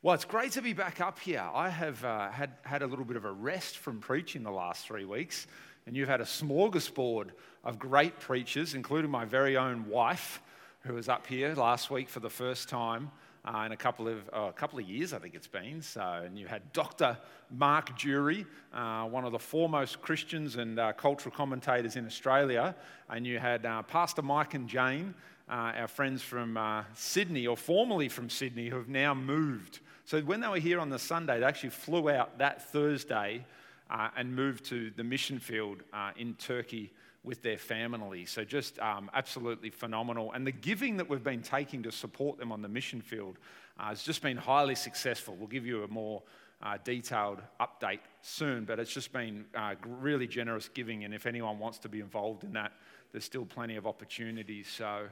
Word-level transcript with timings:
Well, 0.00 0.14
it's 0.14 0.24
great 0.24 0.52
to 0.52 0.62
be 0.62 0.74
back 0.74 1.00
up 1.00 1.18
here. 1.18 1.44
I 1.52 1.68
have 1.68 2.04
uh, 2.04 2.30
had, 2.30 2.52
had 2.62 2.82
a 2.82 2.86
little 2.86 3.04
bit 3.04 3.16
of 3.16 3.24
a 3.24 3.32
rest 3.32 3.78
from 3.78 3.98
preaching 3.98 4.44
the 4.44 4.50
last 4.52 4.86
three 4.86 5.04
weeks, 5.04 5.48
and 5.86 5.96
you've 5.96 6.08
had 6.08 6.20
a 6.20 6.24
smorgasbord 6.24 7.30
of 7.64 7.80
great 7.80 8.20
preachers, 8.20 8.74
including 8.74 9.10
my 9.10 9.24
very 9.24 9.56
own 9.56 9.88
wife, 9.88 10.40
who 10.82 10.94
was 10.94 11.08
up 11.08 11.26
here 11.26 11.52
last 11.56 11.90
week 11.90 12.08
for 12.08 12.20
the 12.20 12.30
first 12.30 12.68
time 12.68 13.10
uh, 13.44 13.64
in 13.66 13.72
a 13.72 13.76
couple 13.76 14.06
of 14.06 14.18
uh, 14.32 14.42
a 14.42 14.52
couple 14.52 14.78
of 14.78 14.88
years, 14.88 15.12
I 15.12 15.18
think 15.18 15.34
it's 15.34 15.48
been. 15.48 15.82
So, 15.82 16.22
and 16.24 16.38
you 16.38 16.46
had 16.46 16.72
Dr. 16.72 17.18
Mark 17.50 17.98
Durie, 17.98 18.46
uh, 18.72 19.02
one 19.06 19.24
of 19.24 19.32
the 19.32 19.38
foremost 19.40 20.00
Christians 20.00 20.54
and 20.54 20.78
uh, 20.78 20.92
cultural 20.92 21.34
commentators 21.34 21.96
in 21.96 22.06
Australia, 22.06 22.76
and 23.10 23.26
you 23.26 23.40
had 23.40 23.66
uh, 23.66 23.82
Pastor 23.82 24.22
Mike 24.22 24.54
and 24.54 24.68
Jane, 24.68 25.12
uh, 25.48 25.72
our 25.74 25.88
friends 25.88 26.22
from 26.22 26.56
Sydney, 26.94 27.48
or 27.48 27.56
formerly 27.56 28.08
from 28.08 28.30
Sydney, 28.30 28.68
who 28.68 28.76
have 28.76 28.88
now 28.88 29.12
moved 29.12 29.80
so 30.08 30.22
when 30.22 30.40
they 30.40 30.48
were 30.48 30.56
here 30.56 30.80
on 30.80 30.88
the 30.88 30.98
Sunday, 30.98 31.38
they 31.38 31.44
actually 31.44 31.68
flew 31.68 32.08
out 32.08 32.38
that 32.38 32.70
Thursday 32.72 33.44
uh, 33.90 34.08
and 34.16 34.34
moved 34.34 34.64
to 34.64 34.90
the 34.96 35.04
mission 35.04 35.38
field 35.38 35.82
uh, 35.92 36.12
in 36.16 36.32
Turkey 36.36 36.90
with 37.24 37.42
their 37.42 37.58
family. 37.58 38.24
So 38.24 38.42
just 38.42 38.78
um, 38.78 39.10
absolutely 39.12 39.68
phenomenal. 39.68 40.32
And 40.32 40.46
the 40.46 40.52
giving 40.52 40.96
that 40.96 41.10
we've 41.10 41.22
been 41.22 41.42
taking 41.42 41.82
to 41.82 41.92
support 41.92 42.38
them 42.38 42.52
on 42.52 42.62
the 42.62 42.70
mission 42.70 43.02
field 43.02 43.36
uh, 43.78 43.88
has 43.88 44.02
just 44.02 44.22
been 44.22 44.38
highly 44.38 44.76
successful. 44.76 45.36
We'll 45.38 45.46
give 45.46 45.66
you 45.66 45.84
a 45.84 45.88
more 45.88 46.22
uh, 46.62 46.78
detailed 46.82 47.42
update 47.60 48.00
soon, 48.22 48.64
but 48.64 48.78
it's 48.78 48.94
just 48.94 49.12
been 49.12 49.44
uh, 49.54 49.74
really 49.86 50.26
generous 50.26 50.70
giving. 50.70 51.04
And 51.04 51.12
if 51.12 51.26
anyone 51.26 51.58
wants 51.58 51.80
to 51.80 51.90
be 51.90 52.00
involved 52.00 52.44
in 52.44 52.54
that, 52.54 52.72
there's 53.12 53.24
still 53.24 53.44
plenty 53.44 53.76
of 53.76 53.86
opportunities. 53.86 54.68
So 54.68 55.08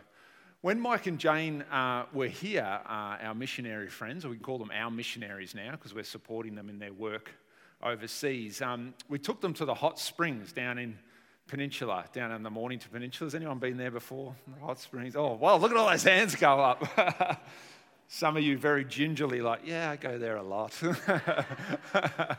when 0.63 0.81
Mike 0.81 1.07
and 1.07 1.19
Jane 1.19 1.63
uh, 1.63 2.07
were 2.13 2.29
here, 2.29 2.81
uh, 2.87 3.17
our 3.21 3.35
missionary 3.35 3.89
friends, 3.89 4.25
or 4.25 4.31
we 4.31 4.37
can 4.37 4.45
call 4.45 4.59
them 4.59 4.71
our 4.75 4.91
missionaries 4.91 5.55
now 5.55 5.73
because 5.73 5.95
we're 5.95 6.05
supporting 6.05 6.55
them 6.55 6.69
in 6.69 6.79
their 6.79 6.93
work 6.93 7.33
overseas, 7.83 8.63
um, 8.63 8.95
we 9.09 9.19
took 9.19 9.41
them 9.41 9.53
to 9.55 9.65
the 9.65 9.75
hot 9.75 9.99
springs 9.99 10.53
down 10.53 10.79
in 10.79 10.99
Peninsula, 11.47 12.05
down 12.13 12.33
in 12.33 12.43
the 12.43 12.51
Mornington 12.51 12.91
Peninsula. 12.91 13.27
Has 13.27 13.35
anyone 13.35 13.59
been 13.59 13.77
there 13.77 13.91
before? 13.91 14.35
hot 14.61 14.81
springs. 14.81 15.15
Oh, 15.15 15.35
wow, 15.35 15.57
look 15.57 15.71
at 15.71 15.77
all 15.77 15.89
those 15.89 16.03
hands 16.03 16.35
go 16.35 16.59
up. 16.59 17.47
Some 18.09 18.37
of 18.37 18.43
you 18.43 18.57
very 18.57 18.85
gingerly, 18.85 19.41
like, 19.41 19.61
yeah, 19.65 19.91
I 19.91 19.97
go 19.97 20.19
there 20.19 20.37
a 20.37 20.43
lot. 20.43 20.73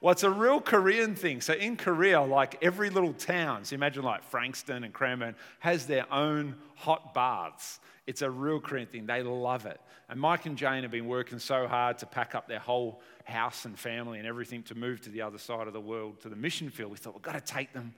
Well, 0.00 0.12
it's 0.12 0.22
a 0.22 0.30
real 0.30 0.60
Korean 0.60 1.14
thing. 1.14 1.40
So 1.40 1.54
in 1.54 1.76
Korea, 1.76 2.20
like 2.20 2.58
every 2.62 2.90
little 2.90 3.14
town, 3.14 3.64
so 3.64 3.74
imagine 3.74 4.02
like 4.02 4.22
Frankston 4.24 4.84
and 4.84 4.92
Cranbourne, 4.92 5.34
has 5.60 5.86
their 5.86 6.12
own 6.12 6.56
hot 6.74 7.14
baths. 7.14 7.80
It's 8.06 8.20
a 8.20 8.30
real 8.30 8.60
Korean 8.60 8.86
thing. 8.86 9.06
They 9.06 9.22
love 9.22 9.64
it. 9.64 9.80
And 10.10 10.20
Mike 10.20 10.44
and 10.44 10.58
Jane 10.58 10.82
have 10.82 10.90
been 10.90 11.06
working 11.06 11.38
so 11.38 11.66
hard 11.66 11.98
to 11.98 12.06
pack 12.06 12.34
up 12.34 12.46
their 12.48 12.58
whole 12.58 13.00
house 13.24 13.64
and 13.64 13.78
family 13.78 14.18
and 14.18 14.28
everything 14.28 14.62
to 14.64 14.74
move 14.74 15.00
to 15.02 15.10
the 15.10 15.22
other 15.22 15.38
side 15.38 15.66
of 15.66 15.72
the 15.72 15.80
world, 15.80 16.20
to 16.20 16.28
the 16.28 16.36
mission 16.36 16.68
field. 16.68 16.90
We 16.90 16.98
thought, 16.98 17.14
we've 17.14 17.22
got 17.22 17.32
to 17.32 17.52
take 17.54 17.72
them 17.72 17.94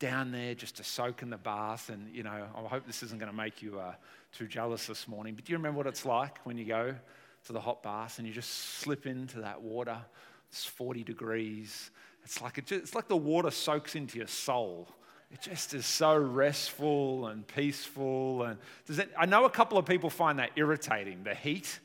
down 0.00 0.32
there 0.32 0.54
just 0.54 0.76
to 0.76 0.84
soak 0.84 1.22
in 1.22 1.30
the 1.30 1.36
bath. 1.36 1.88
And, 1.88 2.12
you 2.12 2.24
know, 2.24 2.48
I 2.56 2.68
hope 2.68 2.84
this 2.84 3.04
isn't 3.04 3.20
going 3.20 3.30
to 3.30 3.36
make 3.36 3.62
you 3.62 3.78
uh, 3.78 3.94
too 4.32 4.48
jealous 4.48 4.88
this 4.88 5.06
morning. 5.06 5.34
But 5.34 5.44
do 5.44 5.52
you 5.52 5.58
remember 5.58 5.78
what 5.78 5.86
it's 5.86 6.04
like 6.04 6.38
when 6.44 6.58
you 6.58 6.64
go 6.64 6.94
to 7.46 7.52
the 7.52 7.60
hot 7.60 7.82
bath 7.84 8.18
and 8.18 8.26
you 8.26 8.34
just 8.34 8.50
slip 8.50 9.06
into 9.06 9.42
that 9.42 9.62
water? 9.62 9.98
It's 10.54 10.64
40 10.66 11.02
degrees. 11.02 11.90
It's 12.22 12.40
like, 12.40 12.58
it 12.58 12.66
just, 12.66 12.80
it's 12.80 12.94
like 12.94 13.08
the 13.08 13.16
water 13.16 13.50
soaks 13.50 13.96
into 13.96 14.18
your 14.18 14.28
soul. 14.28 14.86
It 15.32 15.40
just 15.40 15.74
is 15.74 15.84
so 15.84 16.16
restful 16.16 17.26
and 17.26 17.44
peaceful. 17.44 18.44
And 18.44 18.58
it, 18.88 19.10
I 19.18 19.26
know 19.26 19.46
a 19.46 19.50
couple 19.50 19.78
of 19.78 19.84
people 19.84 20.10
find 20.10 20.38
that 20.38 20.52
irritating, 20.54 21.24
the 21.24 21.34
heat, 21.34 21.80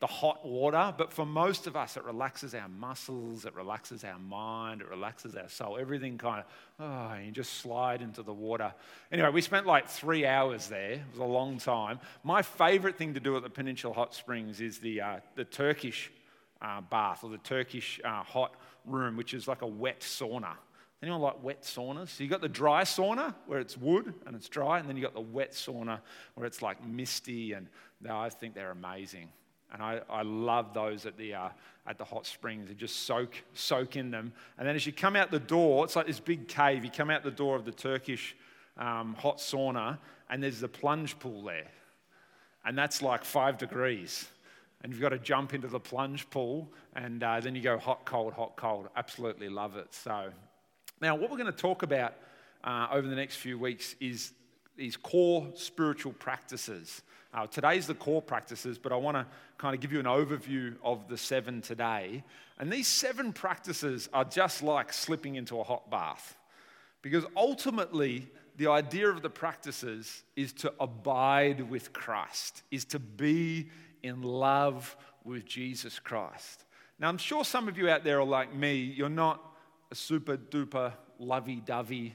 the 0.00 0.06
hot 0.06 0.42
water, 0.42 0.94
but 0.96 1.12
for 1.12 1.26
most 1.26 1.66
of 1.66 1.76
us, 1.76 1.98
it 1.98 2.04
relaxes 2.04 2.54
our 2.54 2.66
muscles, 2.66 3.44
it 3.44 3.54
relaxes 3.54 4.04
our 4.04 4.18
mind, 4.18 4.80
it 4.80 4.88
relaxes 4.88 5.36
our 5.36 5.50
soul. 5.50 5.76
Everything 5.78 6.16
kind 6.16 6.42
of, 6.42 6.46
oh, 6.80 7.18
you 7.22 7.30
just 7.30 7.52
slide 7.58 8.00
into 8.00 8.22
the 8.22 8.32
water. 8.32 8.72
Anyway, 9.12 9.28
we 9.28 9.42
spent 9.42 9.66
like 9.66 9.86
three 9.86 10.24
hours 10.24 10.68
there. 10.68 10.92
It 10.92 11.02
was 11.12 11.20
a 11.20 11.24
long 11.24 11.58
time. 11.58 12.00
My 12.22 12.40
favorite 12.40 12.96
thing 12.96 13.12
to 13.12 13.20
do 13.20 13.36
at 13.36 13.42
the 13.42 13.50
Peninsula 13.50 13.92
Hot 13.92 14.14
Springs 14.14 14.62
is 14.62 14.78
the, 14.78 15.02
uh, 15.02 15.16
the 15.34 15.44
Turkish 15.44 16.10
uh, 16.64 16.80
bath 16.80 17.22
or 17.22 17.30
the 17.30 17.38
Turkish 17.38 18.00
uh, 18.04 18.22
hot 18.22 18.54
room, 18.86 19.16
which 19.16 19.34
is 19.34 19.46
like 19.46 19.62
a 19.62 19.66
wet 19.66 20.00
sauna. 20.00 20.52
Anyone 21.02 21.20
like 21.20 21.42
wet 21.42 21.62
saunas? 21.62 22.08
So 22.08 22.24
you've 22.24 22.30
got 22.30 22.40
the 22.40 22.48
dry 22.48 22.82
sauna 22.82 23.34
where 23.46 23.60
it's 23.60 23.76
wood 23.76 24.14
and 24.26 24.34
it's 24.34 24.48
dry, 24.48 24.78
and 24.78 24.88
then 24.88 24.96
you've 24.96 25.04
got 25.04 25.14
the 25.14 25.20
wet 25.20 25.52
sauna 25.52 26.00
where 26.34 26.46
it's 26.46 26.62
like 26.62 26.84
misty, 26.86 27.52
and 27.52 27.68
I 28.08 28.30
think 28.30 28.54
they're 28.54 28.70
amazing. 28.70 29.28
And 29.72 29.82
I, 29.82 30.00
I 30.08 30.22
love 30.22 30.72
those 30.72 31.04
at 31.04 31.18
the, 31.18 31.34
uh, 31.34 31.48
at 31.86 31.98
the 31.98 32.04
hot 32.04 32.26
springs. 32.26 32.70
You 32.70 32.74
just 32.74 33.06
soak, 33.06 33.34
soak 33.54 33.96
in 33.96 34.10
them. 34.10 34.32
And 34.56 34.66
then 34.66 34.76
as 34.76 34.86
you 34.86 34.92
come 34.92 35.16
out 35.16 35.30
the 35.30 35.40
door, 35.40 35.84
it's 35.84 35.96
like 35.96 36.06
this 36.06 36.20
big 36.20 36.48
cave. 36.48 36.84
You 36.84 36.90
come 36.90 37.10
out 37.10 37.24
the 37.24 37.30
door 37.30 37.56
of 37.56 37.64
the 37.64 37.72
Turkish 37.72 38.36
um, 38.78 39.14
hot 39.14 39.38
sauna, 39.38 39.98
and 40.30 40.42
there's 40.42 40.60
the 40.60 40.68
plunge 40.68 41.18
pool 41.18 41.42
there. 41.42 41.66
And 42.64 42.78
that's 42.78 43.02
like 43.02 43.24
five 43.24 43.58
degrees 43.58 44.28
and 44.84 44.92
you've 44.92 45.00
got 45.00 45.08
to 45.08 45.18
jump 45.18 45.54
into 45.54 45.66
the 45.66 45.80
plunge 45.80 46.28
pool, 46.28 46.70
and 46.94 47.22
uh, 47.22 47.40
then 47.40 47.54
you 47.54 47.62
go 47.62 47.78
hot, 47.78 48.04
cold, 48.04 48.34
hot, 48.34 48.54
cold. 48.54 48.88
Absolutely 48.94 49.48
love 49.48 49.78
it. 49.78 49.94
So, 49.94 50.28
now 51.00 51.14
what 51.14 51.30
we're 51.30 51.38
going 51.38 51.50
to 51.50 51.58
talk 51.58 51.82
about 51.82 52.12
uh, 52.62 52.88
over 52.92 53.08
the 53.08 53.16
next 53.16 53.36
few 53.36 53.58
weeks 53.58 53.96
is 53.98 54.32
these 54.76 54.98
core 54.98 55.48
spiritual 55.54 56.12
practices. 56.12 57.00
Uh, 57.32 57.46
today's 57.46 57.86
the 57.86 57.94
core 57.94 58.20
practices, 58.20 58.76
but 58.76 58.92
I 58.92 58.96
want 58.96 59.16
to 59.16 59.26
kind 59.56 59.74
of 59.74 59.80
give 59.80 59.90
you 59.90 60.00
an 60.00 60.06
overview 60.06 60.74
of 60.84 61.08
the 61.08 61.16
seven 61.16 61.62
today. 61.62 62.22
And 62.58 62.70
these 62.70 62.86
seven 62.86 63.32
practices 63.32 64.10
are 64.12 64.24
just 64.24 64.62
like 64.62 64.92
slipping 64.92 65.36
into 65.36 65.58
a 65.60 65.64
hot 65.64 65.90
bath. 65.90 66.36
Because 67.00 67.24
ultimately, 67.38 68.28
the 68.58 68.66
idea 68.66 69.08
of 69.08 69.22
the 69.22 69.30
practices 69.30 70.24
is 70.36 70.52
to 70.52 70.74
abide 70.78 71.70
with 71.70 71.94
Christ, 71.94 72.62
is 72.70 72.84
to 72.86 72.98
be 72.98 73.70
in 74.04 74.22
love 74.22 74.96
with 75.24 75.46
Jesus 75.46 75.98
Christ. 75.98 76.64
Now, 77.00 77.08
I'm 77.08 77.18
sure 77.18 77.44
some 77.44 77.66
of 77.66 77.76
you 77.76 77.88
out 77.88 78.04
there 78.04 78.20
are 78.20 78.24
like 78.24 78.54
me. 78.54 78.74
You're 78.74 79.08
not 79.08 79.40
a 79.90 79.94
super 79.94 80.36
duper 80.36 80.92
lovey 81.18 81.62
dovey 81.64 82.14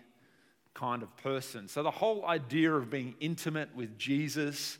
kind 0.73 1.03
of 1.03 1.15
person. 1.17 1.67
So, 1.67 1.83
the 1.83 1.91
whole 1.91 2.25
idea 2.25 2.71
of 2.73 2.89
being 2.89 3.15
intimate 3.19 3.75
with 3.75 3.97
Jesus, 3.97 4.77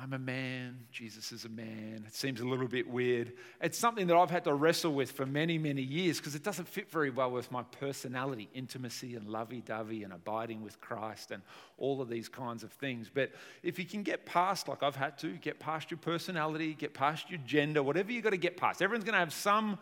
I'm 0.00 0.12
a 0.12 0.18
man, 0.18 0.78
Jesus 0.92 1.32
is 1.32 1.44
a 1.44 1.48
man. 1.48 2.04
It 2.06 2.14
seems 2.14 2.40
a 2.40 2.44
little 2.44 2.68
bit 2.68 2.88
weird. 2.88 3.32
It's 3.60 3.76
something 3.76 4.06
that 4.06 4.16
I've 4.16 4.30
had 4.30 4.44
to 4.44 4.54
wrestle 4.54 4.92
with 4.92 5.10
for 5.10 5.26
many, 5.26 5.58
many 5.58 5.82
years 5.82 6.18
because 6.18 6.36
it 6.36 6.44
doesn't 6.44 6.68
fit 6.68 6.88
very 6.88 7.10
well 7.10 7.32
with 7.32 7.50
my 7.50 7.64
personality, 7.64 8.48
intimacy 8.54 9.16
and 9.16 9.26
lovey 9.26 9.60
dovey 9.60 10.04
and 10.04 10.12
abiding 10.12 10.62
with 10.62 10.80
Christ 10.80 11.32
and 11.32 11.42
all 11.78 12.00
of 12.00 12.08
these 12.08 12.28
kinds 12.28 12.62
of 12.62 12.70
things. 12.72 13.10
But 13.12 13.32
if 13.64 13.76
you 13.76 13.84
can 13.84 14.04
get 14.04 14.24
past, 14.24 14.68
like 14.68 14.84
I've 14.84 14.94
had 14.94 15.18
to, 15.18 15.32
get 15.32 15.58
past 15.58 15.90
your 15.90 15.98
personality, 15.98 16.74
get 16.74 16.94
past 16.94 17.28
your 17.28 17.40
gender, 17.44 17.82
whatever 17.82 18.12
you've 18.12 18.24
got 18.24 18.30
to 18.30 18.36
get 18.36 18.56
past, 18.56 18.80
everyone's 18.80 19.04
going 19.04 19.14
to 19.14 19.20
have 19.20 19.32
some 19.32 19.78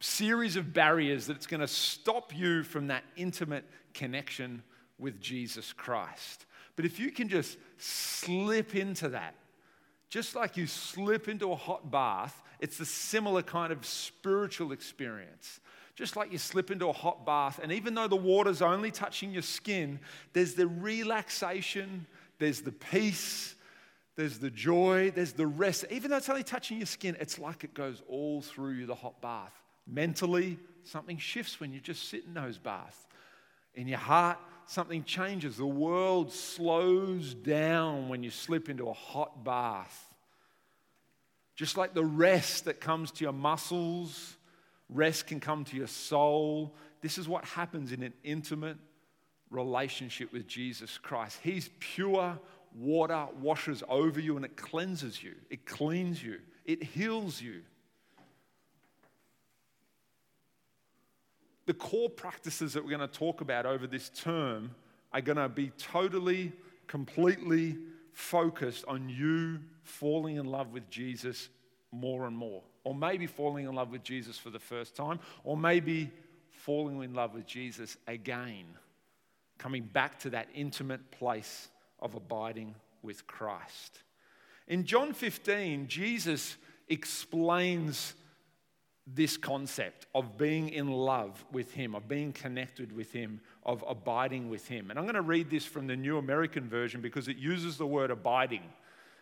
series 0.00 0.56
of 0.56 0.74
barriers 0.74 1.26
that's 1.26 1.46
going 1.46 1.60
to 1.60 1.68
stop 1.68 2.36
you 2.36 2.64
from 2.64 2.88
that 2.88 3.04
intimate 3.16 3.64
connection 3.94 4.62
with 4.98 5.20
Jesus 5.22 5.72
Christ. 5.72 6.44
But 6.76 6.84
if 6.84 7.00
you 7.00 7.10
can 7.10 7.30
just 7.30 7.56
slip 7.78 8.74
into 8.74 9.08
that, 9.10 9.34
just 10.14 10.36
like 10.36 10.56
you 10.56 10.64
slip 10.68 11.26
into 11.26 11.50
a 11.50 11.56
hot 11.56 11.90
bath, 11.90 12.40
it's 12.60 12.78
a 12.78 12.86
similar 12.86 13.42
kind 13.42 13.72
of 13.72 13.84
spiritual 13.84 14.70
experience. 14.70 15.58
Just 15.96 16.14
like 16.14 16.30
you 16.30 16.38
slip 16.38 16.70
into 16.70 16.86
a 16.86 16.92
hot 16.92 17.26
bath, 17.26 17.58
and 17.60 17.72
even 17.72 17.96
though 17.96 18.06
the 18.06 18.14
water's 18.14 18.62
only 18.62 18.92
touching 18.92 19.32
your 19.32 19.42
skin, 19.42 19.98
there's 20.32 20.54
the 20.54 20.68
relaxation, 20.68 22.06
there's 22.38 22.60
the 22.60 22.70
peace, 22.70 23.56
there's 24.14 24.38
the 24.38 24.50
joy, 24.50 25.10
there's 25.10 25.32
the 25.32 25.48
rest. 25.48 25.84
Even 25.90 26.12
though 26.12 26.18
it's 26.18 26.28
only 26.28 26.44
touching 26.44 26.76
your 26.76 26.86
skin, 26.86 27.16
it's 27.18 27.40
like 27.40 27.64
it 27.64 27.74
goes 27.74 28.00
all 28.08 28.40
through 28.40 28.74
you, 28.74 28.86
the 28.86 28.94
hot 28.94 29.20
bath. 29.20 29.60
Mentally, 29.84 30.60
something 30.84 31.18
shifts 31.18 31.58
when 31.58 31.72
you 31.72 31.80
just 31.80 32.08
sit 32.08 32.24
in 32.24 32.34
those 32.34 32.56
baths. 32.56 32.98
In 33.74 33.88
your 33.88 33.98
heart, 33.98 34.38
something 34.66 35.04
changes. 35.04 35.56
The 35.56 35.66
world 35.66 36.32
slows 36.32 37.34
down 37.34 38.08
when 38.08 38.22
you 38.22 38.30
slip 38.30 38.68
into 38.68 38.88
a 38.88 38.92
hot 38.92 39.44
bath. 39.44 40.14
Just 41.56 41.76
like 41.76 41.94
the 41.94 42.04
rest 42.04 42.64
that 42.64 42.80
comes 42.80 43.10
to 43.12 43.24
your 43.24 43.32
muscles, 43.32 44.36
rest 44.88 45.26
can 45.26 45.40
come 45.40 45.64
to 45.64 45.76
your 45.76 45.86
soul. 45.86 46.74
This 47.00 47.18
is 47.18 47.28
what 47.28 47.44
happens 47.44 47.92
in 47.92 48.02
an 48.02 48.12
intimate 48.24 48.78
relationship 49.50 50.32
with 50.32 50.46
Jesus 50.46 50.98
Christ. 50.98 51.38
He's 51.42 51.70
pure 51.78 52.38
water, 52.74 53.26
washes 53.40 53.82
over 53.88 54.20
you, 54.20 54.36
and 54.36 54.44
it 54.44 54.56
cleanses 54.56 55.22
you, 55.22 55.34
it 55.50 55.64
cleans 55.64 56.22
you, 56.22 56.40
it 56.64 56.82
heals 56.82 57.40
you. 57.40 57.62
The 61.66 61.74
core 61.74 62.10
practices 62.10 62.72
that 62.74 62.84
we're 62.84 62.96
going 62.96 63.08
to 63.08 63.18
talk 63.18 63.40
about 63.40 63.66
over 63.66 63.86
this 63.86 64.10
term 64.10 64.74
are 65.12 65.20
going 65.20 65.38
to 65.38 65.48
be 65.48 65.70
totally, 65.78 66.52
completely 66.86 67.78
focused 68.12 68.84
on 68.86 69.08
you 69.08 69.60
falling 69.82 70.36
in 70.36 70.46
love 70.46 70.72
with 70.72 70.88
Jesus 70.90 71.48
more 71.90 72.26
and 72.26 72.36
more. 72.36 72.62
Or 72.84 72.94
maybe 72.94 73.26
falling 73.26 73.66
in 73.66 73.74
love 73.74 73.90
with 73.90 74.02
Jesus 74.02 74.36
for 74.36 74.50
the 74.50 74.58
first 74.58 74.94
time, 74.94 75.20
or 75.42 75.56
maybe 75.56 76.10
falling 76.50 77.02
in 77.02 77.14
love 77.14 77.34
with 77.34 77.46
Jesus 77.46 77.96
again, 78.06 78.66
coming 79.58 79.84
back 79.84 80.18
to 80.20 80.30
that 80.30 80.48
intimate 80.54 81.10
place 81.10 81.68
of 82.00 82.14
abiding 82.14 82.74
with 83.02 83.26
Christ. 83.26 84.00
In 84.66 84.84
John 84.84 85.12
15, 85.12 85.88
Jesus 85.88 86.56
explains 86.88 88.14
this 89.06 89.36
concept 89.36 90.06
of 90.14 90.38
being 90.38 90.70
in 90.70 90.90
love 90.90 91.44
with 91.52 91.72
Him, 91.72 91.94
of 91.94 92.08
being 92.08 92.32
connected 92.32 92.94
with 92.94 93.12
Him, 93.12 93.40
of 93.64 93.84
abiding 93.86 94.48
with 94.48 94.66
Him. 94.66 94.90
And 94.90 94.98
I'm 94.98 95.04
going 95.04 95.14
to 95.14 95.22
read 95.22 95.50
this 95.50 95.66
from 95.66 95.86
the 95.86 95.96
New 95.96 96.16
American 96.18 96.68
Version 96.68 97.00
because 97.00 97.28
it 97.28 97.36
uses 97.36 97.76
the 97.76 97.86
word 97.86 98.10
abiding. 98.10 98.62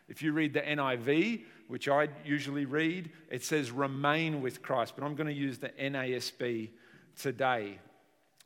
If 0.09 0.23
you 0.23 0.33
read 0.33 0.53
the 0.53 0.61
NIV, 0.61 1.45
which 1.69 1.89
I 1.89 2.09
usually 2.25 2.65
read, 2.65 3.11
it 3.31 3.45
says 3.45 3.71
remain 3.71 4.41
with 4.41 4.63
Christ, 4.63 4.95
but 4.97 5.05
I'm 5.05 5.15
going 5.15 5.29
to 5.29 5.33
use 5.33 5.59
the 5.59 5.71
NASB 5.71 6.71
today. 7.17 7.79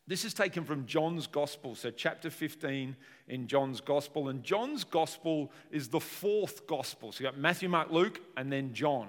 This 0.07 0.25
is 0.25 0.33
taken 0.33 0.65
from 0.65 0.87
John's 0.87 1.27
Gospel, 1.27 1.75
so 1.75 1.91
chapter 1.91 2.31
15 2.31 2.95
in 3.29 3.47
John's 3.49 3.81
Gospel. 3.81 4.29
And 4.29 4.45
John's 4.45 4.85
Gospel 4.85 5.51
is 5.73 5.89
the 5.89 5.99
fourth 5.99 6.67
Gospel. 6.69 7.11
So 7.11 7.25
you've 7.25 7.33
got 7.33 7.41
Matthew, 7.41 7.69
Mark, 7.69 7.91
Luke, 7.91 8.21
and 8.37 8.53
then 8.53 8.73
John. 8.73 9.09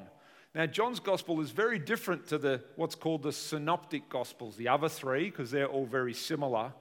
Now, 0.57 0.65
John's 0.65 0.99
Gospel 0.99 1.39
is 1.41 1.51
very 1.51 1.77
different 1.77 2.25
to 2.29 2.39
the 2.39 2.63
what's 2.77 2.95
called 2.95 3.21
the 3.21 3.31
Synoptic 3.31 4.09
Gospels, 4.09 4.55
the 4.55 4.69
other 4.69 4.89
three, 4.89 5.25
because 5.25 5.51
they're 5.51 5.67
all 5.67 5.85
very 5.85 6.15
similar. 6.15 6.73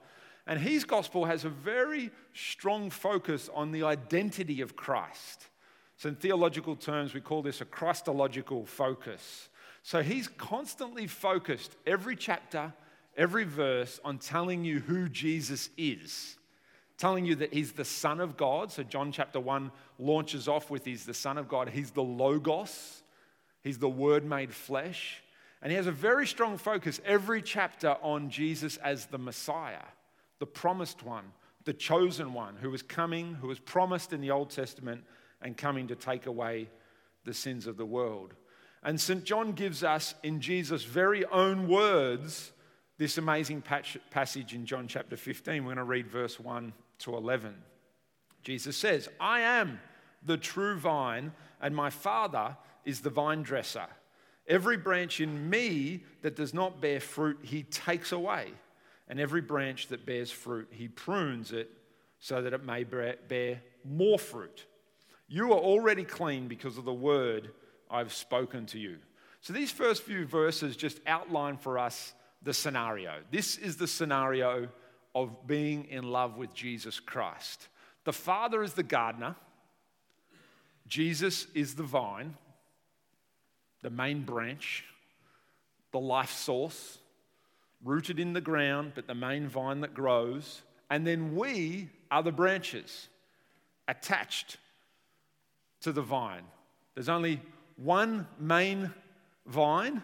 And 0.47 0.59
his 0.59 0.83
Gospel 0.83 1.25
has 1.25 1.45
a 1.45 1.49
very 1.49 2.09
strong 2.33 2.89
focus 2.89 3.51
on 3.53 3.71
the 3.71 3.83
identity 3.83 4.61
of 4.61 4.75
Christ. 4.75 5.45
So, 5.95 6.09
in 6.09 6.15
theological 6.15 6.75
terms, 6.75 7.13
we 7.13 7.21
call 7.21 7.43
this 7.43 7.61
a 7.61 7.65
Christological 7.65 8.65
focus. 8.65 9.49
So, 9.83 10.01
he's 10.01 10.27
constantly 10.27 11.05
focused 11.05 11.75
every 11.85 12.15
chapter 12.15 12.73
every 13.15 13.43
verse 13.43 13.99
on 14.03 14.17
telling 14.17 14.63
you 14.63 14.79
who 14.79 15.07
Jesus 15.07 15.69
is, 15.77 16.37
telling 16.97 17.25
you 17.25 17.35
that 17.35 17.53
he's 17.53 17.73
the 17.73 17.85
Son 17.85 18.21
of 18.21 18.37
God. 18.37 18.71
So, 18.71 18.81
John 18.81 19.11
chapter 19.11 19.39
1 19.39 19.69
launches 19.99 20.47
off 20.47 20.71
with 20.71 20.83
he's 20.83 21.05
the 21.05 21.13
Son 21.13 21.37
of 21.37 21.47
God, 21.47 21.69
he's 21.69 21.91
the 21.91 22.01
Logos, 22.01 23.03
he's 23.63 23.79
the 23.79 23.89
Word 23.89 24.25
made 24.25 24.53
flesh. 24.53 25.21
And 25.61 25.71
he 25.71 25.75
has 25.75 25.87
a 25.87 25.91
very 25.91 26.27
strong 26.27 26.57
focus 26.57 27.01
every 27.05 27.41
chapter 27.41 27.97
on 28.01 28.29
Jesus 28.29 28.77
as 28.77 29.07
the 29.07 29.17
Messiah, 29.17 29.85
the 30.39 30.45
promised 30.45 31.03
one, 31.03 31.25
the 31.65 31.73
chosen 31.73 32.33
one 32.33 32.55
who 32.57 32.69
was 32.69 32.83
coming, 32.83 33.33
who 33.35 33.47
was 33.47 33.59
promised 33.59 34.13
in 34.13 34.21
the 34.21 34.31
Old 34.31 34.51
Testament 34.51 35.03
and 35.41 35.57
coming 35.57 35.87
to 35.87 35.95
take 35.95 36.27
away 36.27 36.69
the 37.25 37.33
sins 37.33 37.67
of 37.67 37.75
the 37.77 37.85
world. 37.85 38.35
And 38.83 39.01
St. 39.01 39.23
John 39.23 39.53
gives 39.53 39.83
us, 39.83 40.13
in 40.23 40.39
Jesus' 40.39 40.83
very 40.83 41.25
own 41.25 41.67
words, 41.67 42.51
this 42.97 43.17
amazing 43.17 43.63
passage 44.11 44.53
in 44.53 44.65
John 44.65 44.87
chapter 44.87 45.17
15. 45.17 45.63
We're 45.63 45.73
going 45.73 45.77
to 45.77 45.83
read 45.83 46.07
verse 46.07 46.39
1 46.39 46.73
to 46.99 47.15
11. 47.15 47.53
Jesus 48.43 48.77
says, 48.77 49.09
I 49.19 49.41
am 49.41 49.79
the 50.23 50.37
true 50.37 50.77
vine, 50.77 51.31
and 51.61 51.75
my 51.75 51.89
Father 51.89 52.55
is 52.87 53.01
the 53.01 53.09
vine 53.09 53.43
dresser. 53.43 53.85
Every 54.47 54.77
branch 54.77 55.19
in 55.19 55.49
me 55.49 56.05
that 56.21 56.37
does 56.37 56.53
not 56.53 56.81
bear 56.81 57.01
fruit, 57.01 57.39
he 57.43 57.63
takes 57.63 58.13
away. 58.13 58.53
And 59.09 59.19
every 59.19 59.41
branch 59.41 59.87
that 59.89 60.05
bears 60.05 60.31
fruit, 60.31 60.69
he 60.71 60.87
prunes 60.87 61.51
it 61.51 61.69
so 62.19 62.41
that 62.41 62.53
it 62.53 62.63
may 62.63 62.85
bear 62.85 63.61
more 63.83 64.17
fruit. 64.17 64.65
You 65.27 65.51
are 65.51 65.59
already 65.59 66.05
clean 66.05 66.47
because 66.47 66.77
of 66.77 66.85
the 66.85 66.93
word 66.93 67.51
I've 67.91 68.13
spoken 68.13 68.65
to 68.67 68.79
you. 68.79 68.97
So 69.41 69.51
these 69.51 69.71
first 69.71 70.03
few 70.03 70.25
verses 70.25 70.77
just 70.77 71.01
outline 71.05 71.57
for 71.57 71.77
us 71.77 72.13
the 72.41 72.53
scenario. 72.53 73.15
This 73.31 73.57
is 73.57 73.75
the 73.75 73.87
scenario 73.87 74.69
of 75.13 75.45
being 75.45 75.85
in 75.85 76.03
love 76.03 76.37
with 76.37 76.53
Jesus 76.53 76.99
Christ. 76.99 77.67
The 78.05 78.13
Father 78.13 78.63
is 78.63 78.73
the 78.73 78.83
gardener, 78.83 79.35
Jesus 80.87 81.47
is 81.53 81.75
the 81.75 81.83
vine, 81.83 82.35
the 83.81 83.89
main 83.89 84.23
branch, 84.23 84.85
the 85.91 85.99
life 85.99 86.31
source, 86.31 86.97
rooted 87.83 88.19
in 88.19 88.33
the 88.33 88.41
ground, 88.41 88.93
but 88.95 89.07
the 89.07 89.15
main 89.15 89.47
vine 89.47 89.81
that 89.81 89.93
grows. 89.93 90.61
And 90.89 91.05
then 91.05 91.35
we 91.35 91.89
are 92.09 92.23
the 92.23 92.31
branches 92.31 93.09
attached 93.87 94.57
to 95.81 95.91
the 95.91 96.01
vine. 96.01 96.43
There's 96.95 97.09
only 97.09 97.41
one 97.75 98.27
main 98.39 98.91
vine, 99.45 100.01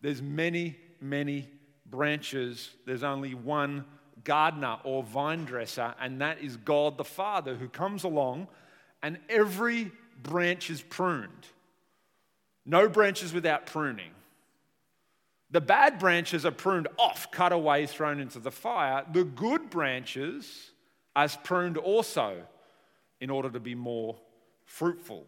there's 0.00 0.22
many, 0.22 0.76
many 1.00 1.48
branches, 1.86 2.70
there's 2.86 3.02
only 3.02 3.34
one 3.34 3.84
gardener 4.22 4.78
or 4.84 5.02
vine 5.02 5.44
dresser, 5.44 5.94
and 6.00 6.20
that 6.20 6.40
is 6.40 6.56
God 6.56 6.96
the 6.96 7.04
Father 7.04 7.56
who 7.56 7.68
comes 7.68 8.04
along 8.04 8.48
and 9.02 9.18
every 9.28 9.90
branch 10.22 10.70
is 10.70 10.82
pruned. 10.82 11.46
No 12.66 12.88
branches 12.88 13.32
without 13.32 13.66
pruning. 13.66 14.10
The 15.50 15.60
bad 15.60 15.98
branches 15.98 16.46
are 16.46 16.52
pruned 16.52 16.88
off, 16.96 17.30
cut 17.30 17.52
away, 17.52 17.86
thrown 17.86 18.20
into 18.20 18.38
the 18.38 18.52
fire. 18.52 19.04
The 19.12 19.24
good 19.24 19.68
branches 19.68 20.70
are 21.16 21.28
pruned 21.42 21.76
also 21.76 22.42
in 23.20 23.30
order 23.30 23.50
to 23.50 23.60
be 23.60 23.74
more 23.74 24.16
fruitful. 24.64 25.26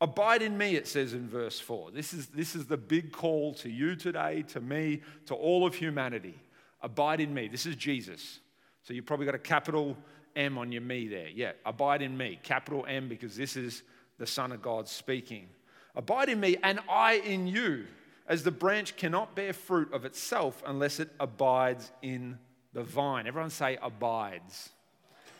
Abide 0.00 0.42
in 0.42 0.56
me, 0.56 0.74
it 0.76 0.88
says 0.88 1.12
in 1.12 1.28
verse 1.28 1.60
4. 1.60 1.90
This 1.90 2.12
is, 2.12 2.26
this 2.28 2.54
is 2.54 2.66
the 2.66 2.76
big 2.76 3.12
call 3.12 3.54
to 3.54 3.70
you 3.70 3.94
today, 3.94 4.42
to 4.48 4.60
me, 4.60 5.02
to 5.26 5.34
all 5.34 5.66
of 5.66 5.74
humanity. 5.74 6.34
Abide 6.82 7.20
in 7.20 7.32
me. 7.32 7.48
This 7.48 7.66
is 7.66 7.76
Jesus. 7.76 8.40
So 8.82 8.92
you've 8.92 9.06
probably 9.06 9.26
got 9.26 9.34
a 9.34 9.38
capital 9.38 9.96
M 10.36 10.58
on 10.58 10.72
your 10.72 10.82
me 10.82 11.08
there. 11.08 11.28
Yeah, 11.28 11.52
abide 11.64 12.02
in 12.02 12.16
me, 12.16 12.38
capital 12.42 12.84
M, 12.88 13.08
because 13.08 13.36
this 13.36 13.56
is 13.56 13.82
the 14.18 14.26
Son 14.26 14.52
of 14.52 14.60
God 14.60 14.88
speaking. 14.88 15.48
Abide 15.96 16.28
in 16.28 16.40
me, 16.40 16.56
and 16.62 16.80
I 16.88 17.14
in 17.14 17.46
you, 17.46 17.86
as 18.26 18.42
the 18.42 18.50
branch 18.50 18.96
cannot 18.96 19.34
bear 19.34 19.52
fruit 19.52 19.92
of 19.92 20.04
itself 20.04 20.62
unless 20.66 20.98
it 20.98 21.10
abides 21.20 21.92
in 22.02 22.38
the 22.72 22.82
vine. 22.82 23.26
Everyone 23.26 23.50
say 23.50 23.78
abides. 23.80 24.70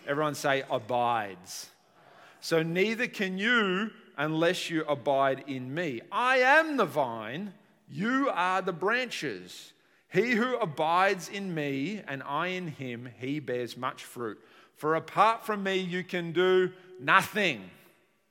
Everyone 0.06 0.34
say 0.34 0.64
abides. 0.70 1.70
So 2.40 2.62
neither 2.62 3.06
can 3.06 3.38
you 3.38 3.90
unless 4.16 4.70
you 4.70 4.84
abide 4.84 5.44
in 5.46 5.74
me. 5.74 6.02
I 6.12 6.38
am 6.38 6.76
the 6.76 6.84
vine, 6.84 7.54
you 7.88 8.30
are 8.32 8.62
the 8.62 8.72
branches. 8.72 9.72
He 10.12 10.32
who 10.32 10.56
abides 10.56 11.28
in 11.28 11.54
me 11.54 12.02
and 12.06 12.22
I 12.22 12.48
in 12.48 12.68
him, 12.68 13.08
he 13.18 13.40
bears 13.40 13.76
much 13.76 14.04
fruit. 14.04 14.38
For 14.76 14.94
apart 14.94 15.44
from 15.44 15.62
me, 15.62 15.76
you 15.78 16.04
can 16.04 16.32
do 16.32 16.70
nothing. 17.00 17.70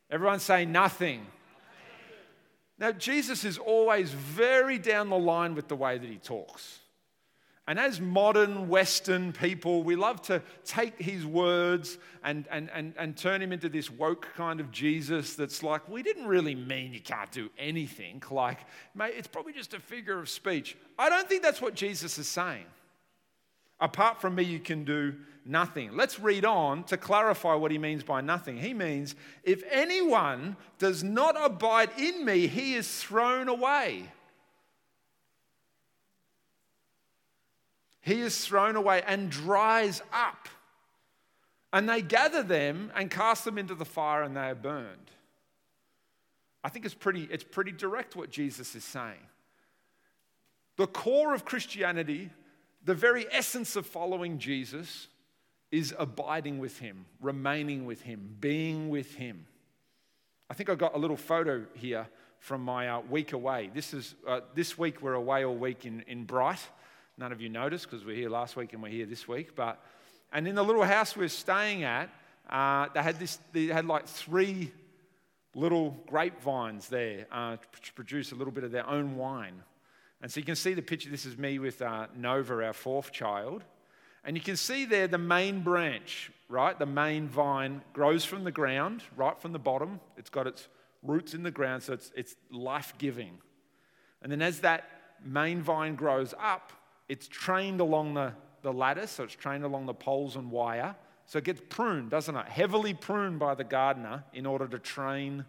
Everyone 0.10 0.40
say 0.40 0.66
nothing. 0.66 1.26
Now, 2.84 2.92
Jesus 2.92 3.46
is 3.46 3.58
always 3.58 4.12
very 4.12 4.78
down 4.78 5.08
the 5.08 5.18
line 5.18 5.56
with 5.56 5.70
the 5.70 5.76
way 5.78 5.98
that 5.98 6.10
he 6.10 6.18
talks. 6.18 6.82
And 7.66 7.80
as 7.80 8.02
modern 8.02 8.68
Western 8.68 9.32
people, 9.32 9.84
we 9.84 9.96
love 9.96 10.22
to 10.24 10.42
take 10.66 11.02
his 11.02 11.26
words 11.26 11.98
and, 12.26 12.46
and, 12.52 12.70
and, 12.74 12.94
and 12.98 13.16
turn 13.16 13.42
him 13.42 13.54
into 13.54 13.70
this 13.70 13.90
woke 13.90 14.28
kind 14.36 14.60
of 14.60 14.70
Jesus 14.70 15.36
that's 15.36 15.64
like, 15.64 15.88
we 15.88 16.04
didn't 16.04 16.28
really 16.28 16.56
mean 16.56 16.94
you 16.94 17.00
can't 17.00 17.32
do 17.32 17.50
anything. 17.58 18.22
Like, 18.30 18.60
mate, 18.94 19.14
it's 19.16 19.30
probably 19.30 19.54
just 19.54 19.74
a 19.74 19.80
figure 19.80 20.20
of 20.20 20.28
speech. 20.28 20.76
I 21.00 21.08
don't 21.08 21.30
think 21.30 21.42
that's 21.42 21.62
what 21.62 21.76
Jesus 21.76 22.18
is 22.18 22.28
saying. 22.28 22.66
Apart 23.80 24.20
from 24.20 24.36
me, 24.36 24.44
you 24.44 24.60
can 24.60 24.84
do 24.84 25.16
nothing. 25.46 25.96
Let's 25.96 26.20
read 26.20 26.46
on 26.46 26.84
to 26.86 26.98
clarify 26.98 27.56
what 27.56 27.72
he 27.72 27.78
means 27.78 28.04
by 28.04 28.22
nothing. 28.22 28.58
He 28.58 28.74
means, 28.74 29.16
if 29.44 29.64
anyone 29.70 30.56
does 30.80 31.04
not 31.04 31.36
abide 31.42 31.90
in 31.98 32.26
me, 32.26 32.48
he 32.48 32.76
is 32.76 33.02
thrown 33.02 33.48
away 33.48 34.10
he 38.04 38.20
is 38.20 38.46
thrown 38.46 38.76
away 38.76 39.02
and 39.08 39.30
dries 39.30 40.02
up. 40.12 40.50
And 41.72 41.88
they 41.88 42.02
gather 42.02 42.44
them 42.44 42.92
and 42.96 43.10
cast 43.10 43.46
them 43.46 43.58
into 43.58 43.76
the 43.76 43.86
fire 43.86 44.24
and 44.24 44.36
they 44.36 44.50
are 44.50 44.56
burned. 44.56 45.10
I 46.66 46.70
think 46.70 46.84
it's 46.84 46.94
pretty, 46.94 47.30
it's 47.32 47.46
pretty 47.46 47.72
direct 47.72 48.18
what 48.18 48.30
Jesus 48.30 48.76
is 48.76 48.84
saying. 48.84 49.26
The 50.76 50.86
core 50.86 51.34
of 51.34 51.46
Christianity, 51.46 52.30
the 52.84 52.94
very 52.94 53.26
essence 53.32 53.78
of 53.78 53.88
following 53.88 54.38
Jesus, 54.38 55.08
is 55.74 55.92
abiding 55.98 56.60
with 56.60 56.78
him, 56.78 57.04
remaining 57.20 57.84
with 57.88 58.00
him, 58.04 58.36
being 58.40 58.90
with 58.90 59.16
him. 59.16 59.48
I 60.48 60.54
think 60.54 60.70
I 60.70 60.76
got 60.76 60.94
a 60.94 61.00
little 61.00 61.18
photo 61.18 61.66
here 61.74 62.08
from 62.38 62.62
my 62.62 62.88
uh, 62.90 63.00
week 63.00 63.34
away. 63.34 63.72
This 63.74 63.92
is 63.92 64.14
uh, 64.28 64.42
this 64.54 64.78
week 64.78 65.02
we're 65.02 65.16
away 65.16 65.44
all 65.44 65.56
week 65.56 65.88
in, 65.88 66.02
in 66.08 66.26
Bright. 66.26 66.60
None 67.18 67.32
of 67.32 67.42
you 67.42 67.50
noticed 67.50 67.90
because 67.90 68.06
we're 68.06 68.16
here 68.16 68.30
last 68.30 68.56
week 68.56 68.74
and 68.74 68.84
we're 68.84 68.90
here 68.90 69.08
this 69.08 69.28
week. 69.28 69.56
But 69.56 69.84
and 70.32 70.48
in 70.48 70.54
the 70.54 70.64
little 70.64 70.84
house 70.84 71.18
we're 71.18 71.28
staying 71.28 71.84
at, 71.84 72.12
uh, 72.52 72.90
they 72.94 73.02
had 73.02 73.18
this. 73.18 73.40
They 73.52 73.66
had 73.66 73.88
like 73.88 74.08
three 74.08 74.72
little 75.56 75.98
grapevines 76.06 76.88
there 76.88 77.26
uh, 77.32 77.58
to 77.82 77.94
produce 77.94 78.32
a 78.32 78.36
little 78.36 78.54
bit 78.54 78.64
of 78.64 78.72
their 78.72 78.88
own 78.88 79.16
wine. 79.16 79.64
And 80.22 80.32
so 80.32 80.40
you 80.40 80.46
can 80.46 80.56
see 80.56 80.76
the 80.76 80.84
picture. 80.84 81.10
This 81.10 81.26
is 81.26 81.36
me 81.36 81.58
with 81.58 81.82
uh, 81.82 82.06
Nova, 82.16 82.64
our 82.64 82.74
fourth 82.74 83.12
child. 83.12 83.64
And 84.24 84.38
you 84.38 84.42
can 84.42 84.56
see 84.56 84.86
there 84.86 85.08
the 85.08 85.18
main 85.18 85.62
branch, 85.62 86.32
right? 86.48 86.78
The 86.78 86.86
main 86.86 87.28
vine 87.28 87.82
grows 87.94 88.24
from 88.24 88.44
the 88.44 88.52
ground, 88.52 89.04
right 89.16 89.40
from 89.40 89.52
the 89.52 89.60
bottom. 89.60 90.00
It's 90.18 90.30
got 90.30 90.48
its 90.48 90.68
roots 91.02 91.34
in 91.34 91.44
the 91.44 91.52
ground, 91.52 91.84
so 91.84 91.94
it's, 91.94 92.12
it's 92.16 92.36
life 92.50 92.94
giving. 92.98 93.38
And 94.22 94.32
then 94.32 94.42
as 94.42 94.62
that 94.62 94.86
main 95.24 95.62
vine 95.62 95.96
grows 95.96 96.34
up, 96.40 96.72
it's 97.10 97.28
trained 97.28 97.82
along 97.82 98.14
the, 98.14 98.34
the 98.62 98.72
lattice, 98.72 99.12
so 99.12 99.26
it's 99.26 99.36
trained 99.36 99.66
along 99.66 99.86
the 99.86 99.94
poles 99.94 100.38
and 100.38 100.50
wire. 100.50 100.96
So 101.26 101.40
it 101.40 101.46
gets 101.46 101.62
pruned, 101.70 102.10
doesn't 102.10 102.36
it? 102.36 102.48
Heavily 102.48 102.94
pruned 102.94 103.40
by 103.40 103.56
the 103.56 103.64
gardener 103.64 104.24
in 104.34 104.46
order 104.46 104.68
to 104.68 104.80
train 104.80 105.46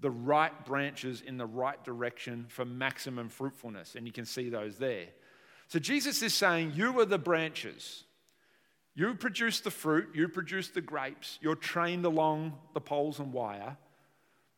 the 0.00 0.10
right 0.10 0.66
branches 0.66 1.22
in 1.22 1.38
the 1.38 1.46
right 1.46 1.82
direction 1.84 2.46
for 2.48 2.64
maximum 2.64 3.28
fruitfulness. 3.28 3.94
And 3.94 4.06
you 4.06 4.12
can 4.12 4.26
see 4.26 4.50
those 4.50 4.76
there. 4.76 5.06
So 5.68 5.78
Jesus 5.78 6.22
is 6.22 6.34
saying, 6.34 6.72
You 6.74 6.98
are 7.00 7.04
the 7.04 7.18
branches. 7.18 8.04
You 8.94 9.14
produce 9.14 9.60
the 9.60 9.72
fruit, 9.72 10.10
you 10.14 10.28
produce 10.28 10.68
the 10.68 10.80
grapes, 10.80 11.38
you're 11.42 11.56
trained 11.56 12.04
along 12.04 12.56
the 12.74 12.80
poles 12.80 13.18
and 13.18 13.32
wire. 13.32 13.76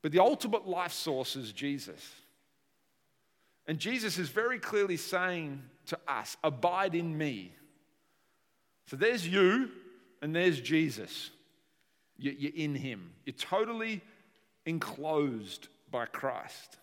But 0.03 0.13
the 0.13 0.21
ultimate 0.21 0.69
life 0.69 0.93
source 0.93 1.37
is 1.37 1.53
Jesus. 1.53 2.03
And 3.67 3.79
Jesus 3.79 4.19
is 4.19 4.29
very 4.29 4.59
clearly 4.59 4.97
saying 4.97 5.63
to 5.87 5.99
us, 6.07 6.37
Abide 6.45 6.95
in 6.95 7.17
me. 7.17 7.53
So 8.89 8.97
there's 8.97 9.27
you, 9.27 9.71
and 10.23 10.35
there's 10.35 10.61
Jesus. 10.61 11.31
You're 12.19 12.53
in 12.55 12.75
him. 12.75 13.11
You're 13.25 13.35
totally 13.35 14.01
enclosed 14.65 15.69
by 15.91 16.07
Christ. 16.07 16.79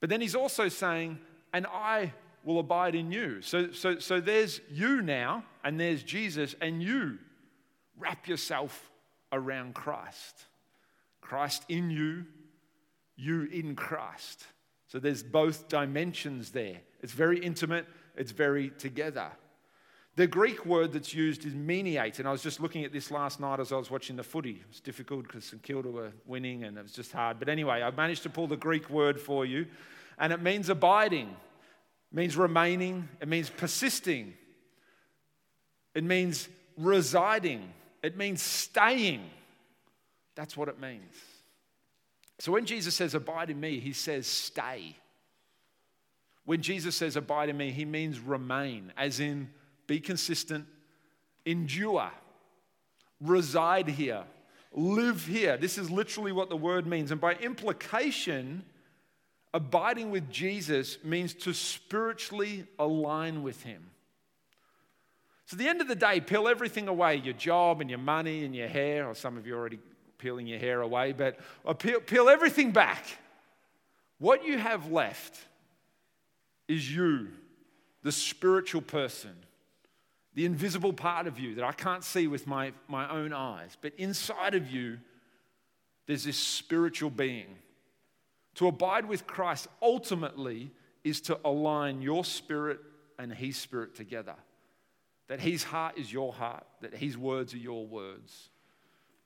But 0.00 0.10
then 0.10 0.20
he's 0.20 0.34
also 0.34 0.68
saying, 0.68 1.18
and 1.52 1.66
I 1.66 2.12
will 2.48 2.60
abide 2.60 2.94
in 2.94 3.12
you. 3.12 3.42
So, 3.42 3.72
so, 3.72 3.98
so 3.98 4.20
there's 4.22 4.62
you 4.70 5.02
now, 5.02 5.44
and 5.62 5.78
there's 5.78 6.02
Jesus, 6.02 6.54
and 6.62 6.82
you 6.82 7.18
wrap 7.98 8.26
yourself 8.26 8.90
around 9.30 9.74
Christ. 9.74 10.46
Christ 11.20 11.64
in 11.68 11.90
you, 11.90 12.24
you 13.16 13.42
in 13.52 13.76
Christ. 13.76 14.46
So 14.86 14.98
there's 14.98 15.22
both 15.22 15.68
dimensions 15.68 16.50
there. 16.50 16.78
It's 17.02 17.12
very 17.12 17.38
intimate, 17.38 17.84
it's 18.16 18.32
very 18.32 18.70
together. 18.70 19.30
The 20.16 20.26
Greek 20.26 20.64
word 20.64 20.94
that's 20.94 21.12
used 21.12 21.44
is 21.44 21.54
meinate, 21.54 22.18
and 22.18 22.26
I 22.26 22.32
was 22.32 22.42
just 22.42 22.60
looking 22.60 22.82
at 22.82 22.94
this 22.94 23.10
last 23.10 23.40
night 23.40 23.60
as 23.60 23.72
I 23.72 23.76
was 23.76 23.90
watching 23.90 24.16
the 24.16 24.22
footy. 24.22 24.64
It's 24.70 24.80
difficult 24.80 25.24
because 25.24 25.44
St 25.44 25.62
Kilda 25.62 25.90
were 25.90 26.12
winning 26.24 26.64
and 26.64 26.78
it 26.78 26.82
was 26.82 26.92
just 26.92 27.12
hard. 27.12 27.38
But 27.38 27.50
anyway, 27.50 27.82
I 27.82 27.90
managed 27.90 28.22
to 28.22 28.30
pull 28.30 28.46
the 28.46 28.56
Greek 28.56 28.88
word 28.88 29.20
for 29.20 29.44
you, 29.44 29.66
and 30.18 30.32
it 30.32 30.40
means 30.40 30.70
abiding, 30.70 31.36
it 32.12 32.16
means 32.16 32.36
remaining, 32.36 33.08
it 33.20 33.28
means 33.28 33.50
persisting, 33.50 34.34
it 35.94 36.04
means 36.04 36.48
residing, 36.76 37.72
it 38.02 38.16
means 38.16 38.42
staying. 38.42 39.28
That's 40.34 40.56
what 40.56 40.68
it 40.68 40.80
means. 40.80 41.14
So 42.38 42.52
when 42.52 42.64
Jesus 42.64 42.94
says, 42.94 43.14
Abide 43.14 43.50
in 43.50 43.60
me, 43.60 43.80
he 43.80 43.92
says, 43.92 44.26
Stay. 44.26 44.96
When 46.44 46.62
Jesus 46.62 46.96
says, 46.96 47.16
Abide 47.16 47.48
in 47.48 47.56
me, 47.56 47.72
he 47.72 47.84
means 47.84 48.20
remain, 48.20 48.92
as 48.96 49.20
in 49.20 49.50
be 49.86 49.98
consistent, 50.00 50.66
endure, 51.44 52.10
reside 53.20 53.88
here, 53.88 54.22
live 54.72 55.26
here. 55.26 55.56
This 55.56 55.76
is 55.76 55.90
literally 55.90 56.30
what 56.30 56.48
the 56.48 56.56
word 56.56 56.86
means. 56.86 57.10
And 57.10 57.20
by 57.20 57.34
implication, 57.34 58.64
abiding 59.54 60.10
with 60.10 60.30
Jesus 60.30 60.98
means 61.04 61.34
to 61.34 61.52
spiritually 61.52 62.66
align 62.78 63.42
with 63.42 63.62
him. 63.62 63.90
So, 65.46 65.54
at 65.54 65.58
the 65.58 65.68
end 65.68 65.80
of 65.80 65.88
the 65.88 65.94
day, 65.94 66.20
peel 66.20 66.46
everything 66.46 66.88
away 66.88 67.16
your 67.16 67.34
job 67.34 67.80
and 67.80 67.88
your 67.88 67.98
money 67.98 68.44
and 68.44 68.54
your 68.54 68.68
hair, 68.68 69.08
or 69.08 69.14
some 69.14 69.36
of 69.38 69.46
you 69.46 69.54
already 69.54 69.78
peeling 70.18 70.46
your 70.46 70.58
hair 70.58 70.80
away, 70.80 71.12
but 71.12 71.38
peel, 71.78 72.00
peel 72.00 72.28
everything 72.28 72.72
back. 72.72 73.04
What 74.18 74.44
you 74.44 74.58
have 74.58 74.90
left 74.90 75.38
is 76.66 76.94
you, 76.94 77.28
the 78.02 78.12
spiritual 78.12 78.82
person 78.82 79.34
the 80.38 80.46
invisible 80.46 80.92
part 80.92 81.26
of 81.26 81.40
you 81.40 81.56
that 81.56 81.64
I 81.64 81.72
can't 81.72 82.04
see 82.04 82.28
with 82.28 82.46
my, 82.46 82.72
my 82.86 83.10
own 83.10 83.32
eyes. 83.32 83.76
But 83.80 83.92
inside 83.98 84.54
of 84.54 84.70
you, 84.70 84.98
there's 86.06 86.22
this 86.22 86.36
spiritual 86.36 87.10
being. 87.10 87.56
To 88.58 88.68
abide 88.68 89.06
with 89.06 89.26
Christ 89.26 89.66
ultimately 89.82 90.70
is 91.02 91.20
to 91.22 91.38
align 91.44 92.02
your 92.02 92.24
spirit 92.24 92.80
and 93.18 93.32
his 93.32 93.56
spirit 93.56 93.94
together. 93.94 94.34
That 95.28 95.40
his 95.40 95.64
heart 95.64 95.98
is 95.98 96.12
your 96.12 96.32
heart, 96.32 96.66
that 96.80 96.94
his 96.94 97.16
words 97.16 97.54
are 97.54 97.58
your 97.58 97.86
words, 97.86 98.50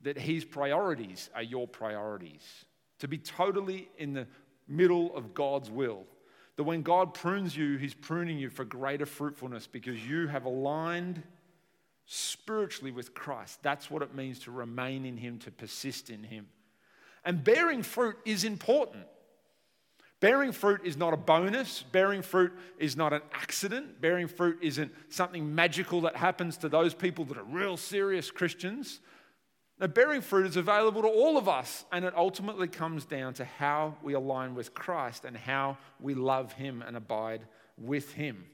that 0.03 0.19
his 0.19 0.45
priorities 0.45 1.31
are 1.35 1.43
your 1.43 1.69
priorities. 1.69 2.65
To 3.01 3.09
be 3.09 3.19
totally 3.19 3.89
in 3.99 4.13
the 4.15 4.27
middle 4.69 5.15
of 5.17 5.35
God's 5.35 5.71
will 5.71 6.05
that 6.57 6.65
when 6.65 6.83
God 6.83 7.15
prunes 7.15 7.57
you, 7.57 7.77
He's 7.77 7.95
pruning 7.95 8.39
you 8.39 8.51
for 8.51 8.65
greater 8.65 9.07
fruitfulness 9.07 9.67
because 9.67 10.07
you 10.07 10.29
have 10.29 10.45
aligned 10.45 11.23
spiritually 12.05 12.93
with 12.93 13.15
Christ. 13.15 13.63
That's 13.63 13.91
what 13.91 14.03
it 14.03 14.15
means 14.15 14.41
to 14.41 14.51
remain 14.51 15.07
in 15.07 15.17
Him, 15.17 15.39
to 15.41 15.51
persist 15.51 16.11
in 16.11 16.23
Him. 16.23 16.49
And 17.25 17.43
bearing 17.43 17.83
fruit 17.83 18.17
is 18.25 18.45
important. 18.45 19.07
Bearing 20.23 20.53
fruit 20.53 20.83
is 20.85 20.97
not 20.97 21.13
a 21.13 21.17
bonus. 21.17 21.83
Bearing 21.91 22.23
fruit 22.23 22.53
is 22.79 22.97
not 22.97 23.13
an 23.13 23.23
accident. 23.33 24.01
Bearing 24.01 24.29
fruit 24.29 24.57
isn't 24.63 24.93
something 25.09 25.53
magical 25.53 26.03
that 26.03 26.15
happens 26.15 26.57
to 26.59 26.69
those 26.69 26.95
people 26.95 27.25
that 27.25 27.37
are 27.37 27.43
real 27.43 27.77
serious 27.77 28.31
Christians. 28.31 29.01
Now, 29.81 29.89
bearing 29.89 30.21
fruit 30.21 30.47
is 30.47 30.57
available 30.57 31.03
to 31.03 31.09
all 31.09 31.37
of 31.37 31.49
us, 31.49 31.85
and 31.91 32.05
it 32.05 32.15
ultimately 32.17 32.69
comes 32.69 33.05
down 33.05 33.35
to 33.35 33.45
how 33.45 33.97
we 34.01 34.13
align 34.13 34.55
with 34.55 34.75
Christ 34.75 35.25
and 35.25 35.37
how 35.37 35.77
we 35.99 36.15
love 36.15 36.53
Him 36.53 36.85
and 36.87 36.97
abide 36.97 37.41
with 37.77 38.13
Him. 38.13 38.45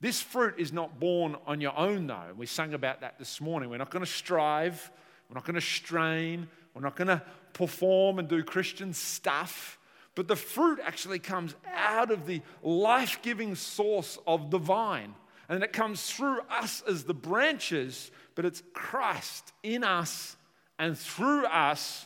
This 0.00 0.22
fruit 0.22 0.54
is 0.56 0.72
not 0.72 1.00
born 1.00 1.34
on 1.48 1.60
your 1.60 1.76
own, 1.76 2.06
though. 2.06 2.32
We 2.36 2.46
sang 2.46 2.74
about 2.74 3.00
that 3.00 3.18
this 3.18 3.40
morning. 3.40 3.70
We're 3.70 3.78
not 3.78 3.90
going 3.90 4.04
to 4.04 4.10
strive, 4.10 4.92
we're 5.28 5.34
not 5.34 5.44
going 5.44 5.56
to 5.56 5.60
strain, 5.60 6.46
we're 6.74 6.82
not 6.82 6.94
going 6.94 7.08
to 7.08 7.20
perform 7.54 8.20
and 8.20 8.28
do 8.28 8.44
Christian 8.44 8.92
stuff. 8.92 9.78
But 10.20 10.28
the 10.28 10.36
fruit 10.36 10.80
actually 10.84 11.18
comes 11.18 11.54
out 11.74 12.10
of 12.10 12.26
the 12.26 12.42
life 12.62 13.20
giving 13.22 13.54
source 13.54 14.18
of 14.26 14.50
the 14.50 14.58
vine. 14.58 15.14
And 15.48 15.64
it 15.64 15.72
comes 15.72 16.12
through 16.12 16.40
us 16.50 16.82
as 16.86 17.04
the 17.04 17.14
branches 17.14 18.10
but 18.34 18.44
it's 18.44 18.62
Christ 18.74 19.54
in 19.62 19.82
us 19.82 20.36
and 20.78 20.98
through 20.98 21.46
us 21.46 22.04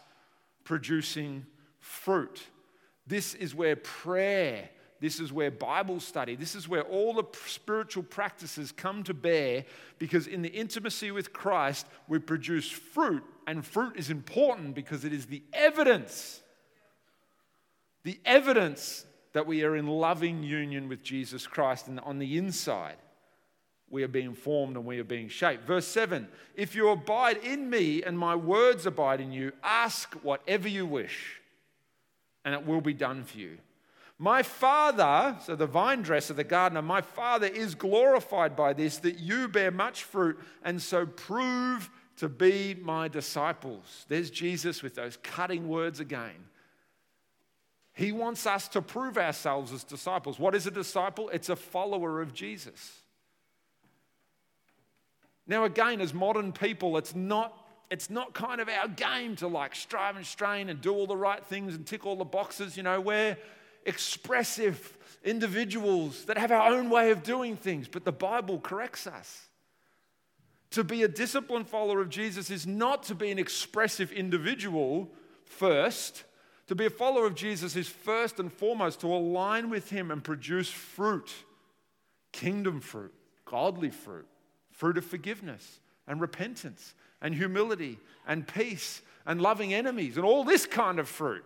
producing 0.62 1.44
fruit. 1.80 2.40
This 3.04 3.34
is 3.34 3.52
where 3.52 3.74
prayer, 3.74 4.70
this 5.00 5.18
is 5.18 5.32
where 5.32 5.50
Bible 5.50 5.98
study, 5.98 6.36
this 6.36 6.54
is 6.54 6.68
where 6.68 6.82
all 6.82 7.14
the 7.14 7.24
spiritual 7.46 8.04
practices 8.04 8.70
come 8.70 9.02
to 9.02 9.12
bear 9.12 9.64
because 9.98 10.28
in 10.28 10.42
the 10.42 10.50
intimacy 10.50 11.10
with 11.10 11.32
Christ, 11.32 11.88
we 12.06 12.20
produce 12.20 12.70
fruit, 12.70 13.24
and 13.48 13.66
fruit 13.66 13.96
is 13.96 14.08
important 14.08 14.76
because 14.76 15.04
it 15.04 15.12
is 15.12 15.26
the 15.26 15.42
evidence, 15.52 16.42
the 18.04 18.20
evidence 18.24 19.04
that 19.32 19.46
we 19.46 19.64
are 19.64 19.74
in 19.74 19.88
loving 19.88 20.42
union 20.42 20.88
with 20.88 21.02
Jesus 21.02 21.46
Christ 21.46 21.88
and 21.88 21.98
on 22.00 22.18
the 22.18 22.38
inside 22.38 22.96
we 23.90 24.02
are 24.02 24.08
being 24.08 24.34
formed 24.34 24.76
and 24.76 24.84
we 24.84 24.98
are 24.98 25.04
being 25.04 25.28
shaped. 25.28 25.66
Verse 25.66 25.86
7 25.86 26.28
If 26.54 26.74
you 26.74 26.88
abide 26.90 27.38
in 27.38 27.70
me 27.70 28.02
and 28.02 28.18
my 28.18 28.34
words 28.34 28.86
abide 28.86 29.20
in 29.20 29.32
you, 29.32 29.52
ask 29.62 30.14
whatever 30.22 30.68
you 30.68 30.86
wish, 30.86 31.40
and 32.44 32.54
it 32.54 32.66
will 32.66 32.80
be 32.80 32.94
done 32.94 33.24
for 33.24 33.38
you. 33.38 33.58
My 34.18 34.42
Father, 34.42 35.36
so 35.44 35.56
the 35.56 35.66
vine 35.66 36.02
dresser, 36.02 36.34
the 36.34 36.44
gardener, 36.44 36.82
my 36.82 37.00
Father 37.00 37.46
is 37.46 37.74
glorified 37.74 38.54
by 38.54 38.72
this, 38.72 38.98
that 38.98 39.18
you 39.18 39.48
bear 39.48 39.70
much 39.70 40.04
fruit 40.04 40.38
and 40.62 40.80
so 40.80 41.04
prove 41.04 41.90
to 42.16 42.28
be 42.28 42.76
my 42.80 43.08
disciples. 43.08 44.06
There's 44.08 44.30
Jesus 44.30 44.82
with 44.82 44.94
those 44.94 45.18
cutting 45.22 45.68
words 45.68 45.98
again. 45.98 46.48
He 47.94 48.10
wants 48.10 48.44
us 48.46 48.66
to 48.68 48.82
prove 48.82 49.16
ourselves 49.16 49.72
as 49.72 49.84
disciples. 49.84 50.38
What 50.38 50.54
is 50.54 50.66
a 50.66 50.70
disciple? 50.70 51.28
It's 51.30 51.48
a 51.48 51.56
follower 51.56 52.20
of 52.20 52.34
Jesus. 52.34 52.98
Now, 55.46 55.64
again, 55.64 56.00
as 56.00 56.12
modern 56.12 56.52
people, 56.52 56.96
it's 56.96 57.14
not, 57.14 57.56
it's 57.90 58.10
not 58.10 58.34
kind 58.34 58.60
of 58.60 58.68
our 58.68 58.88
game 58.88 59.36
to 59.36 59.46
like 59.46 59.76
strive 59.76 60.16
and 60.16 60.26
strain 60.26 60.68
and 60.68 60.80
do 60.80 60.92
all 60.92 61.06
the 61.06 61.16
right 61.16 61.44
things 61.44 61.74
and 61.74 61.86
tick 61.86 62.04
all 62.04 62.16
the 62.16 62.24
boxes. 62.24 62.76
You 62.76 62.82
know, 62.82 63.00
we're 63.00 63.36
expressive 63.86 64.96
individuals 65.22 66.24
that 66.24 66.36
have 66.36 66.50
our 66.50 66.72
own 66.72 66.90
way 66.90 67.12
of 67.12 67.22
doing 67.22 67.56
things, 67.56 67.86
but 67.86 68.04
the 68.04 68.12
Bible 68.12 68.58
corrects 68.58 69.06
us. 69.06 69.48
To 70.70 70.82
be 70.82 71.04
a 71.04 71.08
disciplined 71.08 71.68
follower 71.68 72.00
of 72.00 72.08
Jesus 72.08 72.50
is 72.50 72.66
not 72.66 73.04
to 73.04 73.14
be 73.14 73.30
an 73.30 73.38
expressive 73.38 74.10
individual 74.10 75.08
first. 75.44 76.24
To 76.68 76.74
be 76.74 76.86
a 76.86 76.90
follower 76.90 77.26
of 77.26 77.34
Jesus 77.34 77.76
is 77.76 77.88
first 77.88 78.40
and 78.40 78.52
foremost 78.52 79.00
to 79.00 79.12
align 79.12 79.70
with 79.70 79.90
Him 79.90 80.10
and 80.10 80.22
produce 80.22 80.68
fruit 80.68 81.32
kingdom 82.32 82.80
fruit, 82.80 83.14
godly 83.44 83.90
fruit, 83.90 84.26
fruit 84.72 84.98
of 84.98 85.04
forgiveness 85.04 85.78
and 86.08 86.20
repentance 86.20 86.94
and 87.22 87.34
humility 87.34 87.98
and 88.26 88.46
peace 88.46 89.02
and 89.24 89.40
loving 89.40 89.72
enemies 89.72 90.16
and 90.16 90.26
all 90.26 90.44
this 90.44 90.66
kind 90.66 90.98
of 90.98 91.08
fruit. 91.08 91.44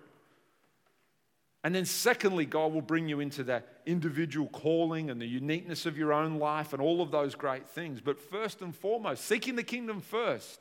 And 1.63 1.75
then, 1.75 1.85
secondly, 1.85 2.47
God 2.47 2.73
will 2.73 2.81
bring 2.81 3.09
you 3.09 3.21
into 3.21 3.45
that 3.45 3.81
individual 3.85 4.49
calling 4.49 5.11
and 5.11 5.21
the 5.21 5.27
uniqueness 5.27 5.87
of 5.87 5.99
your 5.99 6.13
own 6.13 6.39
life 6.39 6.73
and 6.73 6.81
all 6.81 7.03
of 7.03 7.11
those 7.11 7.35
great 7.35 7.69
things. 7.69 8.01
But 8.01 8.19
first 8.19 8.63
and 8.63 8.75
foremost, 8.75 9.25
seeking 9.25 9.57
the 9.57 9.63
kingdom 9.65 10.01
first 10.01 10.61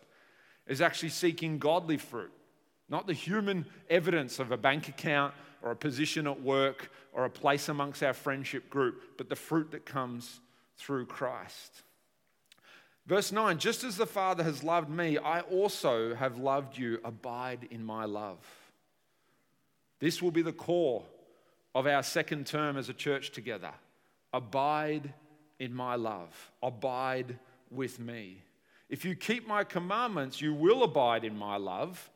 is 0.67 0.81
actually 0.81 1.09
seeking 1.09 1.59
godly 1.59 1.97
fruit, 1.97 2.31
not 2.89 3.07
the 3.07 3.13
human 3.13 3.65
evidence 3.89 4.39
of 4.39 4.51
a 4.51 4.57
bank 4.57 4.87
account 4.87 5.33
or 5.61 5.71
a 5.71 5.75
position 5.75 6.27
at 6.27 6.41
work 6.41 6.91
or 7.11 7.25
a 7.25 7.29
place 7.29 7.69
amongst 7.69 8.03
our 8.03 8.13
friendship 8.13 8.69
group, 8.69 9.17
but 9.17 9.29
the 9.29 9.35
fruit 9.35 9.71
that 9.71 9.85
comes 9.85 10.39
through 10.77 11.05
Christ. 11.05 11.83
Verse 13.05 13.31
9 13.31 13.57
Just 13.57 13.83
as 13.83 13.97
the 13.97 14.05
Father 14.05 14.43
has 14.43 14.63
loved 14.63 14.89
me, 14.89 15.17
I 15.17 15.41
also 15.41 16.13
have 16.15 16.37
loved 16.37 16.77
you. 16.77 16.99
Abide 17.03 17.67
in 17.71 17.83
my 17.83 18.05
love. 18.05 18.39
This 19.99 20.21
will 20.21 20.31
be 20.31 20.43
the 20.43 20.53
core 20.53 21.03
of 21.73 21.87
our 21.87 22.03
second 22.03 22.45
term 22.45 22.77
as 22.77 22.89
a 22.89 22.93
church 22.93 23.31
together. 23.31 23.71
Abide 24.33 25.13
in 25.59 25.73
my 25.73 25.95
love. 25.95 26.51
Abide 26.61 27.39
with 27.71 27.99
me. 27.99 28.41
If 28.89 29.03
you 29.03 29.15
keep 29.15 29.47
my 29.47 29.63
commandments, 29.63 30.41
you 30.41 30.53
will 30.53 30.83
abide 30.83 31.23
in 31.23 31.37
my 31.37 31.57
love, 31.57 32.09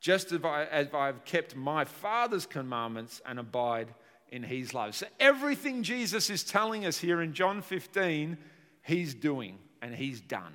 just 0.00 0.32
as, 0.32 0.44
I, 0.44 0.64
as 0.64 0.88
I've 0.94 1.24
kept 1.24 1.56
my 1.56 1.84
Father's 1.84 2.46
commandments 2.46 3.20
and 3.26 3.38
abide 3.38 3.88
in 4.30 4.42
his 4.42 4.74
love. 4.74 4.94
So, 4.94 5.06
everything 5.18 5.82
Jesus 5.82 6.30
is 6.30 6.44
telling 6.44 6.86
us 6.86 6.98
here 6.98 7.20
in 7.20 7.32
John 7.32 7.62
15, 7.62 8.38
he's 8.82 9.14
doing 9.14 9.58
and 9.82 9.94
he's 9.94 10.20
done. 10.20 10.54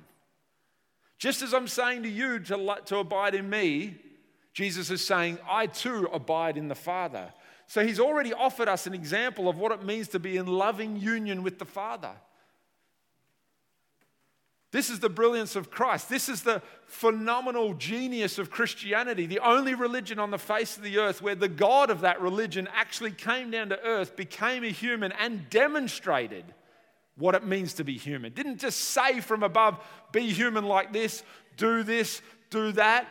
Just 1.18 1.42
as 1.42 1.54
I'm 1.54 1.68
saying 1.68 2.02
to 2.02 2.08
you 2.08 2.38
to, 2.40 2.76
to 2.86 2.98
abide 2.98 3.34
in 3.34 3.48
me, 3.48 3.96
Jesus 4.52 4.90
is 4.90 5.04
saying, 5.04 5.38
I 5.48 5.66
too 5.66 6.08
abide 6.12 6.56
in 6.56 6.68
the 6.68 6.74
Father. 6.74 7.32
So 7.66 7.84
he's 7.84 7.98
already 7.98 8.32
offered 8.32 8.68
us 8.68 8.86
an 8.86 8.94
example 8.94 9.48
of 9.48 9.58
what 9.58 9.72
it 9.72 9.82
means 9.82 10.08
to 10.08 10.18
be 10.18 10.36
in 10.36 10.46
loving 10.46 10.96
union 10.96 11.42
with 11.42 11.58
the 11.58 11.64
Father. 11.64 12.12
This 14.74 14.90
is 14.90 14.98
the 14.98 15.08
brilliance 15.08 15.54
of 15.54 15.70
Christ. 15.70 16.08
This 16.08 16.28
is 16.28 16.42
the 16.42 16.60
phenomenal 16.86 17.74
genius 17.74 18.40
of 18.40 18.50
Christianity, 18.50 19.24
the 19.24 19.38
only 19.38 19.72
religion 19.72 20.18
on 20.18 20.32
the 20.32 20.36
face 20.38 20.76
of 20.76 20.82
the 20.82 20.98
earth 20.98 21.22
where 21.22 21.36
the 21.36 21.46
God 21.46 21.90
of 21.90 22.00
that 22.00 22.20
religion 22.20 22.68
actually 22.74 23.12
came 23.12 23.52
down 23.52 23.68
to 23.68 23.80
earth, 23.84 24.16
became 24.16 24.64
a 24.64 24.70
human, 24.70 25.12
and 25.12 25.48
demonstrated 25.48 26.44
what 27.16 27.36
it 27.36 27.46
means 27.46 27.74
to 27.74 27.84
be 27.84 27.96
human. 27.96 28.32
Didn't 28.32 28.58
just 28.58 28.80
say 28.80 29.20
from 29.20 29.44
above, 29.44 29.78
be 30.10 30.32
human 30.32 30.64
like 30.64 30.92
this, 30.92 31.22
do 31.56 31.84
this, 31.84 32.20
do 32.50 32.72
that 32.72 33.06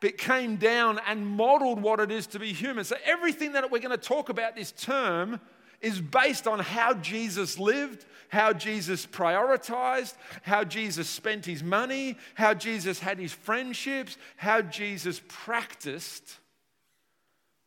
but 0.00 0.16
came 0.16 0.56
down 0.56 1.00
and 1.08 1.26
modeled 1.26 1.82
what 1.82 1.98
it 1.98 2.12
is 2.12 2.28
to 2.28 2.38
be 2.38 2.52
human. 2.52 2.84
So, 2.84 2.96
everything 3.04 3.52
that 3.52 3.68
we're 3.68 3.80
going 3.80 3.90
to 3.90 3.98
talk 3.98 4.28
about 4.28 4.54
this 4.54 4.72
term 4.72 5.40
is 5.80 6.00
based 6.00 6.46
on 6.46 6.58
how 6.58 6.94
Jesus 6.94 7.58
lived, 7.58 8.04
how 8.28 8.52
Jesus 8.52 9.06
prioritized, 9.06 10.14
how 10.42 10.64
Jesus 10.64 11.08
spent 11.08 11.46
his 11.46 11.62
money, 11.62 12.16
how 12.34 12.54
Jesus 12.54 13.00
had 13.00 13.18
his 13.18 13.32
friendships, 13.32 14.16
how 14.36 14.62
Jesus 14.62 15.20
practiced 15.28 16.38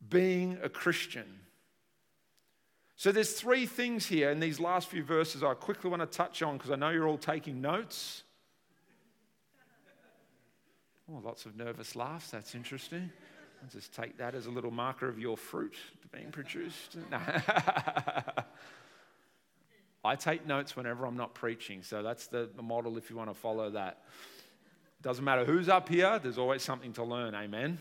being 0.10 0.58
a 0.62 0.70
Christian. 0.70 1.40
So 2.96 3.12
there's 3.12 3.34
three 3.34 3.66
things 3.66 4.06
here 4.06 4.30
in 4.30 4.40
these 4.40 4.60
last 4.60 4.88
few 4.88 5.04
verses 5.04 5.44
I 5.44 5.54
quickly 5.56 5.90
want 5.90 6.02
to 6.02 6.18
touch 6.18 6.42
on 6.42 6.58
because 6.58 6.72
I 6.72 6.76
know 6.76 6.90
you're 6.90 7.08
all 7.08 7.18
taking 7.18 7.60
notes. 7.60 8.24
Oh, 11.12 11.20
lots 11.24 11.46
of 11.46 11.58
nervous 11.58 11.96
laughs. 11.96 12.30
That's 12.30 12.56
interesting. 12.56 13.12
Just 13.72 13.94
take 13.94 14.18
that 14.18 14.36
as 14.36 14.46
a 14.46 14.52
little 14.52 14.72
marker 14.72 15.08
of 15.08 15.18
your 15.20 15.38
fruit 15.38 15.76
being 16.12 16.32
produced. 16.32 16.98
I 20.06 20.16
take 20.16 20.46
notes 20.46 20.76
whenever 20.76 21.06
I'm 21.06 21.16
not 21.16 21.34
preaching, 21.34 21.82
so 21.82 22.04
that's 22.04 22.28
the, 22.28 22.50
the 22.56 22.62
model 22.62 22.98
if 22.98 23.10
you 23.10 23.16
want 23.16 23.30
to 23.30 23.34
follow 23.34 23.70
that. 23.72 24.04
Doesn't 25.02 25.24
matter 25.24 25.46
who's 25.46 25.70
up 25.70 25.88
here, 25.90 26.20
there's 26.20 26.38
always 26.38 26.62
something 26.62 26.94
to 26.94 27.04
learn. 27.04 27.34
Amen. 27.36 27.78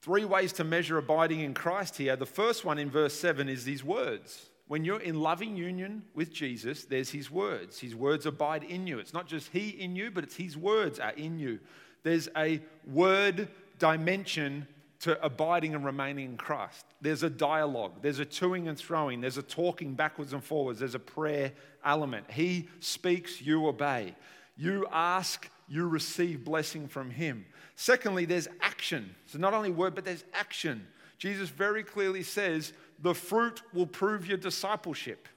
Three 0.00 0.24
ways 0.24 0.52
to 0.54 0.64
measure 0.64 0.98
abiding 0.98 1.40
in 1.40 1.54
Christ 1.54 1.96
here. 1.96 2.16
The 2.16 2.26
first 2.26 2.64
one 2.64 2.78
in 2.78 2.90
verse 2.90 3.14
7 3.14 3.48
is 3.48 3.64
these 3.64 3.84
words 3.84 4.48
when 4.66 4.84
you're 4.84 5.00
in 5.00 5.20
loving 5.20 5.56
union 5.56 6.04
with 6.14 6.32
Jesus, 6.32 6.84
there's 6.84 7.10
His 7.10 7.30
words. 7.30 7.80
His 7.80 7.94
words 7.94 8.24
abide 8.26 8.64
in 8.64 8.86
you. 8.86 8.98
It's 8.98 9.12
not 9.12 9.26
just 9.26 9.50
He 9.52 9.68
in 9.68 9.94
you, 9.94 10.10
but 10.10 10.24
it's 10.24 10.36
His 10.36 10.56
words 10.56 10.98
are 10.98 11.12
in 11.12 11.38
you. 11.38 11.60
There's 12.04 12.28
a 12.36 12.60
word 12.86 13.48
dimension 13.80 14.68
to 15.00 15.22
abiding 15.22 15.74
and 15.74 15.84
remaining 15.84 16.30
in 16.30 16.36
Christ. 16.36 16.86
There's 17.00 17.24
a 17.24 17.28
dialogue, 17.28 17.92
there's 18.00 18.20
a 18.20 18.24
toing 18.24 18.68
and 18.68 18.78
throwing, 18.78 19.20
there's 19.20 19.36
a 19.36 19.42
talking 19.42 19.94
backwards 19.94 20.32
and 20.32 20.42
forwards, 20.42 20.78
there's 20.78 20.94
a 20.94 21.00
prayer 21.00 21.52
element. 21.84 22.30
He 22.30 22.68
speaks, 22.80 23.42
you 23.42 23.66
obey. 23.66 24.14
You 24.56 24.86
ask, 24.92 25.50
you 25.68 25.88
receive 25.88 26.44
blessing 26.44 26.88
from 26.88 27.10
Him. 27.10 27.44
Secondly, 27.74 28.24
there's 28.24 28.48
action. 28.60 29.14
So 29.26 29.38
not 29.38 29.52
only 29.52 29.70
word, 29.70 29.94
but 29.94 30.04
there's 30.04 30.24
action. 30.32 30.86
Jesus 31.18 31.48
very 31.48 31.82
clearly 31.82 32.22
says, 32.22 32.72
the 33.00 33.14
fruit 33.14 33.62
will 33.72 33.86
prove 33.86 34.26
your 34.26 34.38
discipleship. 34.38 35.28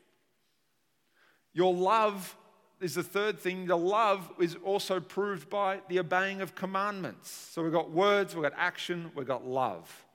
Your 1.53 1.73
love 1.73 2.35
is 2.79 2.95
the 2.95 3.03
third 3.03 3.39
thing. 3.39 3.65
The 3.65 3.77
love 3.77 4.29
is 4.39 4.55
also 4.63 4.99
proved 4.99 5.49
by 5.49 5.81
the 5.87 5.99
obeying 5.99 6.41
of 6.41 6.55
commandments. 6.55 7.31
So 7.51 7.63
we've 7.63 7.71
got 7.71 7.91
words, 7.91 8.35
we've 8.35 8.43
got 8.43 8.53
action, 8.55 9.11
we've 9.15 9.27
got 9.27 9.45
love. 9.45 10.05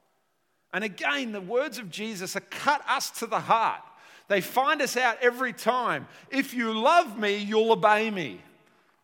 And 0.73 0.85
again, 0.85 1.33
the 1.33 1.41
words 1.41 1.79
of 1.79 1.91
Jesus 1.91 2.37
are 2.37 2.41
cut 2.41 2.83
us 2.89 3.11
to 3.11 3.27
the 3.27 3.41
heart. 3.41 3.83
They 4.29 4.41
find 4.41 4.81
us 4.81 4.97
out 4.97 5.19
every 5.21 5.53
time. 5.53 6.07
If 6.31 6.55
you 6.55 6.73
love 6.73 7.19
me, 7.19 7.37
you'll 7.37 7.73
obey 7.73 8.11
me. 8.11 8.41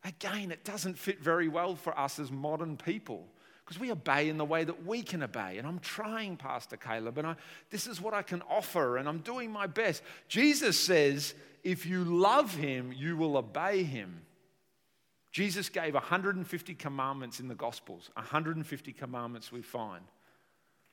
Again, 0.04 0.50
it 0.50 0.64
doesn't 0.64 0.96
fit 0.96 1.20
very 1.20 1.48
well 1.48 1.74
for 1.74 1.98
us 1.98 2.18
as 2.18 2.30
modern 2.30 2.76
people 2.76 3.26
because 3.68 3.78
we 3.78 3.92
obey 3.92 4.30
in 4.30 4.38
the 4.38 4.44
way 4.46 4.64
that 4.64 4.86
we 4.86 5.02
can 5.02 5.22
obey. 5.22 5.58
And 5.58 5.66
I'm 5.66 5.80
trying, 5.80 6.38
Pastor 6.38 6.78
Caleb, 6.78 7.18
and 7.18 7.26
I, 7.26 7.36
this 7.68 7.86
is 7.86 8.00
what 8.00 8.14
I 8.14 8.22
can 8.22 8.40
offer, 8.48 8.96
and 8.96 9.06
I'm 9.06 9.18
doing 9.18 9.50
my 9.50 9.66
best. 9.66 10.02
Jesus 10.26 10.80
says, 10.80 11.34
if 11.68 11.84
you 11.84 12.02
love 12.02 12.54
him, 12.54 12.94
you 12.96 13.14
will 13.14 13.36
obey 13.36 13.82
him. 13.82 14.22
Jesus 15.32 15.68
gave 15.68 15.92
150 15.92 16.74
commandments 16.74 17.40
in 17.40 17.48
the 17.48 17.54
Gospels, 17.54 18.08
150 18.14 18.92
commandments 18.94 19.52
we 19.52 19.60
find. 19.60 20.02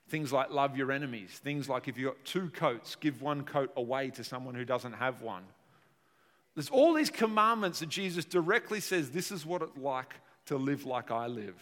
Things 0.10 0.34
like 0.34 0.52
love 0.52 0.76
your 0.76 0.92
enemies, 0.92 1.40
things 1.42 1.70
like 1.70 1.88
if 1.88 1.98
you've 1.98 2.12
got 2.12 2.26
two 2.26 2.50
coats, 2.50 2.96
give 2.96 3.22
one 3.22 3.44
coat 3.44 3.72
away 3.78 4.10
to 4.12 4.24
someone 4.26 4.54
who 4.54 4.66
doesn't 4.66 4.92
have 4.92 5.22
one. 5.22 5.44
There's 6.56 6.70
all 6.70 6.94
these 6.94 7.10
commandments 7.10 7.80
that 7.80 7.88
Jesus 7.88 8.26
directly 8.26 8.82
says, 8.82 9.12
This 9.12 9.32
is 9.32 9.46
what 9.46 9.62
it's 9.62 9.78
like 9.78 10.14
to 10.48 10.58
live 10.58 10.86
like 10.86 11.10
I 11.10 11.28
live. 11.28 11.56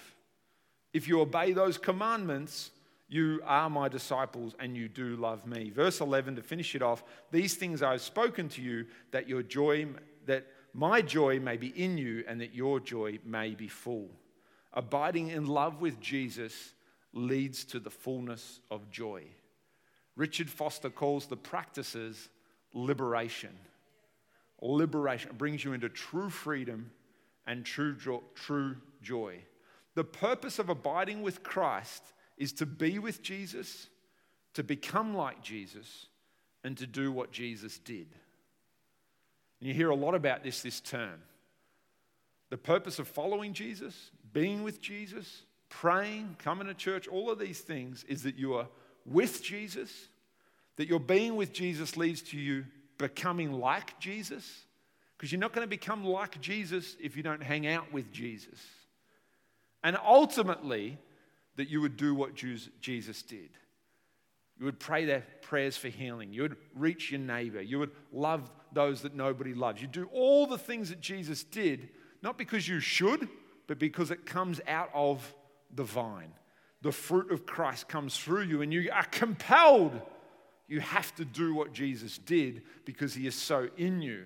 If 0.92 1.08
you 1.08 1.22
obey 1.22 1.54
those 1.54 1.78
commandments, 1.78 2.72
you 3.14 3.42
are 3.46 3.70
my 3.70 3.88
disciples 3.88 4.56
and 4.60 4.76
you 4.76 4.90
do 4.90 5.16
love 5.16 5.46
me. 5.46 5.70
Verse 5.70 6.02
11 6.02 6.38
to 6.38 6.42
finish 6.42 6.76
it 6.76 6.82
off, 6.82 7.04
these 7.32 7.56
things 7.56 7.82
I 7.82 7.92
have 7.92 8.02
spoken 8.02 8.50
to 8.50 8.62
you 8.62 8.86
that 9.12 9.30
your 9.30 9.44
joy 9.44 9.88
that 10.26 10.48
my 10.74 11.02
joy 11.02 11.40
may 11.40 11.58
be 11.58 11.68
in 11.68 11.98
you 11.98 12.24
and 12.28 12.42
that 12.42 12.56
your 12.56 12.80
joy 12.80 13.20
may 13.24 13.54
be 13.54 13.68
full. 13.68 14.10
Abiding 14.74 15.30
in 15.30 15.46
love 15.46 15.82
with 15.82 16.00
Jesus 16.00 16.74
leads 17.14 17.64
to 17.66 17.80
the 17.80 17.92
fullness 17.92 18.60
of 18.72 18.90
joy. 18.90 19.24
Richard 20.16 20.50
Foster 20.50 20.90
calls 20.90 21.28
the 21.28 21.38
practices 21.38 22.30
liberation. 22.74 23.56
Liberation 24.62 25.32
brings 25.38 25.64
you 25.64 25.74
into 25.74 25.90
true 25.90 26.30
freedom 26.30 26.90
and 27.46 27.66
true, 27.66 27.96
true 28.34 28.78
joy. 29.02 29.38
The 29.96 30.04
purpose 30.04 30.58
of 30.58 30.70
abiding 30.70 31.22
with 31.22 31.44
Christ 31.44 32.04
is 32.38 32.54
to 32.54 32.66
be 32.66 33.00
with 33.00 33.22
Jesus, 33.22 33.88
to 34.54 34.64
become 34.64 35.16
like 35.16 35.42
Jesus, 35.42 36.08
and 36.64 36.78
to 36.78 36.88
do 36.88 37.12
what 37.12 37.32
Jesus 37.32 37.80
did. 37.80 38.08
And 39.60 39.68
you 39.68 39.74
hear 39.74 39.90
a 39.90 39.96
lot 39.96 40.16
about 40.16 40.44
this 40.44 40.62
this 40.62 40.80
term. 40.80 41.22
The 42.50 42.58
purpose 42.58 43.00
of 43.00 43.08
following 43.08 43.54
Jesus, 43.54 44.12
being 44.32 44.64
with 44.64 44.82
Jesus, 44.82 45.44
praying, 45.70 46.36
coming 46.40 46.68
to 46.68 46.74
church, 46.74 47.08
all 47.08 47.32
of 47.32 47.40
these 47.40 47.60
things 47.62 48.04
is 48.08 48.24
that 48.24 48.36
you 48.36 48.54
are 48.56 48.68
with 49.06 49.44
Jesus, 49.44 50.10
that 50.76 50.88
your 50.88 51.00
being 51.00 51.36
with 51.36 51.52
Jesus 51.52 51.98
leads 51.98 52.22
to 52.24 52.38
you 52.38 52.66
becoming 52.98 53.54
like 53.54 54.00
Jesus, 54.00 54.66
because 55.18 55.32
you're 55.32 55.42
not 55.42 55.54
going 55.54 55.66
to 55.66 55.70
become 55.70 56.04
like 56.04 56.40
Jesus 56.42 56.96
if 57.02 57.18
you 57.18 57.24
don't 57.24 57.42
hang 57.42 57.66
out 57.66 57.92
with 57.92 58.12
Jesus. 58.12 58.60
And 59.84 59.98
ultimately, 60.06 60.98
that 61.56 61.70
you 61.70 61.82
would 61.82 61.98
do 61.98 62.16
what 62.16 62.36
Jesus 62.36 63.22
did. 63.22 63.50
You 64.60 64.66
would 64.66 64.80
pray 64.80 65.06
their 65.06 65.26
prayers 65.42 65.78
for 65.78 65.88
healing. 65.88 66.32
You 66.32 66.44
would 66.44 66.58
reach 66.76 67.12
your 67.12 67.20
neighbor. 67.20 67.62
You 67.62 67.80
would 67.80 67.92
love 68.12 68.52
those 68.72 69.02
that 69.02 69.16
nobody 69.16 69.54
loves. 69.54 69.82
You 69.82 69.88
do 69.88 70.10
all 70.12 70.48
the 70.48 70.58
things 70.58 70.90
that 70.90 71.02
Jesus 71.02 71.44
did, 71.44 71.90
not 72.22 72.38
because 72.38 72.68
you 72.68 72.80
should, 72.80 73.28
but 73.68 73.80
because 73.80 74.12
it 74.12 74.26
comes 74.26 74.62
out 74.68 74.90
of 74.94 75.34
the 75.74 75.84
vine. 75.84 76.32
The 76.82 76.92
fruit 76.92 77.32
of 77.32 77.46
Christ 77.46 77.88
comes 77.88 78.18
through 78.18 78.44
you, 78.44 78.62
and 78.62 78.74
you 78.74 78.90
are 78.92 79.06
compelled. 79.06 80.00
You 80.68 80.82
have 80.82 81.14
to 81.16 81.26
do 81.26 81.54
what 81.56 81.74
Jesus 81.74 82.18
did 82.18 82.64
because 82.86 83.14
he 83.14 83.28
is 83.28 83.36
so 83.36 83.70
in 83.78 84.02
you. 84.02 84.26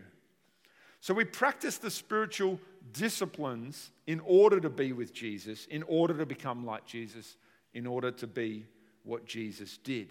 So 0.99 1.13
we 1.13 1.23
practice 1.23 1.77
the 1.77 1.91
spiritual 1.91 2.59
disciplines 2.93 3.91
in 4.05 4.19
order 4.21 4.59
to 4.59 4.69
be 4.69 4.91
with 4.93 5.13
Jesus, 5.13 5.65
in 5.67 5.83
order 5.83 6.13
to 6.17 6.25
become 6.25 6.65
like 6.65 6.85
Jesus, 6.85 7.37
in 7.73 7.85
order 7.85 8.11
to 8.11 8.27
be 8.27 8.65
what 9.03 9.25
Jesus 9.25 9.77
did. 9.77 10.09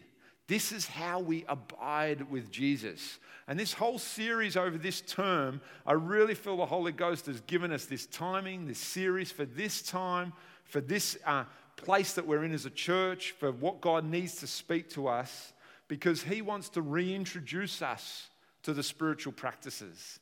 This 0.48 0.70
is 0.70 0.86
how 0.86 1.18
we 1.18 1.44
abide 1.48 2.30
with 2.30 2.50
Jesus. 2.50 3.18
And 3.48 3.58
this 3.58 3.72
whole 3.72 3.98
series 3.98 4.56
over 4.56 4.78
this 4.78 5.00
term, 5.00 5.60
I 5.84 5.92
really 5.94 6.34
feel 6.34 6.56
the 6.56 6.66
Holy 6.66 6.92
Ghost 6.92 7.26
has 7.26 7.40
given 7.42 7.72
us 7.72 7.86
this 7.86 8.06
timing, 8.06 8.66
this 8.66 8.78
series 8.78 9.32
for 9.32 9.44
this 9.44 9.82
time, 9.82 10.32
for 10.64 10.80
this 10.80 11.18
uh, 11.26 11.44
place 11.76 12.14
that 12.14 12.26
we're 12.26 12.44
in 12.44 12.52
as 12.52 12.64
a 12.64 12.70
church, 12.70 13.32
for 13.32 13.50
what 13.50 13.80
God 13.80 14.04
needs 14.04 14.36
to 14.36 14.46
speak 14.46 14.88
to 14.90 15.08
us, 15.08 15.52
because 15.88 16.22
He 16.22 16.42
wants 16.42 16.68
to 16.70 16.82
reintroduce 16.82 17.82
us 17.82 18.28
to 18.62 18.72
the 18.72 18.82
spiritual 18.82 19.32
practices. 19.32 20.20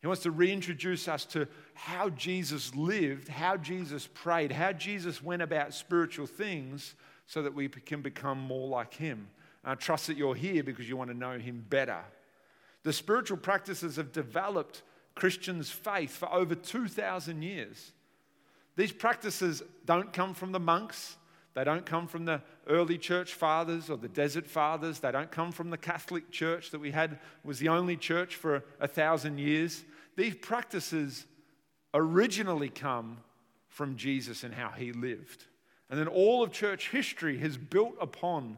He 0.00 0.06
wants 0.06 0.22
to 0.22 0.30
reintroduce 0.30 1.08
us 1.08 1.24
to 1.26 1.48
how 1.74 2.10
Jesus 2.10 2.74
lived, 2.74 3.28
how 3.28 3.56
Jesus 3.56 4.06
prayed, 4.06 4.52
how 4.52 4.72
Jesus 4.72 5.22
went 5.22 5.42
about 5.42 5.74
spiritual 5.74 6.26
things 6.26 6.94
so 7.26 7.42
that 7.42 7.54
we 7.54 7.68
can 7.68 8.00
become 8.00 8.38
more 8.38 8.68
like 8.68 8.94
Him. 8.94 9.28
And 9.64 9.72
I 9.72 9.74
trust 9.74 10.06
that 10.06 10.16
you're 10.16 10.36
here 10.36 10.62
because 10.62 10.88
you 10.88 10.96
want 10.96 11.10
to 11.10 11.16
know 11.16 11.38
Him 11.38 11.64
better. 11.68 12.00
The 12.84 12.92
spiritual 12.92 13.36
practices 13.36 13.96
have 13.96 14.12
developed 14.12 14.82
Christians' 15.14 15.68
faith 15.68 16.16
for 16.16 16.32
over 16.32 16.54
2,000 16.54 17.42
years. 17.42 17.92
These 18.76 18.92
practices 18.92 19.62
don't 19.84 20.12
come 20.12 20.32
from 20.32 20.52
the 20.52 20.60
monks. 20.60 21.17
They 21.58 21.64
don't 21.64 21.84
come 21.84 22.06
from 22.06 22.24
the 22.24 22.40
early 22.68 22.98
church 22.98 23.34
fathers 23.34 23.90
or 23.90 23.96
the 23.96 24.06
desert 24.06 24.46
fathers. 24.46 25.00
They 25.00 25.10
don't 25.10 25.32
come 25.32 25.50
from 25.50 25.70
the 25.70 25.76
Catholic 25.76 26.30
Church 26.30 26.70
that 26.70 26.78
we 26.78 26.92
had 26.92 27.18
was 27.42 27.58
the 27.58 27.68
only 27.68 27.96
church 27.96 28.36
for 28.36 28.62
a 28.78 28.86
thousand 28.86 29.38
years. 29.38 29.82
These 30.14 30.36
practices 30.36 31.26
originally 31.92 32.68
come 32.68 33.18
from 33.66 33.96
Jesus 33.96 34.44
and 34.44 34.54
how 34.54 34.68
he 34.68 34.92
lived. 34.92 35.46
And 35.90 35.98
then 35.98 36.06
all 36.06 36.44
of 36.44 36.52
church 36.52 36.90
history 36.90 37.38
has 37.38 37.56
built 37.56 37.96
upon 38.00 38.56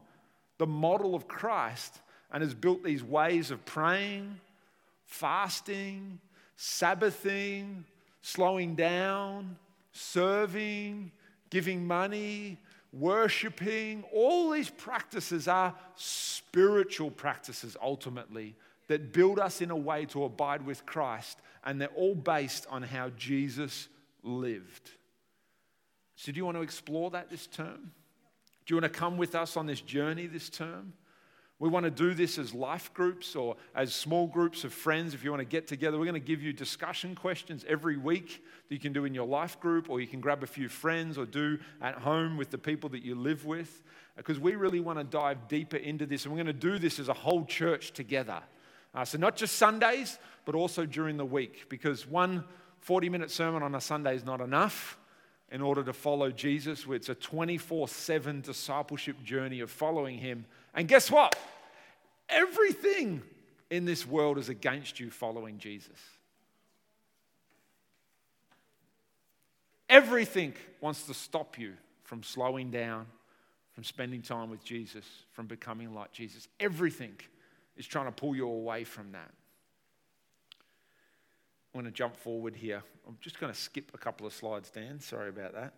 the 0.59 0.67
model 0.67 1.15
of 1.15 1.27
Christ 1.27 2.01
and 2.31 2.43
has 2.43 2.53
built 2.53 2.85
these 2.85 3.03
ways 3.03 3.51
of 3.51 3.65
praying, 3.65 4.39
fasting, 5.07 6.21
Sabbathing, 6.59 7.87
slowing 8.21 8.75
down, 8.75 9.57
serving, 9.91 11.13
giving 11.49 11.87
money, 11.87 12.59
worshiping, 12.92 14.05
all 14.12 14.50
these 14.50 14.70
practices 14.70 15.48
are 15.48 15.74
spiritual 15.96 17.11
practices 17.11 17.76
ultimately 17.83 18.57
that 18.88 19.12
build 19.12 19.38
us 19.38 19.61
in 19.61 19.70
a 19.70 19.76
way 19.76 20.05
to 20.07 20.24
abide 20.24 20.66
with 20.66 20.85
Christ, 20.85 21.38
and 21.64 21.81
they're 21.81 21.88
all 21.88 22.14
based 22.14 22.66
on 22.68 22.83
how 22.83 23.11
Jesus 23.11 23.88
lived. 24.22 24.90
So, 26.16 26.33
do 26.33 26.37
you 26.37 26.44
want 26.44 26.57
to 26.57 26.62
explore 26.62 27.11
that 27.12 27.31
this 27.31 27.46
term? 27.46 27.92
Do 28.66 28.74
you 28.74 28.81
want 28.81 28.92
to 28.92 28.98
come 28.98 29.16
with 29.16 29.35
us 29.35 29.57
on 29.57 29.66
this 29.66 29.81
journey 29.81 30.26
this 30.26 30.48
term? 30.48 30.92
We 31.61 31.68
want 31.68 31.85
to 31.85 31.90
do 31.90 32.14
this 32.14 32.38
as 32.38 32.55
life 32.55 32.92
groups 32.94 33.37
or 33.37 33.55
as 33.75 33.94
small 33.94 34.27
groups 34.27 34.64
of 34.64 34.73
friends. 34.73 35.12
If 35.12 35.23
you 35.23 35.31
want 35.31 35.42
to 35.42 35.44
get 35.44 35.66
together, 35.66 35.99
we're 35.99 36.07
going 36.07 36.14
to 36.14 36.20
give 36.20 36.42
you 36.42 36.55
discussion 36.55 37.14
questions 37.14 37.66
every 37.68 37.99
week 37.99 38.42
that 38.68 38.75
you 38.75 38.81
can 38.81 38.94
do 38.94 39.05
in 39.05 39.12
your 39.12 39.27
life 39.27 39.61
group, 39.61 39.90
or 39.90 40.01
you 40.01 40.07
can 40.07 40.20
grab 40.20 40.42
a 40.42 40.46
few 40.46 40.70
friends 40.70 41.18
or 41.18 41.27
do 41.27 41.59
at 41.83 41.96
home 41.96 42.38
with 42.38 42.51
the 42.51 42.57
people 42.57 42.88
that 42.88 43.05
you 43.05 43.14
live 43.14 43.44
with. 43.44 43.83
Because 44.16 44.40
we 44.40 44.57
really 44.57 44.81
want 44.81 44.99
to 45.01 45.05
dive 45.05 45.49
deeper 45.49 45.77
into 45.77 46.07
this, 46.07 46.25
and 46.25 46.33
we're 46.33 46.42
going 46.42 46.46
to 46.46 46.53
do 46.55 46.79
this 46.79 46.99
as 46.99 47.11
a 47.11 47.14
whole 47.14 47.44
church 47.44 47.92
together. 47.92 48.40
Uh, 48.94 49.05
so, 49.05 49.18
not 49.18 49.37
just 49.37 49.57
Sundays, 49.57 50.18
but 50.46 50.55
also 50.55 50.87
during 50.87 51.18
the 51.18 51.27
week, 51.27 51.66
because 51.68 52.07
one 52.07 52.42
40 52.79 53.11
minute 53.11 53.31
sermon 53.31 53.62
on 53.62 53.75
a 53.75 53.83
Sunday 53.83 54.16
is 54.16 54.25
not 54.25 54.40
enough 54.40 54.99
in 55.53 55.61
order 55.61 55.85
to 55.85 55.92
follow 55.92 56.31
Jesus. 56.31 56.87
It's 56.88 57.11
a 57.11 57.14
24 57.14 57.87
7 57.88 58.40
discipleship 58.40 59.23
journey 59.23 59.61
of 59.61 59.70
following 59.70 60.16
Him 60.16 60.46
and 60.74 60.87
guess 60.88 61.11
what? 61.11 61.37
Everything 62.28 63.22
in 63.70 63.85
this 63.85 64.06
world 64.06 64.38
is 64.38 64.48
against 64.48 65.00
you 65.00 65.11
following 65.11 65.59
Jesus. 65.59 65.98
Everything 69.88 70.54
wants 70.80 71.02
to 71.04 71.14
stop 71.14 71.59
you 71.59 71.74
from 72.04 72.22
slowing 72.22 72.70
down, 72.70 73.06
from 73.72 73.83
spending 73.83 74.22
time 74.22 74.50
with 74.50 74.64
Jesus, 74.64 75.04
from 75.33 75.46
becoming 75.46 75.92
like 75.94 76.12
Jesus. 76.12 76.46
Everything 76.61 77.14
is 77.76 77.87
trying 77.87 78.06
to 78.06 78.12
pull 78.12 78.37
you 78.37 78.46
away 78.46 78.85
from 78.85 79.12
that. 79.12 79.30
I'm 81.72 81.80
going 81.80 81.85
to 81.85 81.96
jump 81.96 82.16
forward 82.16 82.54
here. 82.54 82.83
I'm 83.06 83.16
just 83.20 83.40
going 83.40 83.52
to 83.52 83.59
skip 83.59 83.90
a 83.94 83.98
couple 83.98 84.26
of 84.26 84.33
slides, 84.33 84.70
Dan. 84.70 85.00
Sorry 85.00 85.28
about 85.28 85.54
that. 85.54 85.74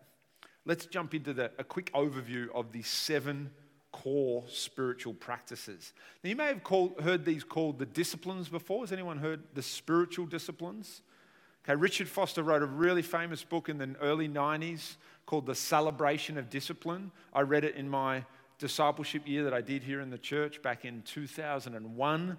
Let's 0.64 0.86
jump 0.86 1.14
into 1.14 1.32
the, 1.32 1.50
a 1.58 1.64
quick 1.64 1.92
overview 1.92 2.48
of 2.54 2.72
the 2.72 2.82
seven 2.82 3.50
core 3.92 4.42
spiritual 4.48 5.14
practices. 5.14 5.92
Now, 6.24 6.30
you 6.30 6.36
may 6.36 6.46
have 6.46 6.64
called, 6.64 7.00
heard 7.00 7.24
these 7.24 7.44
called 7.44 7.78
the 7.78 7.86
disciplines 7.86 8.48
before. 8.48 8.80
Has 8.80 8.92
anyone 8.92 9.18
heard 9.18 9.42
the 9.54 9.62
spiritual 9.62 10.26
disciplines? 10.26 11.02
Okay, 11.64 11.76
Richard 11.76 12.08
Foster 12.08 12.42
wrote 12.42 12.62
a 12.62 12.66
really 12.66 13.02
famous 13.02 13.44
book 13.44 13.68
in 13.68 13.78
the 13.78 13.94
early 14.00 14.28
90s 14.28 14.96
called 15.26 15.46
The 15.46 15.54
Celebration 15.54 16.36
of 16.36 16.50
Discipline. 16.50 17.12
I 17.32 17.42
read 17.42 17.64
it 17.64 17.76
in 17.76 17.88
my 17.88 18.24
discipleship 18.58 19.28
year 19.28 19.44
that 19.44 19.54
I 19.54 19.60
did 19.60 19.84
here 19.84 20.00
in 20.00 20.10
the 20.10 20.18
church 20.18 20.60
back 20.62 20.84
in 20.84 21.02
2001. 21.02 22.38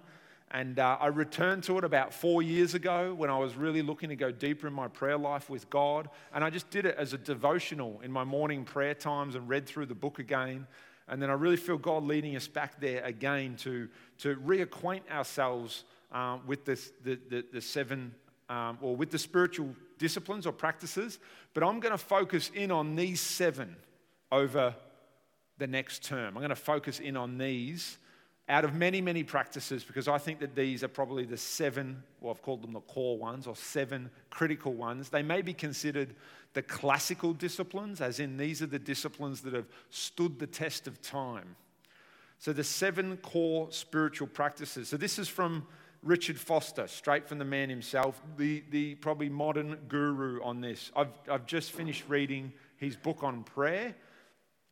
And 0.50 0.78
uh, 0.78 0.98
I 1.00 1.06
returned 1.06 1.64
to 1.64 1.78
it 1.78 1.84
about 1.84 2.14
four 2.14 2.42
years 2.42 2.74
ago 2.74 3.14
when 3.14 3.30
I 3.30 3.38
was 3.38 3.56
really 3.56 3.82
looking 3.82 4.10
to 4.10 4.16
go 4.16 4.30
deeper 4.30 4.68
in 4.68 4.72
my 4.72 4.88
prayer 4.88 5.18
life 5.18 5.50
with 5.50 5.68
God. 5.70 6.08
And 6.32 6.44
I 6.44 6.50
just 6.50 6.70
did 6.70 6.86
it 6.86 6.94
as 6.96 7.12
a 7.12 7.18
devotional 7.18 8.00
in 8.04 8.12
my 8.12 8.24
morning 8.24 8.64
prayer 8.64 8.94
times 8.94 9.34
and 9.34 9.48
read 9.48 9.66
through 9.66 9.86
the 9.86 9.94
book 9.94 10.18
again. 10.18 10.66
And 11.08 11.20
then 11.20 11.30
I 11.30 11.34
really 11.34 11.56
feel 11.56 11.76
God 11.76 12.04
leading 12.04 12.34
us 12.36 12.48
back 12.48 12.80
there 12.80 13.02
again 13.04 13.56
to, 13.58 13.88
to 14.18 14.36
reacquaint 14.36 15.02
ourselves 15.10 15.84
um, 16.12 16.42
with 16.46 16.64
this, 16.64 16.92
the, 17.02 17.18
the, 17.28 17.44
the 17.52 17.60
seven, 17.60 18.14
um, 18.48 18.78
or 18.80 18.96
with 18.96 19.10
the 19.10 19.18
spiritual 19.18 19.74
disciplines 19.98 20.46
or 20.46 20.52
practices. 20.52 21.18
But 21.52 21.62
I'm 21.62 21.80
going 21.80 21.92
to 21.92 21.98
focus 21.98 22.50
in 22.54 22.70
on 22.70 22.96
these 22.96 23.20
seven 23.20 23.76
over 24.32 24.74
the 25.58 25.66
next 25.66 26.04
term. 26.04 26.28
I'm 26.28 26.40
going 26.40 26.48
to 26.48 26.56
focus 26.56 27.00
in 27.00 27.16
on 27.16 27.38
these 27.38 27.98
out 28.48 28.64
of 28.64 28.74
many, 28.74 29.00
many 29.00 29.22
practices 29.22 29.84
because 29.84 30.06
I 30.06 30.18
think 30.18 30.40
that 30.40 30.54
these 30.54 30.84
are 30.84 30.88
probably 30.88 31.24
the 31.24 31.36
seven, 31.36 32.02
well, 32.20 32.32
I've 32.32 32.42
called 32.42 32.62
them 32.62 32.72
the 32.72 32.80
core 32.80 33.16
ones 33.16 33.46
or 33.46 33.56
seven 33.56 34.10
critical 34.30 34.74
ones. 34.74 35.08
They 35.08 35.22
may 35.22 35.40
be 35.40 35.54
considered 35.54 36.14
the 36.52 36.62
classical 36.62 37.32
disciplines, 37.32 38.00
as 38.00 38.20
in 38.20 38.36
these 38.36 38.62
are 38.62 38.66
the 38.66 38.78
disciplines 38.78 39.40
that 39.42 39.54
have 39.54 39.66
stood 39.90 40.38
the 40.38 40.46
test 40.46 40.86
of 40.86 41.00
time. 41.00 41.56
So, 42.38 42.52
the 42.52 42.64
seven 42.64 43.16
core 43.18 43.68
spiritual 43.70 44.28
practices. 44.28 44.88
So, 44.88 44.96
this 44.96 45.18
is 45.18 45.28
from 45.28 45.66
Richard 46.02 46.38
Foster, 46.38 46.86
straight 46.86 47.26
from 47.26 47.38
the 47.38 47.44
man 47.44 47.70
himself, 47.70 48.20
the, 48.36 48.62
the 48.70 48.94
probably 48.96 49.28
modern 49.28 49.78
guru 49.88 50.42
on 50.42 50.60
this. 50.60 50.92
I've, 50.94 51.12
I've 51.30 51.46
just 51.46 51.72
finished 51.72 52.04
reading 52.08 52.52
his 52.76 52.96
book 52.96 53.22
on 53.22 53.42
prayer, 53.42 53.94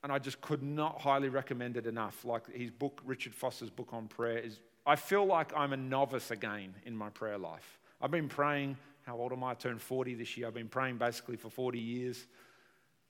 and 0.03 0.13
I 0.13 0.19
just 0.19 0.41
could 0.41 0.63
not 0.63 1.01
highly 1.01 1.29
recommend 1.29 1.77
it 1.77 1.87
enough. 1.87 2.25
Like 2.25 2.53
his 2.53 2.71
book, 2.71 3.01
Richard 3.05 3.35
Foster's 3.35 3.71
book 3.71 3.89
on 3.93 4.09
prayer, 4.09 4.39
is 4.39 4.59
I 4.87 4.97
feel 4.97 5.25
like 5.25 5.53
I'm 5.57 5.73
a 5.73 5.77
novice 5.77 6.31
again 6.31 6.75
in 6.85 6.97
my 6.97 7.11
prayer 7.11 7.39
life. 7.39 7.79
I've 8.01 8.11
been 8.11 8.29
praying 8.29 8.77
how 9.07 9.17
old 9.17 9.33
am 9.33 9.43
I? 9.43 9.51
I 9.51 9.55
turned 9.55 9.81
40 9.81 10.15
this 10.15 10.37
year. 10.37 10.47
I've 10.47 10.55
been 10.55 10.69
praying 10.69 10.99
basically 10.99 11.37
for 11.37 11.51
40 11.51 11.79
years. 11.79 12.27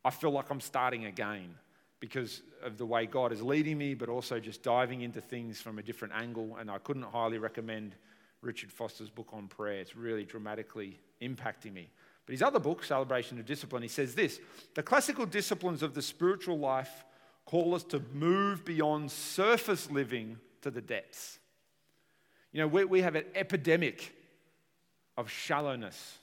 I 0.04 0.10
feel 0.10 0.30
like 0.30 0.50
I'm 0.50 0.60
starting 0.60 1.04
again 1.04 1.54
because 2.00 2.42
of 2.62 2.78
the 2.78 2.86
way 2.86 3.06
God 3.06 3.32
is 3.32 3.42
leading 3.42 3.78
me, 3.78 3.94
but 3.94 4.08
also 4.08 4.40
just 4.40 4.62
diving 4.62 5.02
into 5.02 5.20
things 5.20 5.60
from 5.60 5.78
a 5.78 5.82
different 5.82 6.14
angle. 6.14 6.56
And 6.58 6.70
I 6.70 6.78
couldn't 6.78 7.02
highly 7.04 7.38
recommend 7.38 7.94
Richard 8.40 8.72
Foster's 8.72 9.10
book 9.10 9.28
on 9.32 9.46
prayer. 9.46 9.80
It's 9.80 9.94
really 9.94 10.24
dramatically 10.24 10.98
impacting 11.20 11.74
me. 11.74 11.90
But 12.26 12.32
his 12.32 12.42
other 12.42 12.58
book, 12.58 12.84
Celebration 12.84 13.38
of 13.38 13.46
Discipline, 13.46 13.82
he 13.82 13.88
says 13.88 14.14
this 14.14 14.40
The 14.74 14.82
classical 14.82 15.26
disciplines 15.26 15.82
of 15.82 15.94
the 15.94 16.02
spiritual 16.02 16.58
life 16.58 17.04
call 17.44 17.74
us 17.74 17.82
to 17.84 18.00
move 18.12 18.64
beyond 18.64 19.10
surface 19.10 19.90
living 19.90 20.38
to 20.62 20.70
the 20.70 20.80
depths. 20.80 21.38
You 22.52 22.60
know, 22.60 22.68
we, 22.68 22.84
we 22.84 23.00
have 23.02 23.16
an 23.16 23.24
epidemic 23.34 24.14
of 25.16 25.30
shallowness, 25.30 26.18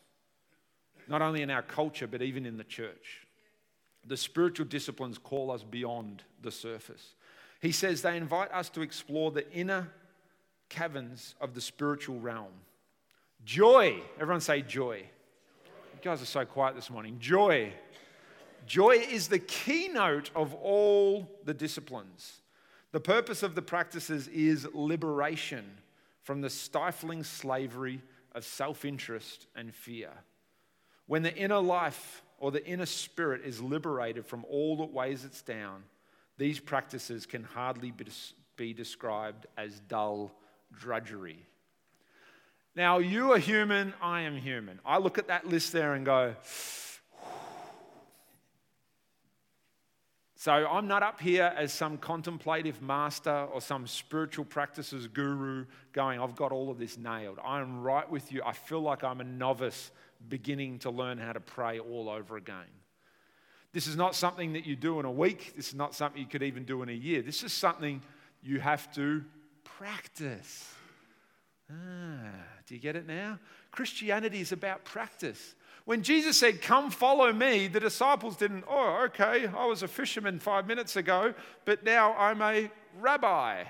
not 1.08 1.22
only 1.22 1.42
in 1.42 1.50
our 1.50 1.62
culture, 1.62 2.08
but 2.08 2.22
even 2.22 2.46
in 2.46 2.58
the 2.58 2.64
church. 2.64 3.28
The 4.06 4.18
spiritual 4.18 4.66
disciplines 4.66 5.18
call 5.18 5.52
us 5.52 5.64
beyond 5.64 6.24
the 6.42 6.52
surface. 6.52 7.16
He 7.62 7.72
says 7.72 8.02
they 8.02 8.16
invite 8.16 8.52
us 8.52 8.70
to 8.70 8.82
explore 8.82 9.32
the 9.32 9.52
inner 9.52 9.90
caverns 10.70 11.36
of 11.42 11.54
the 11.54 11.62
spiritual 11.62 12.20
realm. 12.20 12.54
Joy, 13.44 14.02
everyone 14.20 14.42
say 14.42 14.62
joy. 14.62 15.04
You 16.00 16.12
guys 16.12 16.22
are 16.22 16.26
so 16.26 16.46
quiet 16.46 16.76
this 16.76 16.90
morning. 16.90 17.18
Joy. 17.20 17.74
Joy 18.66 19.06
is 19.12 19.28
the 19.28 19.40
keynote 19.40 20.32
of 20.34 20.54
all 20.54 21.30
the 21.44 21.54
disciplines. 21.54 22.40
The 22.94 23.02
purpose 23.02 23.44
of 23.44 23.54
the 23.54 23.62
practices 23.62 24.30
is 24.30 24.66
liberation 24.74 25.66
from 26.24 26.40
the 26.40 26.50
stifling 26.50 27.26
slavery 27.26 28.02
of 28.34 28.46
self 28.46 28.86
interest 28.86 29.48
and 29.58 29.76
fear. 29.76 30.12
When 31.06 31.22
the 31.22 31.36
inner 31.36 31.60
life 31.60 32.24
or 32.38 32.52
the 32.52 32.66
inner 32.66 32.86
spirit 32.86 33.42
is 33.44 33.62
liberated 33.62 34.26
from 34.26 34.46
all 34.46 34.78
that 34.78 34.94
weighs 34.94 35.26
it 35.26 35.42
down, 35.46 35.84
these 36.38 36.62
practices 36.62 37.26
can 37.26 37.44
hardly 37.44 37.92
be 38.56 38.74
described 38.74 39.48
as 39.58 39.82
dull 39.82 40.32
drudgery. 40.72 41.46
Now, 42.80 43.00
you 43.00 43.34
are 43.34 43.38
human, 43.38 43.94
I 44.02 44.22
am 44.22 44.38
human. 44.38 44.80
I 44.86 45.00
look 45.00 45.18
at 45.18 45.28
that 45.28 45.46
list 45.46 45.74
there 45.74 45.96
and 45.96 46.06
go, 46.06 46.34
So 50.38 50.54
I'm 50.54 50.88
not 50.88 51.04
up 51.04 51.20
here 51.20 51.54
as 51.58 51.74
some 51.74 51.98
contemplative 51.98 52.82
master 52.82 53.48
or 53.52 53.60
some 53.60 53.86
spiritual 53.86 54.46
practices 54.46 55.08
guru 55.08 55.66
going, 55.92 56.22
I've 56.22 56.38
got 56.38 56.54
all 56.54 56.72
of 56.72 56.80
this 56.80 56.98
nailed. 56.98 57.38
I 57.44 57.60
am 57.60 57.82
right 57.82 58.10
with 58.10 58.32
you. 58.32 58.44
I 58.46 58.54
feel 58.54 58.80
like 58.80 59.04
I'm 59.04 59.20
a 59.20 59.26
novice 59.26 59.92
beginning 60.30 60.80
to 60.80 60.90
learn 60.90 61.18
how 61.18 61.34
to 61.34 61.42
pray 61.42 61.80
all 61.80 62.08
over 62.08 62.38
again. 62.38 62.72
This 63.74 63.88
is 63.88 63.98
not 63.98 64.16
something 64.16 64.54
that 64.54 64.66
you 64.66 64.78
do 64.78 65.02
in 65.02 65.06
a 65.06 65.12
week. 65.12 65.52
This 65.58 65.68
is 65.68 65.76
not 65.76 65.96
something 65.96 66.22
you 66.22 66.30
could 66.30 66.44
even 66.44 66.64
do 66.64 66.82
in 66.82 66.88
a 66.88 66.94
year. 66.94 67.22
This 67.24 67.44
is 67.44 67.52
something 67.52 68.02
you 68.42 68.62
have 68.62 68.90
to 68.94 69.26
practice. 69.66 70.76
Ah, 71.72 72.32
do 72.68 72.74
you 72.74 72.80
get 72.80 72.96
it 72.96 73.08
now? 73.08 73.40
Christianity 73.72 74.42
is 74.42 74.52
about 74.52 74.86
practice. 74.86 75.56
When 75.86 76.04
Jesus 76.04 76.38
said, 76.38 76.62
Come 76.62 76.92
follow 76.92 77.34
me, 77.34 77.68
the 77.68 77.80
disciples 77.80 78.38
didn't, 78.38 78.66
oh, 78.68 79.06
okay, 79.08 79.48
I 79.48 79.66
was 79.66 79.84
a 79.84 79.88
fisherman 79.88 80.40
five 80.40 80.68
minutes 80.68 80.96
ago, 80.96 81.34
but 81.66 81.84
now 81.84 82.14
I'm 82.14 82.42
a 82.42 82.70
rabbi. 83.00 83.64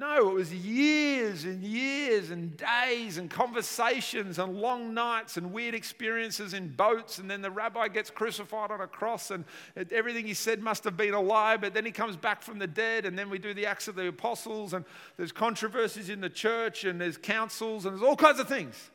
No, 0.00 0.30
it 0.30 0.34
was 0.34 0.54
years 0.54 1.44
and 1.44 1.62
years 1.62 2.30
and 2.30 2.56
days 2.56 3.18
and 3.18 3.28
conversations 3.28 4.38
and 4.38 4.56
long 4.56 4.94
nights 4.94 5.36
and 5.36 5.52
weird 5.52 5.74
experiences 5.74 6.54
in 6.54 6.68
boats. 6.68 7.18
And 7.18 7.30
then 7.30 7.42
the 7.42 7.50
rabbi 7.50 7.88
gets 7.88 8.08
crucified 8.08 8.70
on 8.70 8.80
a 8.80 8.86
cross, 8.86 9.30
and 9.30 9.44
everything 9.92 10.26
he 10.26 10.32
said 10.32 10.62
must 10.62 10.84
have 10.84 10.96
been 10.96 11.12
a 11.12 11.20
lie. 11.20 11.58
But 11.58 11.74
then 11.74 11.84
he 11.84 11.92
comes 11.92 12.16
back 12.16 12.40
from 12.40 12.58
the 12.58 12.66
dead, 12.66 13.04
and 13.04 13.18
then 13.18 13.28
we 13.28 13.38
do 13.38 13.52
the 13.52 13.66
Acts 13.66 13.88
of 13.88 13.94
the 13.94 14.08
Apostles, 14.08 14.72
and 14.72 14.86
there's 15.18 15.32
controversies 15.32 16.08
in 16.08 16.22
the 16.22 16.30
church, 16.30 16.84
and 16.84 16.98
there's 16.98 17.18
councils, 17.18 17.84
and 17.84 17.94
there's 17.94 18.02
all 18.02 18.16
kinds 18.16 18.40
of 18.40 18.48
things. 18.48 18.90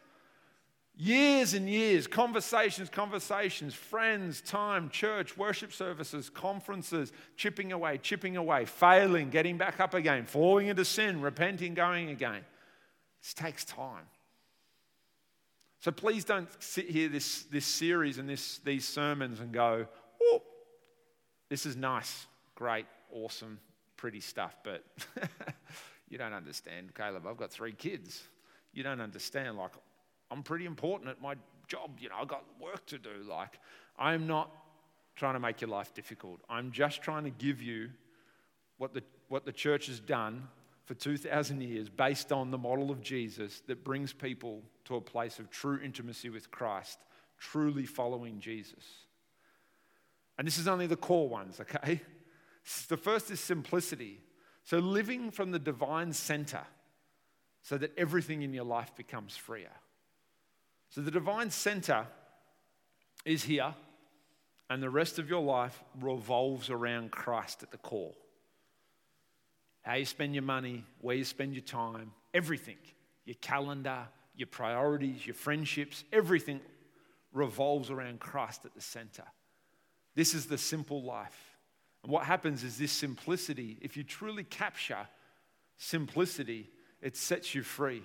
Years 0.97 1.53
and 1.53 1.69
years, 1.69 2.07
conversations, 2.07 2.89
conversations, 2.89 3.73
friends, 3.73 4.39
time, 4.39 4.89
church, 4.89 5.35
worship 5.35 5.73
services, 5.73 6.29
conferences, 6.29 7.11
chipping 7.35 7.73
away, 7.73 7.97
chipping 7.97 8.37
away, 8.37 8.63
failing, 8.63 9.29
getting 9.29 9.57
back 9.57 9.81
up 9.81 9.93
again, 9.93 10.25
falling 10.25 10.67
into 10.67 10.85
sin, 10.85 11.19
repenting, 11.19 11.73
going 11.73 12.09
again. 12.09 12.45
This 13.21 13.33
takes 13.33 13.65
time. 13.65 14.05
So 15.81 15.91
please 15.91 16.23
don't 16.23 16.49
sit 16.63 16.89
here 16.89 17.09
this, 17.09 17.43
this 17.43 17.65
series 17.65 18.17
and 18.17 18.29
this, 18.29 18.59
these 18.59 18.87
sermons 18.87 19.41
and 19.41 19.51
go, 19.51 19.87
oh, 20.23 20.41
this 21.49 21.65
is 21.65 21.75
nice, 21.75 22.25
great, 22.55 22.85
awesome, 23.11 23.59
pretty 23.97 24.21
stuff, 24.21 24.55
but 24.63 24.83
you 26.09 26.17
don't 26.17 26.33
understand, 26.33 26.95
Caleb. 26.95 27.27
I've 27.27 27.37
got 27.37 27.51
three 27.51 27.73
kids. 27.73 28.23
You 28.73 28.83
don't 28.83 29.01
understand, 29.01 29.57
like, 29.57 29.71
I'm 30.31 30.43
pretty 30.43 30.65
important 30.65 31.09
at 31.09 31.21
my 31.21 31.35
job. 31.67 31.97
You 31.99 32.09
know, 32.09 32.15
I've 32.21 32.27
got 32.27 32.43
work 32.59 32.85
to 32.87 32.97
do. 32.97 33.23
Like, 33.27 33.59
I'm 33.97 34.27
not 34.27 34.51
trying 35.15 35.33
to 35.33 35.39
make 35.39 35.61
your 35.61 35.69
life 35.69 35.93
difficult. 35.93 36.41
I'm 36.49 36.71
just 36.71 37.01
trying 37.01 37.23
to 37.23 37.29
give 37.29 37.61
you 37.61 37.89
what 38.77 38.93
the, 38.93 39.03
what 39.29 39.45
the 39.45 39.51
church 39.51 39.87
has 39.87 39.99
done 39.99 40.47
for 40.85 40.93
2,000 40.93 41.61
years 41.61 41.89
based 41.89 42.31
on 42.31 42.51
the 42.51 42.57
model 42.57 42.91
of 42.91 43.01
Jesus 43.01 43.61
that 43.67 43.83
brings 43.83 44.13
people 44.13 44.61
to 44.85 44.95
a 44.95 45.01
place 45.01 45.39
of 45.39 45.49
true 45.49 45.79
intimacy 45.83 46.29
with 46.29 46.51
Christ, 46.51 46.99
truly 47.39 47.85
following 47.85 48.39
Jesus. 48.39 48.83
And 50.37 50.45
this 50.45 50.57
is 50.57 50.67
only 50.67 50.87
the 50.87 50.97
core 50.97 51.29
ones, 51.29 51.59
okay? 51.59 52.01
The 52.87 52.97
first 52.97 53.31
is 53.31 53.39
simplicity. 53.39 54.21
So, 54.63 54.79
living 54.79 55.31
from 55.31 55.51
the 55.51 55.59
divine 55.59 56.11
center 56.13 56.63
so 57.61 57.77
that 57.77 57.91
everything 57.97 58.41
in 58.41 58.53
your 58.53 58.63
life 58.63 58.95
becomes 58.95 59.37
freer. 59.37 59.71
So 60.95 61.01
the 61.01 61.11
divine 61.11 61.49
center 61.49 62.07
is 63.25 63.43
here, 63.43 63.75
and 64.69 64.81
the 64.81 64.89
rest 64.89 65.19
of 65.19 65.29
your 65.29 65.41
life 65.41 65.83
revolves 65.99 66.69
around 66.69 67.11
Christ 67.11 67.63
at 67.63 67.71
the 67.71 67.77
core. 67.77 68.13
How 69.81 69.95
you 69.95 70.05
spend 70.05 70.33
your 70.33 70.43
money, 70.43 70.85
where 71.01 71.17
you 71.17 71.25
spend 71.25 71.53
your 71.53 71.65
time, 71.65 72.13
everything, 72.33 72.77
your 73.25 73.35
calendar, 73.41 74.07
your 74.37 74.47
priorities, 74.47 75.27
your 75.27 75.33
friendships, 75.33 76.05
everything 76.13 76.61
revolves 77.33 77.89
around 77.89 78.21
Christ 78.21 78.63
at 78.63 78.73
the 78.73 78.79
center. 78.79 79.25
This 80.15 80.33
is 80.33 80.45
the 80.45 80.57
simple 80.57 81.03
life. 81.03 81.57
And 82.03 82.11
what 82.11 82.23
happens 82.23 82.63
is 82.63 82.77
this 82.77 82.93
simplicity, 82.93 83.77
if 83.81 83.97
you 83.97 84.03
truly 84.05 84.45
capture 84.45 85.09
simplicity, 85.75 86.69
it 87.01 87.17
sets 87.17 87.53
you 87.53 87.63
free 87.63 88.01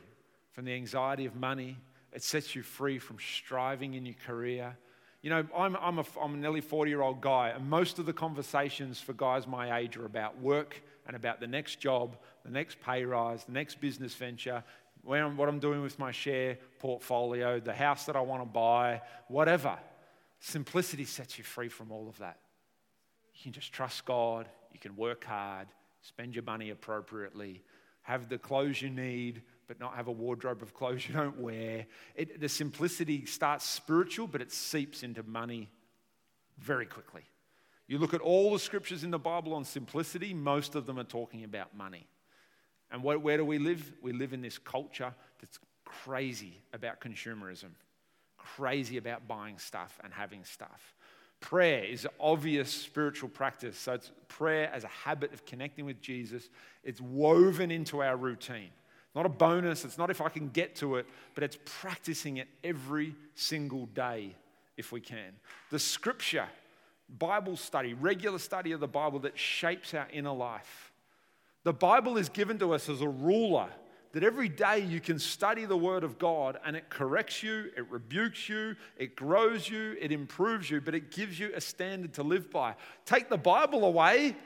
from 0.51 0.65
the 0.65 0.73
anxiety 0.73 1.25
of 1.25 1.37
money, 1.37 1.77
it 2.13 2.23
sets 2.23 2.55
you 2.55 2.63
free 2.63 2.99
from 2.99 3.19
striving 3.19 3.95
in 3.95 4.05
your 4.05 4.17
career. 4.27 4.77
You 5.23 5.31
know, 5.31 5.45
I'm, 5.55 5.77
I'm, 5.77 5.99
a, 5.99 6.05
I'm 6.21 6.35
a 6.35 6.37
nearly 6.37 6.61
40 6.61 6.91
year 6.91 7.03
old 7.03 7.21
guy, 7.21 7.51
and 7.51 7.69
most 7.69 7.99
of 7.99 8.07
the 8.07 8.13
conversations 8.13 9.01
for 9.01 9.13
guys 9.13 9.47
my 9.47 9.79
age 9.79 9.97
are 9.97 10.07
about 10.07 10.39
work 10.41 10.83
and 11.07 11.15
about 11.15 11.41
the 11.41 11.47
next 11.47 11.81
job, 11.81 12.17
the 12.45 12.51
next 12.51 12.81
pay 12.81 13.05
rise, 13.05 13.45
the 13.45 13.53
next 13.53 13.81
business 13.81 14.15
venture, 14.15 14.65
where 15.03 15.25
I'm, 15.25 15.37
what 15.37 15.49
I'm 15.49 15.59
doing 15.59 15.83
with 15.83 15.99
my 15.99 16.11
share 16.11 16.59
portfolio, 16.79 17.61
the 17.61 17.73
house 17.73 18.07
that 18.07 18.17
I 18.17 18.21
want 18.21 18.43
to 18.43 18.47
buy, 18.47 19.03
whatever. 19.29 19.79
Simplicity 20.41 21.05
sets 21.05 21.39
you 21.39 21.45
free 21.45 21.69
from 21.69 21.93
all 21.93 22.09
of 22.09 22.19
that. 22.19 22.39
You 23.35 23.43
can 23.45 23.53
just 23.53 23.73
trust 23.73 24.05
God, 24.05 24.49
you 24.73 24.79
can 24.79 24.97
work 24.97 25.25
hard, 25.25 25.69
spend 26.03 26.35
your 26.35 26.45
money 26.45 26.71
appropriately, 26.71 27.63
have 28.03 28.29
the 28.29 28.39
clothes 28.39 28.81
you 28.81 28.91
need, 28.91 29.43
but 29.71 29.79
not 29.79 29.95
have 29.95 30.09
a 30.09 30.13
wardrobe 30.13 30.63
of 30.63 30.75
clothes 30.75 31.07
you 31.07 31.15
don't 31.15 31.39
wear. 31.39 31.87
It, 32.17 32.41
the 32.41 32.49
simplicity 32.49 33.25
starts 33.25 33.65
spiritual, 33.65 34.27
but 34.27 34.43
it 34.43 34.51
seeps 34.51 35.05
into 35.05 35.23
money 35.23 35.69
very 36.59 36.87
quickly. 36.87 37.23
You 37.87 37.99
look 37.99 38.13
at 38.13 38.21
all 38.21 38.53
the 38.53 38.59
scriptures 38.59 39.05
in 39.05 39.13
the 39.13 39.19
Bible 39.21 39.55
on 39.55 39.65
simplicity, 39.65 40.35
most 40.35 40.75
of 40.75 40.87
them 40.87 40.99
are 40.99 41.05
talking 41.05 41.45
about 41.45 41.77
money. 41.77 42.09
And 42.91 43.05
where, 43.05 43.17
where 43.17 43.37
do 43.37 43.45
we 43.45 43.61
live? 43.61 43.93
We 44.03 44.13
live 44.13 44.33
in 44.33 44.43
this 44.43 44.59
culture 44.59 45.15
that's 45.41 45.61
crazy 45.85 46.61
about 46.73 47.01
consumerism, 47.01 47.71
crazy 48.39 48.97
about 48.97 49.29
buying 49.29 49.57
stuff 49.59 50.01
and 50.03 50.13
having 50.13 50.43
stuff. 50.43 50.97
Prayer 51.39 51.85
is 51.85 52.09
obvious 52.19 52.73
spiritual 52.73 53.29
practice. 53.29 53.79
So 53.79 53.93
it's 53.93 54.11
prayer 54.27 54.69
as 54.75 54.83
a 54.83 54.89
habit 54.89 55.33
of 55.33 55.47
connecting 55.47 55.85
with 55.85 56.01
Jesus. 56.01 56.51
It's 56.83 57.01
woven 57.01 57.71
into 57.71 58.03
our 58.03 58.17
routine. 58.17 58.71
Not 59.15 59.27
a 59.27 59.31
bonus, 59.31 59.85
it's 59.85 59.99
not 59.99 60.11
if 60.11 60.21
I 60.21 60.29
can 60.29 60.51
get 60.51 60.77
to 60.77 60.97
it, 60.97 61.07
but 61.35 61.43
it's 61.43 61.59
practicing 61.65 62.37
it 62.37 62.49
every 62.63 63.15
single 63.35 63.87
day 63.87 64.37
if 64.77 64.93
we 64.93 65.01
can. 65.01 65.33
The 65.71 65.79
scripture, 65.79 66.47
Bible 67.19 67.57
study, 67.57 67.95
regular 67.95 68.39
study 68.39 68.73
of 68.73 68.81
the 68.81 68.89
Bible 68.89 69.19
that 69.21 69.39
shapes 69.39 69.95
our 69.95 70.07
inner 70.13 70.33
life. 70.33 70.93
The 71.65 71.73
Bible 71.73 72.17
is 72.17 72.29
given 72.29 72.59
to 72.61 72.73
us 72.73 72.89
as 72.89 73.01
a 73.01 73.09
ruler 73.09 73.69
that 74.13 74.25
every 74.25 74.49
day 74.49 74.81
you 74.81 75.01
can 75.01 75.19
study 75.19 75.65
the 75.65 75.77
Word 75.77 76.03
of 76.03 76.19
God 76.19 76.59
and 76.65 76.75
it 76.75 76.89
corrects 76.89 77.43
you, 77.43 77.71
it 77.77 77.89
rebukes 77.91 78.49
you, 78.49 78.75
it 78.97 79.15
grows 79.15 79.69
you, 79.69 79.97
it 80.01 80.11
improves 80.11 80.71
you, 80.71 80.81
but 80.81 80.95
it 80.95 81.13
gives 81.13 81.39
you 81.39 81.53
a 81.55 81.61
standard 81.61 82.15
to 82.15 82.23
live 82.23 82.51
by. 82.51 82.75
Take 83.05 83.29
the 83.29 83.39
Bible 83.39 83.85
away, 83.85 84.37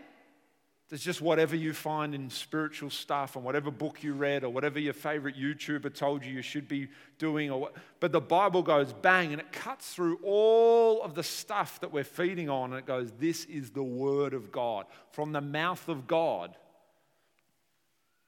there's 0.90 1.02
just 1.02 1.22
whatever 1.22 1.56
you 1.56 1.72
find 1.72 2.14
in 2.14 2.28
spiritual 2.28 2.90
stuff 2.90 3.36
and 3.36 3.44
whatever 3.44 3.70
book 3.70 4.02
you 4.02 4.12
read 4.12 4.44
or 4.44 4.50
whatever 4.50 4.78
your 4.78 4.92
favorite 4.92 5.34
YouTuber 5.34 5.94
told 5.94 6.24
you 6.24 6.32
you 6.32 6.42
should 6.42 6.68
be 6.68 6.88
doing. 7.18 7.50
Or 7.50 7.62
what, 7.62 7.74
but 8.00 8.12
the 8.12 8.20
Bible 8.20 8.62
goes 8.62 8.92
bang 8.92 9.32
and 9.32 9.40
it 9.40 9.50
cuts 9.50 9.94
through 9.94 10.18
all 10.22 11.02
of 11.02 11.14
the 11.14 11.22
stuff 11.22 11.80
that 11.80 11.90
we're 11.90 12.04
feeding 12.04 12.50
on 12.50 12.72
and 12.72 12.78
it 12.78 12.86
goes, 12.86 13.12
This 13.18 13.46
is 13.46 13.70
the 13.70 13.82
Word 13.82 14.34
of 14.34 14.52
God. 14.52 14.84
From 15.12 15.32
the 15.32 15.40
mouth 15.40 15.88
of 15.88 16.06
God, 16.06 16.54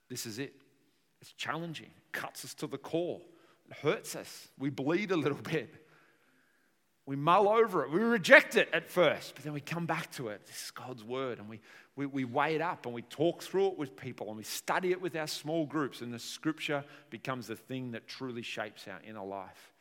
this 0.08 0.24
is 0.24 0.38
it. 0.38 0.54
It's 1.20 1.32
challenging, 1.32 1.86
it 1.86 2.12
cuts 2.12 2.44
us 2.44 2.54
to 2.54 2.66
the 2.66 2.78
core, 2.78 3.20
it 3.68 3.76
hurts 3.76 4.16
us. 4.16 4.48
We 4.58 4.70
bleed 4.70 5.10
a 5.10 5.16
little 5.16 5.38
bit. 5.42 5.86
We 7.06 7.14
mull 7.14 7.48
over 7.48 7.84
it. 7.84 7.90
We 7.90 8.00
reject 8.00 8.56
it 8.56 8.68
at 8.72 8.90
first, 8.90 9.36
but 9.36 9.44
then 9.44 9.52
we 9.52 9.60
come 9.60 9.86
back 9.86 10.10
to 10.12 10.28
it. 10.28 10.44
This 10.46 10.64
is 10.64 10.70
God's 10.72 11.04
word, 11.04 11.38
and 11.38 11.48
we, 11.48 11.60
we, 11.94 12.06
we 12.06 12.24
weigh 12.24 12.56
it 12.56 12.60
up 12.60 12.84
and 12.84 12.94
we 12.94 13.02
talk 13.02 13.42
through 13.42 13.68
it 13.68 13.78
with 13.78 13.96
people 13.96 14.28
and 14.28 14.36
we 14.36 14.42
study 14.42 14.90
it 14.90 15.00
with 15.00 15.14
our 15.14 15.28
small 15.28 15.66
groups, 15.66 16.00
and 16.00 16.12
the 16.12 16.18
scripture 16.18 16.84
becomes 17.10 17.46
the 17.46 17.56
thing 17.56 17.92
that 17.92 18.08
truly 18.08 18.42
shapes 18.42 18.86
our 18.88 19.00
inner 19.08 19.24
life. 19.24 19.72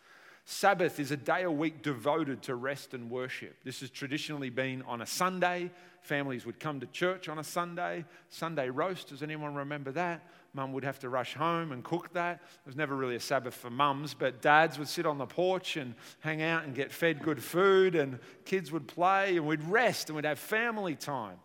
Sabbath 0.48 1.00
is 1.00 1.10
a 1.10 1.18
day 1.18 1.42
a 1.42 1.52
week 1.52 1.82
devoted 1.82 2.44
to 2.44 2.54
rest 2.54 2.94
and 2.94 3.10
worship. 3.10 3.56
This 3.64 3.80
has 3.80 3.90
traditionally 3.90 4.52
been 4.52 4.84
on 4.84 5.02
a 5.02 5.06
Sunday. 5.06 5.72
Families 6.02 6.46
would 6.46 6.60
come 6.60 6.80
to 6.82 6.86
church 6.86 7.28
on 7.28 7.40
a 7.40 7.44
Sunday. 7.44 8.06
Sunday 8.30 8.70
roast, 8.70 9.10
does 9.10 9.24
anyone 9.24 9.56
remember 9.56 9.92
that? 9.94 10.22
Mum 10.54 10.72
would 10.74 10.84
have 10.84 11.00
to 11.00 11.10
rush 11.10 11.34
home 11.34 11.72
and 11.72 11.84
cook 11.84 12.14
that. 12.14 12.36
It 12.36 12.68
was 12.68 12.76
never 12.76 12.96
really 12.96 13.16
a 13.16 13.20
Sabbath 13.20 13.56
for 13.56 13.72
mums, 13.72 14.14
but 14.14 14.44
dads 14.44 14.78
would 14.78 14.88
sit 14.88 15.08
on 15.08 15.18
the 15.18 15.26
porch 15.26 15.78
and 15.78 15.96
hang 16.20 16.44
out 16.44 16.64
and 16.64 16.76
get 16.76 16.92
fed 16.92 17.24
good 17.24 17.42
food, 17.42 17.96
and 17.96 18.20
kids 18.46 18.72
would 18.72 18.88
play, 18.88 19.38
and 19.38 19.48
we'd 19.48 19.64
rest 19.64 20.10
and 20.10 20.16
we'd 20.16 20.26
have 20.26 20.38
family 20.38 20.94
time. 20.94 21.38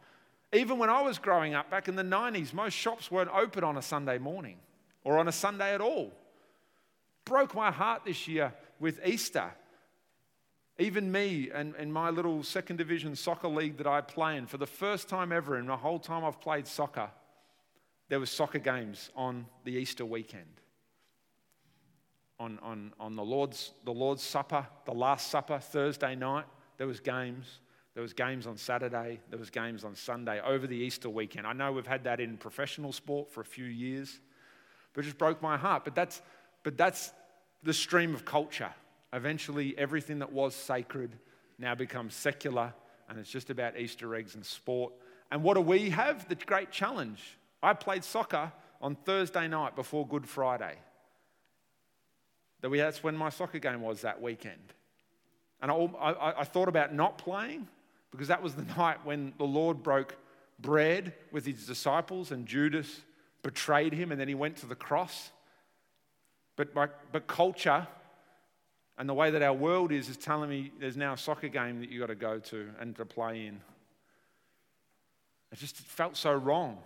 Even 0.52 0.76
when 0.76 0.90
I 0.90 1.00
was 1.00 1.18
growing 1.18 1.54
up 1.54 1.70
back 1.70 1.88
in 1.88 1.96
the 1.96 2.02
90s, 2.02 2.52
most 2.52 2.74
shops 2.74 3.10
weren't 3.10 3.30
open 3.32 3.64
on 3.64 3.78
a 3.78 3.82
Sunday 3.82 4.18
morning 4.18 4.58
or 5.04 5.18
on 5.18 5.26
a 5.26 5.32
Sunday 5.32 5.74
at 5.74 5.80
all. 5.80 6.12
Broke 7.24 7.54
my 7.54 7.70
heart 7.70 8.04
this 8.04 8.28
year 8.28 8.52
with 8.80 8.98
Easter. 9.06 9.52
Even 10.78 11.12
me 11.12 11.50
and, 11.54 11.74
and 11.76 11.92
my 11.92 12.08
little 12.08 12.42
second 12.42 12.76
division 12.76 13.14
soccer 13.14 13.48
league 13.48 13.76
that 13.76 13.86
I 13.86 14.00
play 14.00 14.38
in, 14.38 14.46
for 14.46 14.56
the 14.56 14.66
first 14.66 15.08
time 15.08 15.30
ever 15.30 15.58
in 15.58 15.66
the 15.66 15.76
whole 15.76 15.98
time 15.98 16.24
I've 16.24 16.40
played 16.40 16.66
soccer, 16.66 17.10
there 18.08 18.18
was 18.18 18.30
soccer 18.30 18.58
games 18.58 19.10
on 19.14 19.46
the 19.64 19.72
Easter 19.72 20.04
weekend. 20.04 20.60
On, 22.40 22.58
on, 22.62 22.92
on 22.98 23.14
the, 23.14 23.22
Lord's, 23.22 23.72
the 23.84 23.92
Lord's 23.92 24.22
Supper, 24.22 24.66
the 24.86 24.94
Last 24.94 25.30
Supper, 25.30 25.58
Thursday 25.58 26.14
night, 26.14 26.46
there 26.78 26.86
was 26.86 26.98
games. 26.98 27.60
There 27.92 28.02
was 28.02 28.14
games 28.14 28.46
on 28.46 28.56
Saturday. 28.56 29.20
There 29.28 29.38
was 29.38 29.50
games 29.50 29.84
on 29.84 29.94
Sunday 29.94 30.40
over 30.40 30.66
the 30.66 30.76
Easter 30.76 31.10
weekend. 31.10 31.46
I 31.46 31.52
know 31.52 31.70
we've 31.70 31.86
had 31.86 32.04
that 32.04 32.18
in 32.18 32.38
professional 32.38 32.92
sport 32.92 33.30
for 33.30 33.42
a 33.42 33.44
few 33.44 33.66
years, 33.66 34.20
but 34.94 35.04
it 35.04 35.08
just 35.08 35.18
broke 35.18 35.42
my 35.42 35.58
heart. 35.58 35.84
But 35.84 35.94
that's, 35.94 36.22
but 36.62 36.78
that's 36.78 37.12
the 37.62 37.72
stream 37.72 38.14
of 38.14 38.24
culture. 38.24 38.70
Eventually, 39.12 39.76
everything 39.76 40.20
that 40.20 40.32
was 40.32 40.54
sacred 40.54 41.16
now 41.58 41.74
becomes 41.74 42.14
secular, 42.14 42.72
and 43.08 43.18
it's 43.18 43.30
just 43.30 43.50
about 43.50 43.78
Easter 43.78 44.14
eggs 44.14 44.34
and 44.34 44.44
sport. 44.44 44.92
And 45.30 45.42
what 45.42 45.54
do 45.54 45.60
we 45.60 45.90
have? 45.90 46.28
The 46.28 46.34
great 46.34 46.70
challenge. 46.70 47.38
I 47.62 47.74
played 47.74 48.04
soccer 48.04 48.52
on 48.80 48.94
Thursday 48.94 49.46
night 49.48 49.76
before 49.76 50.06
Good 50.06 50.28
Friday. 50.28 50.76
That's 52.62 53.02
when 53.02 53.16
my 53.16 53.30
soccer 53.30 53.58
game 53.58 53.80
was 53.80 54.02
that 54.02 54.20
weekend. 54.20 54.74
And 55.62 55.70
I, 55.70 56.44
thought 56.44 56.68
about 56.68 56.94
not 56.94 57.18
playing 57.18 57.68
because 58.10 58.28
that 58.28 58.42
was 58.42 58.54
the 58.54 58.62
night 58.76 59.04
when 59.04 59.32
the 59.38 59.44
Lord 59.44 59.82
broke 59.82 60.16
bread 60.58 61.14
with 61.32 61.46
his 61.46 61.66
disciples 61.66 62.30
and 62.30 62.46
Judas 62.46 63.02
betrayed 63.42 63.92
him 63.92 64.10
and 64.10 64.20
then 64.20 64.28
he 64.28 64.34
went 64.34 64.56
to 64.58 64.66
the 64.66 64.74
cross. 64.74 65.30
But, 66.60 66.74
my, 66.74 66.88
but 67.10 67.26
culture 67.26 67.86
and 68.98 69.08
the 69.08 69.14
way 69.14 69.30
that 69.30 69.40
our 69.40 69.54
world 69.54 69.92
is 69.92 70.10
is 70.10 70.18
telling 70.18 70.50
me 70.50 70.72
there's 70.78 70.94
now 70.94 71.14
a 71.14 71.16
soccer 71.16 71.48
game 71.48 71.80
that 71.80 71.88
you've 71.88 72.02
got 72.02 72.08
to 72.08 72.14
go 72.14 72.38
to 72.38 72.68
and 72.78 72.94
to 72.96 73.06
play 73.06 73.46
in. 73.46 73.62
It 75.52 75.58
just 75.58 75.78
felt 75.78 76.18
so 76.18 76.34
wrong. 76.34 76.76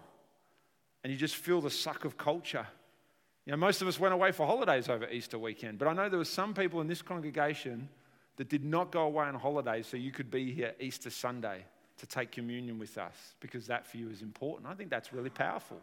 And 1.02 1.12
you 1.12 1.18
just 1.18 1.34
feel 1.34 1.60
the 1.60 1.72
suck 1.72 2.04
of 2.04 2.16
culture. 2.16 2.64
You 3.46 3.50
know, 3.50 3.56
most 3.56 3.82
of 3.82 3.88
us 3.88 3.98
went 3.98 4.14
away 4.14 4.30
for 4.30 4.46
holidays 4.46 4.88
over 4.88 5.08
Easter 5.08 5.40
weekend, 5.40 5.80
but 5.80 5.88
I 5.88 5.92
know 5.92 6.08
there 6.08 6.20
were 6.20 6.24
some 6.24 6.54
people 6.54 6.80
in 6.80 6.86
this 6.86 7.02
congregation 7.02 7.88
that 8.36 8.48
did 8.48 8.64
not 8.64 8.92
go 8.92 9.02
away 9.02 9.26
on 9.26 9.34
holidays 9.34 9.88
so 9.88 9.96
you 9.96 10.12
could 10.12 10.30
be 10.30 10.52
here 10.52 10.72
Easter 10.78 11.10
Sunday 11.10 11.64
to 11.98 12.06
take 12.06 12.30
communion 12.30 12.78
with 12.78 12.96
us 12.96 13.34
because 13.40 13.66
that 13.66 13.88
for 13.88 13.96
you 13.96 14.08
is 14.08 14.22
important. 14.22 14.68
I 14.68 14.74
think 14.74 14.88
that's 14.88 15.12
really 15.12 15.30
powerful. 15.30 15.80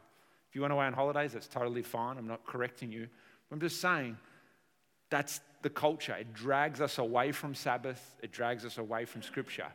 If 0.50 0.56
you 0.56 0.62
went 0.62 0.72
away 0.72 0.86
on 0.86 0.94
holidays, 0.94 1.34
that's 1.34 1.50
totally 1.50 1.84
fine. 1.84 2.18
I'm 2.18 2.28
not 2.28 2.46
correcting 2.46 2.90
you. 2.90 3.10
I'm 3.52 3.60
just 3.60 3.82
saying 3.82 4.18
that's 5.10 5.42
the 5.62 5.70
culture. 5.70 6.16
It 6.16 6.34
drags 6.34 6.82
us 6.82 6.98
away 6.98 7.32
from 7.32 7.54
Sabbath, 7.54 8.16
it 8.22 8.32
drags 8.32 8.66
us 8.66 8.78
away 8.78 9.06
from 9.06 9.22
Scripture. 9.22 9.68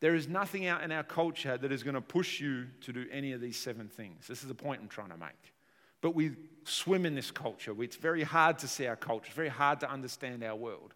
There 0.00 0.14
is 0.14 0.28
nothing 0.28 0.66
out 0.66 0.82
in 0.82 0.92
our 0.92 1.02
culture 1.02 1.58
that 1.58 1.72
is 1.72 1.82
going 1.82 1.94
to 1.94 2.00
push 2.00 2.40
you 2.40 2.66
to 2.82 2.92
do 2.92 3.06
any 3.10 3.32
of 3.32 3.40
these 3.40 3.56
seven 3.56 3.88
things. 3.88 4.28
This 4.28 4.42
is 4.42 4.48
the 4.48 4.54
point 4.54 4.80
I'm 4.80 4.88
trying 4.88 5.10
to 5.10 5.16
make. 5.16 5.52
But 6.00 6.14
we 6.14 6.36
swim 6.62 7.04
in 7.04 7.16
this 7.16 7.32
culture. 7.32 7.74
It's 7.82 7.96
very 7.96 8.22
hard 8.22 8.60
to 8.60 8.68
see 8.68 8.86
our 8.86 8.96
culture, 8.96 9.26
it's 9.26 9.34
very 9.34 9.48
hard 9.48 9.80
to 9.80 9.90
understand 9.90 10.44
our 10.44 10.54
world. 10.54 10.94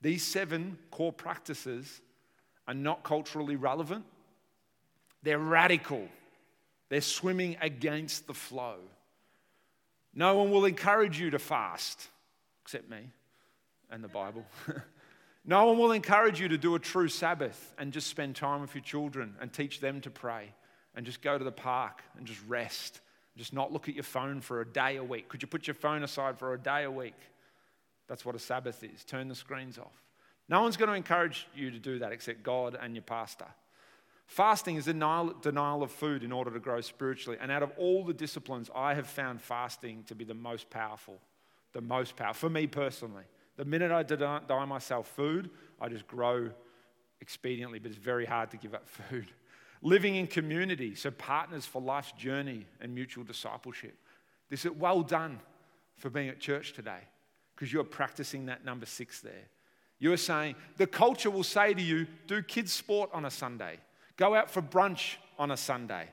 These 0.00 0.24
seven 0.24 0.78
core 0.90 1.12
practices 1.12 2.00
are 2.66 2.74
not 2.74 3.04
culturally 3.04 3.56
relevant, 3.56 4.04
they're 5.22 5.38
radical, 5.38 6.08
they're 6.88 7.00
swimming 7.00 7.56
against 7.60 8.26
the 8.26 8.34
flow. 8.34 8.76
No 10.14 10.36
one 10.36 10.50
will 10.50 10.64
encourage 10.64 11.18
you 11.18 11.30
to 11.30 11.38
fast, 11.38 12.08
except 12.62 12.90
me 12.90 13.10
and 13.90 14.02
the 14.02 14.08
Bible. 14.08 14.44
no 15.44 15.66
one 15.66 15.78
will 15.78 15.92
encourage 15.92 16.40
you 16.40 16.48
to 16.48 16.58
do 16.58 16.74
a 16.74 16.78
true 16.78 17.08
Sabbath 17.08 17.74
and 17.78 17.92
just 17.92 18.08
spend 18.08 18.36
time 18.36 18.60
with 18.60 18.74
your 18.74 18.82
children 18.82 19.34
and 19.40 19.52
teach 19.52 19.80
them 19.80 20.00
to 20.02 20.10
pray 20.10 20.52
and 20.94 21.06
just 21.06 21.22
go 21.22 21.38
to 21.38 21.44
the 21.44 21.52
park 21.52 22.02
and 22.16 22.26
just 22.26 22.40
rest. 22.46 23.00
and 23.34 23.38
Just 23.38 23.52
not 23.52 23.72
look 23.72 23.88
at 23.88 23.94
your 23.94 24.04
phone 24.04 24.40
for 24.40 24.60
a 24.60 24.66
day 24.66 24.96
a 24.96 25.04
week. 25.04 25.28
Could 25.28 25.42
you 25.42 25.48
put 25.48 25.66
your 25.66 25.74
phone 25.74 26.02
aside 26.02 26.38
for 26.38 26.52
a 26.52 26.58
day 26.58 26.84
a 26.84 26.90
week? 26.90 27.18
That's 28.08 28.24
what 28.24 28.34
a 28.34 28.38
Sabbath 28.38 28.82
is. 28.84 29.04
Turn 29.04 29.28
the 29.28 29.34
screens 29.34 29.78
off. 29.78 30.02
No 30.48 30.60
one's 30.60 30.76
going 30.76 30.90
to 30.90 30.94
encourage 30.94 31.46
you 31.54 31.70
to 31.70 31.78
do 31.78 32.00
that 32.00 32.12
except 32.12 32.42
God 32.42 32.76
and 32.80 32.94
your 32.94 33.02
pastor. 33.02 33.46
Fasting 34.32 34.76
is 34.76 34.86
denial, 34.86 35.34
denial 35.42 35.82
of 35.82 35.90
food 35.90 36.24
in 36.24 36.32
order 36.32 36.50
to 36.50 36.58
grow 36.58 36.80
spiritually. 36.80 37.36
And 37.38 37.52
out 37.52 37.62
of 37.62 37.70
all 37.76 38.02
the 38.02 38.14
disciplines, 38.14 38.70
I 38.74 38.94
have 38.94 39.06
found 39.06 39.42
fasting 39.42 40.04
to 40.04 40.14
be 40.14 40.24
the 40.24 40.32
most 40.32 40.70
powerful. 40.70 41.20
The 41.74 41.82
most 41.82 42.16
powerful. 42.16 42.48
For 42.48 42.50
me 42.50 42.66
personally. 42.66 43.24
The 43.58 43.66
minute 43.66 43.92
I 43.92 44.02
deny 44.02 44.64
myself 44.64 45.06
food, 45.08 45.50
I 45.78 45.90
just 45.90 46.06
grow 46.06 46.48
expediently, 47.22 47.82
but 47.82 47.90
it's 47.90 47.98
very 47.98 48.24
hard 48.24 48.50
to 48.52 48.56
give 48.56 48.72
up 48.72 48.88
food. 49.10 49.30
Living 49.82 50.16
in 50.16 50.26
community, 50.26 50.94
so 50.94 51.10
partners 51.10 51.66
for 51.66 51.82
life's 51.82 52.12
journey 52.12 52.64
and 52.80 52.94
mutual 52.94 53.24
discipleship. 53.24 53.98
This 54.48 54.64
is 54.64 54.70
well 54.70 55.02
done 55.02 55.40
for 55.98 56.08
being 56.08 56.30
at 56.30 56.40
church 56.40 56.72
today 56.72 57.00
because 57.54 57.70
you're 57.70 57.84
practicing 57.84 58.46
that 58.46 58.64
number 58.64 58.86
six 58.86 59.20
there. 59.20 59.50
You're 59.98 60.16
saying 60.16 60.54
the 60.78 60.86
culture 60.86 61.30
will 61.30 61.44
say 61.44 61.74
to 61.74 61.82
you, 61.82 62.06
do 62.26 62.42
kids' 62.42 62.72
sport 62.72 63.10
on 63.12 63.26
a 63.26 63.30
Sunday. 63.30 63.78
Go 64.22 64.36
out 64.36 64.52
for 64.52 64.62
brunch 64.62 65.16
on 65.36 65.50
a 65.50 65.56
Sunday. 65.56 66.06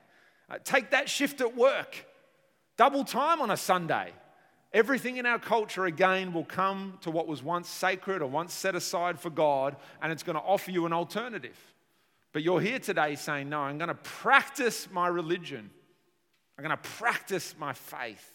Uh, 0.50 0.58
take 0.64 0.90
that 0.90 1.08
shift 1.08 1.42
at 1.42 1.56
work. 1.56 2.08
Double 2.76 3.04
time 3.04 3.40
on 3.40 3.52
a 3.52 3.56
Sunday. 3.56 4.14
Everything 4.74 5.18
in 5.18 5.28
our 5.28 5.38
culture, 5.38 5.86
again, 5.86 6.34
will 6.34 6.44
come 6.44 6.98
to 7.02 7.12
what 7.12 7.28
was 7.28 7.44
once 7.44 7.70
sacred 7.70 8.24
or 8.24 8.26
once 8.28 8.52
set 8.52 8.74
aside 8.74 9.20
for 9.20 9.30
God, 9.30 9.76
and 10.02 10.12
it's 10.12 10.24
going 10.24 10.38
to 10.38 10.42
offer 10.42 10.72
you 10.72 10.88
an 10.88 10.92
alternative. 10.92 11.56
But 12.34 12.42
you're 12.42 12.60
here 12.60 12.80
today 12.80 13.14
saying, 13.14 13.48
No, 13.48 13.60
I'm 13.60 13.78
going 13.78 13.90
to 13.90 13.94
practice 13.94 14.88
my 14.92 15.08
religion. 15.08 15.70
I'm 16.58 16.66
going 16.66 16.76
to 16.76 16.90
practice 16.90 17.54
my 17.60 17.74
faith. 17.74 18.28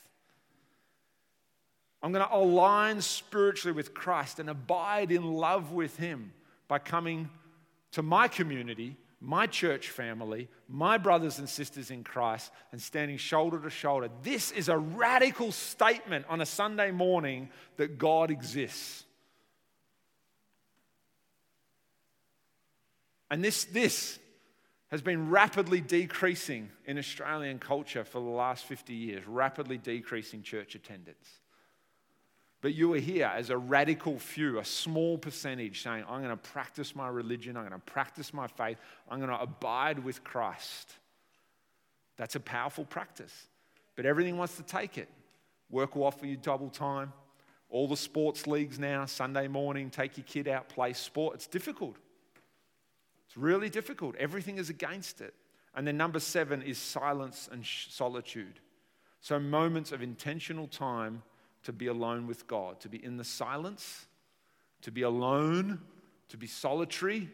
I'm 2.01 2.13
going 2.13 2.25
to 2.25 2.33
align 2.33 3.01
spiritually 3.01 3.75
with 3.75 3.93
Christ 3.93 4.39
and 4.39 4.49
abide 4.49 5.11
in 5.11 5.25
love 5.25 5.73
with 5.73 5.97
Him 5.97 6.33
by 6.69 6.79
coming 6.79 7.29
to 7.91 8.03
my 8.03 8.29
community 8.29 8.99
my 9.25 9.47
church 9.47 9.89
family, 9.89 10.49
my 10.69 10.99
brothers 10.99 11.39
and 11.39 11.49
sisters 11.49 11.91
in 11.91 12.05
Christ, 12.05 12.53
and 12.73 12.81
standing 12.81 13.17
shoulder 13.17 13.59
to 13.61 13.71
shoulder. 13.71 14.11
This 14.23 14.51
is 14.51 14.69
a 14.69 14.77
radical 14.77 15.51
statement 15.51 16.27
on 16.29 16.41
a 16.41 16.47
Sunday 16.47 16.91
morning 16.91 17.49
that 17.77 17.99
God 17.99 18.31
exists. 18.31 19.05
And 23.31 23.43
this, 23.43 23.65
this 23.65 24.19
has 24.89 25.01
been 25.01 25.31
rapidly 25.31 25.81
decreasing 25.81 26.71
in 26.85 26.99
Australian 26.99 27.59
culture 27.59 28.05
for 28.05 28.21
the 28.21 28.29
last 28.29 28.65
50 28.67 28.93
years, 28.93 29.27
rapidly 29.27 29.79
decreasing 29.79 30.43
church 30.43 30.75
attendance. 30.75 31.41
But 32.65 32.73
you 32.73 32.95
are 32.95 32.99
here 32.99 33.31
as 33.31 33.51
a 33.51 33.59
radical 33.59 34.19
few, 34.19 34.59
a 34.59 34.65
small 34.65 35.19
percentage, 35.19 35.83
saying, 35.83 36.05
I'm 36.09 36.23
going 36.23 36.31
to 36.31 36.37
practice 36.39 36.97
my 36.97 37.09
religion, 37.09 37.59
I'm 37.59 37.69
going 37.69 37.79
to 37.79 37.93
practice 37.93 38.33
my 38.33 38.47
faith, 38.47 38.79
I'm 39.07 39.19
going 39.19 39.29
to 39.29 39.39
abide 39.39 39.99
with 39.99 40.25
Christ. 40.25 40.95
That's 42.17 42.37
a 42.37 42.41
powerful 42.41 42.87
practice. 42.87 43.49
But 43.97 44.07
everything 44.07 44.39
wants 44.39 44.57
to 44.57 44.63
take 44.63 44.97
it. 44.97 45.11
Work 45.69 45.95
will 45.95 46.05
offer 46.05 46.25
you 46.25 46.39
double 46.39 46.71
time. 46.71 47.13
All 47.69 47.87
the 47.87 47.99
sports 47.99 48.47
leagues 48.47 48.79
now, 48.79 49.05
Sunday 49.05 49.47
morning, 49.47 49.91
take 49.91 50.17
your 50.17 50.25
kid 50.25 50.49
out, 50.49 50.71
play 50.71 50.95
sport. 50.95 51.35
It's 51.35 51.47
difficult. 51.47 51.97
It's 53.27 53.37
really 53.37 53.69
difficult. 53.69 54.17
Everything 54.17 54.57
is 54.57 54.71
against 54.71 55.21
it. 55.21 55.35
And 55.75 55.87
then 55.87 55.99
number 55.99 56.19
seven 56.19 56.63
is 56.63 56.79
silence 56.79 57.47
and 57.53 57.63
solitude. 57.67 58.59
So 59.21 59.39
moments 59.39 59.93
of 59.93 60.01
intentional 60.01 60.67
time 60.67 61.25
to 61.65 61.73
be 61.73 61.89
alone 61.89 62.27
with 62.27 62.47
God, 62.47 62.81
to 62.81 62.89
be 62.89 63.05
in 63.05 63.17
the 63.17 63.25
silence, 63.25 64.07
to 64.83 64.91
be 64.91 65.03
alone 65.03 65.81
to 66.35 66.37
be 66.37 66.47
solitary, 66.47 67.29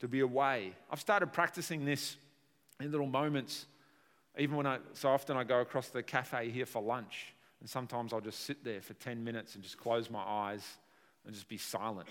to 0.00 0.06
be 0.08 0.20
away. 0.20 0.74
I've 0.90 1.00
started 1.00 1.32
practicing 1.32 1.84
this 1.84 2.16
in 2.80 2.90
little 2.90 3.06
moments, 3.06 3.66
even 4.38 4.56
when 4.56 4.66
I, 4.66 4.78
so 4.92 5.08
often 5.08 5.36
I 5.36 5.44
go 5.44 5.60
across 5.60 5.88
the 5.88 6.02
cafe 6.02 6.50
here 6.50 6.66
for 6.66 6.82
lunch, 6.82 7.34
and 7.60 7.68
sometimes 7.68 8.12
I'll 8.12 8.20
just 8.20 8.40
sit 8.40 8.64
there 8.64 8.82
for 8.82 8.94
10 8.94 9.22
minutes 9.22 9.54
and 9.54 9.62
just 9.62 9.78
close 9.78 10.10
my 10.10 10.22
eyes 10.22 10.62
and 11.24 11.32
just 11.32 11.48
be 11.48 11.56
silent. 11.56 12.08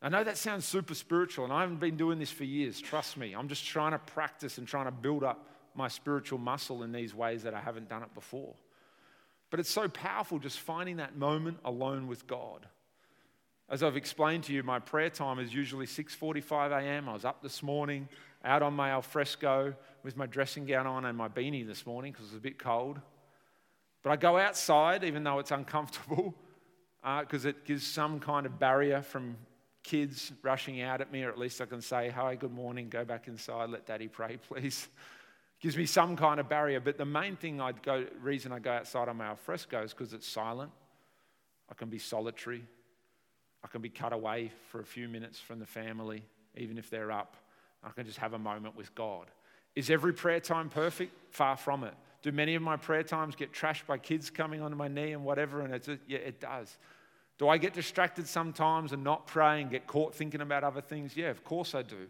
I 0.00 0.08
know 0.10 0.24
that 0.24 0.36
sounds 0.36 0.64
super 0.64 0.94
spiritual, 0.94 1.44
and 1.44 1.54
I 1.54 1.60
haven't 1.60 1.80
been 1.80 1.96
doing 1.96 2.18
this 2.18 2.30
for 2.30 2.44
years. 2.44 2.80
Trust 2.80 3.16
me. 3.16 3.34
I'm 3.34 3.48
just 3.48 3.64
trying 3.64 3.92
to 3.92 3.98
practice 3.98 4.58
and 4.58 4.66
trying 4.66 4.86
to 4.86 4.90
build 4.90 5.22
up 5.22 5.48
my 5.74 5.86
spiritual 5.86 6.38
muscle 6.38 6.82
in 6.82 6.92
these 6.92 7.14
ways 7.14 7.44
that 7.44 7.54
I 7.54 7.60
haven't 7.60 7.88
done 7.88 8.02
it 8.02 8.12
before. 8.12 8.52
But 9.52 9.60
it's 9.60 9.70
so 9.70 9.86
powerful 9.86 10.38
just 10.38 10.60
finding 10.60 10.96
that 10.96 11.14
moment 11.14 11.58
alone 11.62 12.06
with 12.06 12.26
God. 12.26 12.66
As 13.68 13.82
I've 13.82 13.98
explained 13.98 14.44
to 14.44 14.52
you, 14.54 14.62
my 14.62 14.78
prayer 14.78 15.10
time 15.10 15.38
is 15.38 15.52
usually 15.52 15.84
6:45 15.84 16.70
a.m. 16.72 17.06
I 17.06 17.12
was 17.12 17.26
up 17.26 17.42
this 17.42 17.62
morning, 17.62 18.08
out 18.42 18.62
on 18.62 18.72
my 18.72 18.92
alfresco 18.92 19.74
with 20.02 20.16
my 20.16 20.24
dressing 20.24 20.64
gown 20.64 20.86
on 20.86 21.04
and 21.04 21.18
my 21.18 21.28
beanie 21.28 21.66
this 21.66 21.84
morning 21.84 22.12
because 22.12 22.28
it 22.28 22.30
was 22.30 22.38
a 22.38 22.40
bit 22.40 22.58
cold. 22.58 22.98
But 24.02 24.12
I 24.12 24.16
go 24.16 24.38
outside, 24.38 25.04
even 25.04 25.22
though 25.22 25.38
it's 25.38 25.50
uncomfortable, 25.60 26.34
because 27.02 27.44
uh, 27.44 27.50
it 27.50 27.66
gives 27.66 27.86
some 27.86 28.20
kind 28.20 28.46
of 28.46 28.58
barrier 28.58 29.02
from 29.02 29.36
kids 29.82 30.32
rushing 30.40 30.80
out 30.80 31.02
at 31.02 31.12
me, 31.12 31.24
or 31.24 31.28
at 31.28 31.36
least 31.36 31.60
I 31.60 31.66
can 31.66 31.82
say, 31.82 32.08
Hi, 32.08 32.36
good 32.36 32.54
morning, 32.54 32.88
go 32.88 33.04
back 33.04 33.28
inside, 33.28 33.68
let 33.68 33.84
daddy 33.84 34.08
pray, 34.08 34.38
please. 34.48 34.88
Gives 35.62 35.76
me 35.76 35.86
some 35.86 36.16
kind 36.16 36.40
of 36.40 36.48
barrier. 36.48 36.80
But 36.80 36.98
the 36.98 37.04
main 37.04 37.36
thing 37.36 37.60
I'd 37.60 37.82
go, 37.82 38.04
reason 38.20 38.50
I 38.50 38.58
go 38.58 38.72
outside 38.72 39.08
on 39.08 39.16
my 39.16 39.26
alfresco 39.26 39.82
is 39.84 39.94
because 39.94 40.12
it's 40.12 40.26
silent. 40.26 40.72
I 41.70 41.74
can 41.74 41.88
be 41.88 41.98
solitary. 41.98 42.64
I 43.64 43.68
can 43.68 43.80
be 43.80 43.88
cut 43.88 44.12
away 44.12 44.50
for 44.68 44.80
a 44.80 44.84
few 44.84 45.08
minutes 45.08 45.38
from 45.38 45.60
the 45.60 45.66
family, 45.66 46.24
even 46.56 46.78
if 46.78 46.90
they're 46.90 47.12
up. 47.12 47.36
I 47.84 47.90
can 47.90 48.04
just 48.04 48.18
have 48.18 48.32
a 48.32 48.38
moment 48.38 48.76
with 48.76 48.92
God. 48.96 49.26
Is 49.76 49.88
every 49.88 50.12
prayer 50.12 50.40
time 50.40 50.68
perfect? 50.68 51.12
Far 51.32 51.56
from 51.56 51.84
it. 51.84 51.94
Do 52.22 52.32
many 52.32 52.56
of 52.56 52.62
my 52.62 52.76
prayer 52.76 53.04
times 53.04 53.36
get 53.36 53.52
trashed 53.52 53.86
by 53.86 53.98
kids 53.98 54.30
coming 54.30 54.62
onto 54.62 54.76
my 54.76 54.88
knee 54.88 55.12
and 55.12 55.24
whatever? 55.24 55.60
And 55.60 55.72
it's 55.72 55.88
yeah, 56.08 56.18
it 56.18 56.40
does. 56.40 56.76
Do 57.38 57.48
I 57.48 57.56
get 57.56 57.72
distracted 57.72 58.26
sometimes 58.26 58.92
and 58.92 59.02
not 59.02 59.28
pray 59.28 59.62
and 59.62 59.70
get 59.70 59.86
caught 59.86 60.14
thinking 60.14 60.40
about 60.40 60.64
other 60.64 60.80
things? 60.80 61.16
Yeah, 61.16 61.30
of 61.30 61.44
course 61.44 61.74
I 61.74 61.82
do. 61.82 62.08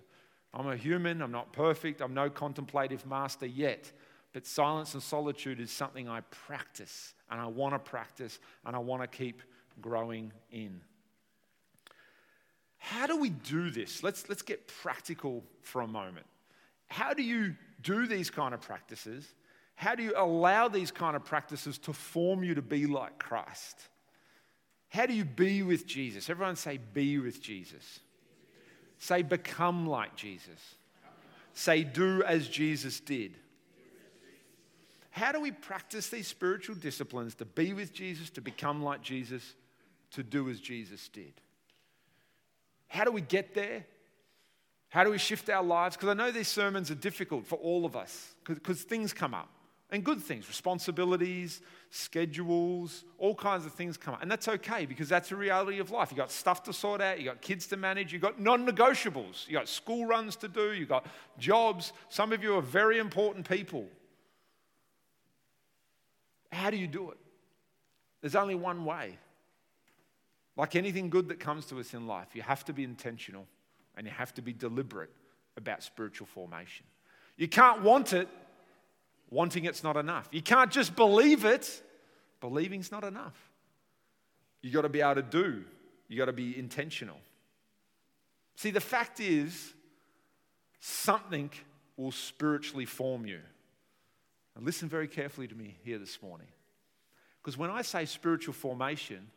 I'm 0.54 0.68
a 0.68 0.76
human, 0.76 1.22
I'm 1.22 1.32
not 1.32 1.52
perfect, 1.52 2.00
I'm 2.00 2.14
no 2.14 2.28
contemplative 2.28 3.06
master 3.06 3.46
yet. 3.46 3.90
But 4.32 4.46
silence 4.46 4.94
and 4.94 5.02
solitude 5.02 5.60
is 5.60 5.70
something 5.70 6.08
I 6.08 6.20
practice 6.22 7.14
and 7.30 7.40
I 7.40 7.46
want 7.46 7.74
to 7.74 7.78
practice 7.78 8.38
and 8.64 8.74
I 8.74 8.78
want 8.78 9.02
to 9.02 9.08
keep 9.08 9.42
growing 9.80 10.32
in. 10.50 10.80
How 12.78 13.06
do 13.06 13.16
we 13.16 13.30
do 13.30 13.70
this? 13.70 14.02
Let's, 14.02 14.28
let's 14.28 14.42
get 14.42 14.66
practical 14.66 15.44
for 15.62 15.82
a 15.82 15.86
moment. 15.86 16.26
How 16.88 17.14
do 17.14 17.22
you 17.22 17.54
do 17.82 18.06
these 18.06 18.28
kind 18.30 18.54
of 18.54 18.60
practices? 18.60 19.26
How 19.74 19.94
do 19.94 20.02
you 20.02 20.14
allow 20.16 20.68
these 20.68 20.90
kind 20.90 21.16
of 21.16 21.24
practices 21.24 21.78
to 21.78 21.92
form 21.92 22.42
you 22.42 22.54
to 22.54 22.62
be 22.62 22.86
like 22.86 23.18
Christ? 23.18 23.88
How 24.88 25.06
do 25.06 25.14
you 25.14 25.24
be 25.24 25.62
with 25.62 25.86
Jesus? 25.86 26.28
Everyone 26.28 26.56
say, 26.56 26.78
be 26.92 27.18
with 27.18 27.42
Jesus. 27.42 28.00
Say, 29.02 29.22
become 29.22 29.88
like 29.88 30.14
Jesus. 30.14 30.76
Say, 31.54 31.82
do 31.82 32.22
as 32.22 32.46
Jesus 32.46 33.00
did. 33.00 33.34
How 35.10 35.32
do 35.32 35.40
we 35.40 35.50
practice 35.50 36.08
these 36.08 36.28
spiritual 36.28 36.76
disciplines 36.76 37.34
to 37.34 37.44
be 37.44 37.72
with 37.72 37.92
Jesus, 37.92 38.30
to 38.30 38.40
become 38.40 38.80
like 38.80 39.02
Jesus, 39.02 39.56
to 40.12 40.22
do 40.22 40.48
as 40.48 40.60
Jesus 40.60 41.08
did? 41.08 41.32
How 42.86 43.02
do 43.02 43.10
we 43.10 43.22
get 43.22 43.54
there? 43.54 43.84
How 44.88 45.02
do 45.02 45.10
we 45.10 45.18
shift 45.18 45.50
our 45.50 45.64
lives? 45.64 45.96
Because 45.96 46.10
I 46.10 46.14
know 46.14 46.30
these 46.30 46.46
sermons 46.46 46.88
are 46.92 46.94
difficult 46.94 47.44
for 47.44 47.56
all 47.56 47.84
of 47.84 47.96
us 47.96 48.36
because 48.44 48.82
things 48.82 49.12
come 49.12 49.34
up 49.34 49.48
and 49.92 50.02
good 50.02 50.20
things, 50.20 50.48
responsibilities, 50.48 51.60
schedules, 51.90 53.04
all 53.18 53.34
kinds 53.34 53.66
of 53.66 53.74
things 53.74 53.98
come 53.98 54.14
up. 54.14 54.22
And 54.22 54.30
that's 54.30 54.48
okay 54.48 54.86
because 54.86 55.06
that's 55.06 55.28
the 55.28 55.36
reality 55.36 55.78
of 55.80 55.90
life. 55.90 56.10
You've 56.10 56.18
got 56.18 56.30
stuff 56.30 56.62
to 56.64 56.72
sort 56.72 57.02
out, 57.02 57.18
you've 57.18 57.26
got 57.26 57.42
kids 57.42 57.66
to 57.68 57.76
manage, 57.76 58.10
you've 58.10 58.22
got 58.22 58.40
non 58.40 58.66
negotiables, 58.66 59.46
you've 59.46 59.58
got 59.58 59.68
school 59.68 60.06
runs 60.06 60.34
to 60.36 60.48
do, 60.48 60.72
you've 60.72 60.88
got 60.88 61.06
jobs. 61.38 61.92
Some 62.08 62.32
of 62.32 62.42
you 62.42 62.56
are 62.56 62.62
very 62.62 62.98
important 62.98 63.46
people. 63.46 63.86
How 66.50 66.70
do 66.70 66.78
you 66.78 66.86
do 66.86 67.10
it? 67.10 67.18
There's 68.22 68.34
only 68.34 68.54
one 68.54 68.86
way. 68.86 69.18
Like 70.56 70.74
anything 70.74 71.10
good 71.10 71.28
that 71.28 71.38
comes 71.38 71.66
to 71.66 71.78
us 71.80 71.92
in 71.92 72.06
life, 72.06 72.28
you 72.34 72.40
have 72.42 72.64
to 72.64 72.72
be 72.72 72.82
intentional 72.82 73.46
and 73.96 74.06
you 74.06 74.12
have 74.12 74.32
to 74.34 74.42
be 74.42 74.54
deliberate 74.54 75.10
about 75.58 75.82
spiritual 75.82 76.26
formation. 76.26 76.86
You 77.36 77.48
can't 77.48 77.82
want 77.82 78.14
it 78.14 78.28
Wanting 79.32 79.64
it's 79.64 79.82
not 79.82 79.96
enough. 79.96 80.28
You 80.30 80.42
can't 80.42 80.70
just 80.70 80.94
believe 80.94 81.46
it. 81.46 81.82
Believing's 82.42 82.92
not 82.92 83.02
enough. 83.02 83.34
You 84.60 84.70
got 84.70 84.82
to 84.82 84.90
be 84.90 85.00
able 85.00 85.14
to 85.14 85.22
do. 85.22 85.64
You 86.06 86.18
got 86.18 86.26
to 86.26 86.34
be 86.34 86.58
intentional. 86.58 87.16
See, 88.56 88.70
the 88.70 88.78
fact 88.78 89.20
is, 89.20 89.72
something 90.80 91.48
will 91.96 92.12
spiritually 92.12 92.84
form 92.84 93.24
you. 93.24 93.40
Listen 94.60 94.86
very 94.86 95.08
carefully 95.08 95.48
to 95.48 95.54
me 95.54 95.78
here 95.82 95.96
this 95.96 96.20
morning. 96.20 96.48
Because 97.40 97.56
when 97.56 97.70
I 97.70 97.80
say 97.80 98.04
spiritual 98.04 98.52
formation, 98.52 99.30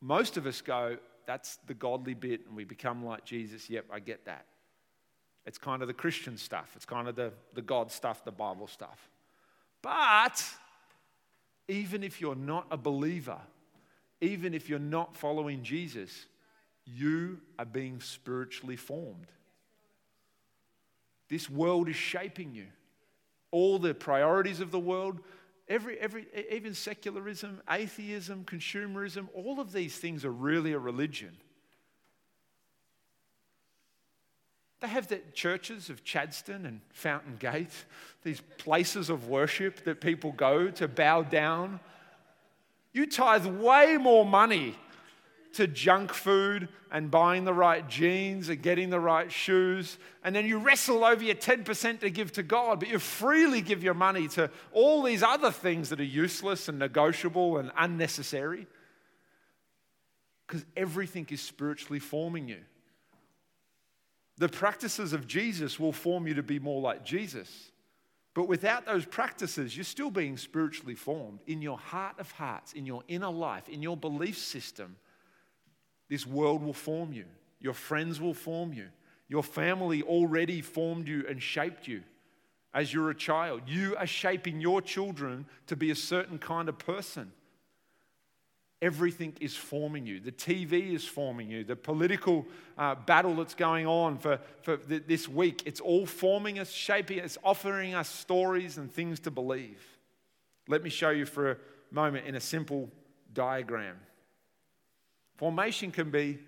most 0.00 0.36
of 0.36 0.46
us 0.46 0.60
go, 0.60 0.96
that's 1.26 1.56
the 1.66 1.74
godly 1.74 2.14
bit, 2.14 2.46
and 2.46 2.56
we 2.56 2.62
become 2.62 3.04
like 3.04 3.24
Jesus. 3.24 3.68
Yep, 3.68 3.86
I 3.92 3.98
get 3.98 4.26
that. 4.26 4.46
It's 5.44 5.58
kind 5.58 5.82
of 5.82 5.88
the 5.88 5.94
Christian 5.94 6.36
stuff, 6.36 6.72
it's 6.76 6.84
kind 6.84 7.08
of 7.08 7.16
the, 7.16 7.32
the 7.54 7.62
God 7.62 7.90
stuff, 7.90 8.24
the 8.24 8.30
Bible 8.30 8.66
stuff. 8.66 9.08
But 9.82 10.44
even 11.68 12.04
if 12.04 12.20
you're 12.20 12.36
not 12.36 12.66
a 12.70 12.76
believer, 12.76 13.38
even 14.20 14.54
if 14.54 14.68
you're 14.68 14.78
not 14.78 15.16
following 15.16 15.62
Jesus, 15.62 16.26
you 16.84 17.40
are 17.58 17.64
being 17.64 18.00
spiritually 18.00 18.76
formed. 18.76 19.26
This 21.28 21.48
world 21.48 21.88
is 21.88 21.96
shaping 21.96 22.54
you. 22.54 22.66
All 23.50 23.78
the 23.78 23.94
priorities 23.94 24.60
of 24.60 24.70
the 24.70 24.78
world, 24.78 25.20
every, 25.68 25.98
every, 25.98 26.26
even 26.50 26.74
secularism, 26.74 27.60
atheism, 27.70 28.44
consumerism, 28.44 29.28
all 29.34 29.58
of 29.60 29.72
these 29.72 29.96
things 29.96 30.24
are 30.24 30.32
really 30.32 30.72
a 30.72 30.78
religion. 30.78 31.36
They 34.82 34.88
have 34.88 35.06
the 35.06 35.20
churches 35.32 35.90
of 35.90 36.02
Chadstone 36.02 36.66
and 36.66 36.80
Fountain 36.90 37.36
Gate, 37.38 37.70
these 38.24 38.40
places 38.58 39.10
of 39.10 39.28
worship 39.28 39.84
that 39.84 40.00
people 40.00 40.32
go 40.32 40.70
to 40.72 40.88
bow 40.88 41.22
down. 41.22 41.78
You 42.92 43.06
tithe 43.06 43.46
way 43.46 43.96
more 43.96 44.26
money 44.26 44.74
to 45.52 45.68
junk 45.68 46.12
food 46.12 46.68
and 46.90 47.12
buying 47.12 47.44
the 47.44 47.54
right 47.54 47.88
jeans 47.88 48.48
and 48.48 48.60
getting 48.60 48.90
the 48.90 48.98
right 48.98 49.30
shoes. 49.30 49.98
And 50.24 50.34
then 50.34 50.46
you 50.46 50.58
wrestle 50.58 51.04
over 51.04 51.22
your 51.22 51.36
10% 51.36 52.00
to 52.00 52.10
give 52.10 52.32
to 52.32 52.42
God, 52.42 52.80
but 52.80 52.88
you 52.88 52.98
freely 52.98 53.60
give 53.60 53.84
your 53.84 53.94
money 53.94 54.26
to 54.28 54.50
all 54.72 55.04
these 55.04 55.22
other 55.22 55.52
things 55.52 55.90
that 55.90 56.00
are 56.00 56.04
useless 56.04 56.68
and 56.68 56.80
negotiable 56.80 57.58
and 57.58 57.70
unnecessary. 57.78 58.66
Because 60.48 60.66
everything 60.76 61.28
is 61.30 61.40
spiritually 61.40 62.00
forming 62.00 62.48
you. 62.48 62.62
The 64.42 64.48
practices 64.48 65.12
of 65.12 65.28
Jesus 65.28 65.78
will 65.78 65.92
form 65.92 66.26
you 66.26 66.34
to 66.34 66.42
be 66.42 66.58
more 66.58 66.80
like 66.80 67.04
Jesus. 67.04 67.70
But 68.34 68.48
without 68.48 68.84
those 68.84 69.06
practices, 69.06 69.76
you're 69.76 69.84
still 69.84 70.10
being 70.10 70.36
spiritually 70.36 70.96
formed 70.96 71.38
in 71.46 71.62
your 71.62 71.78
heart 71.78 72.18
of 72.18 72.28
hearts, 72.32 72.72
in 72.72 72.84
your 72.84 73.04
inner 73.06 73.30
life, 73.30 73.68
in 73.68 73.82
your 73.82 73.96
belief 73.96 74.36
system. 74.36 74.96
This 76.08 76.26
world 76.26 76.60
will 76.60 76.72
form 76.72 77.12
you. 77.12 77.26
Your 77.60 77.72
friends 77.72 78.20
will 78.20 78.34
form 78.34 78.72
you. 78.72 78.88
Your 79.28 79.44
family 79.44 80.02
already 80.02 80.60
formed 80.60 81.06
you 81.06 81.24
and 81.28 81.40
shaped 81.40 81.86
you 81.86 82.02
as 82.74 82.92
you're 82.92 83.10
a 83.10 83.14
child. 83.14 83.62
You 83.66 83.94
are 83.96 84.08
shaping 84.08 84.60
your 84.60 84.82
children 84.82 85.46
to 85.68 85.76
be 85.76 85.92
a 85.92 85.94
certain 85.94 86.38
kind 86.38 86.68
of 86.68 86.78
person. 86.78 87.30
Everything 88.82 89.32
is 89.40 89.54
forming 89.54 90.06
you. 90.06 90.18
The 90.18 90.32
TV 90.32 90.92
is 90.92 91.04
forming 91.04 91.48
you. 91.48 91.62
The 91.62 91.76
political 91.76 92.44
uh, 92.76 92.96
battle 92.96 93.36
that's 93.36 93.54
going 93.54 93.86
on 93.86 94.18
for, 94.18 94.40
for 94.62 94.76
th- 94.76 95.04
this 95.06 95.28
week, 95.28 95.62
it's 95.64 95.80
all 95.80 96.04
forming 96.04 96.58
us, 96.58 96.68
shaping 96.68 97.20
us, 97.20 97.38
offering 97.44 97.94
us 97.94 98.08
stories 98.08 98.78
and 98.78 98.92
things 98.92 99.20
to 99.20 99.30
believe. 99.30 99.80
Let 100.66 100.82
me 100.82 100.90
show 100.90 101.10
you 101.10 101.26
for 101.26 101.52
a 101.52 101.56
moment 101.92 102.26
in 102.26 102.34
a 102.34 102.40
simple 102.40 102.90
diagram. 103.32 103.96
Formation 105.36 105.92
can 105.92 106.10
be 106.10 106.40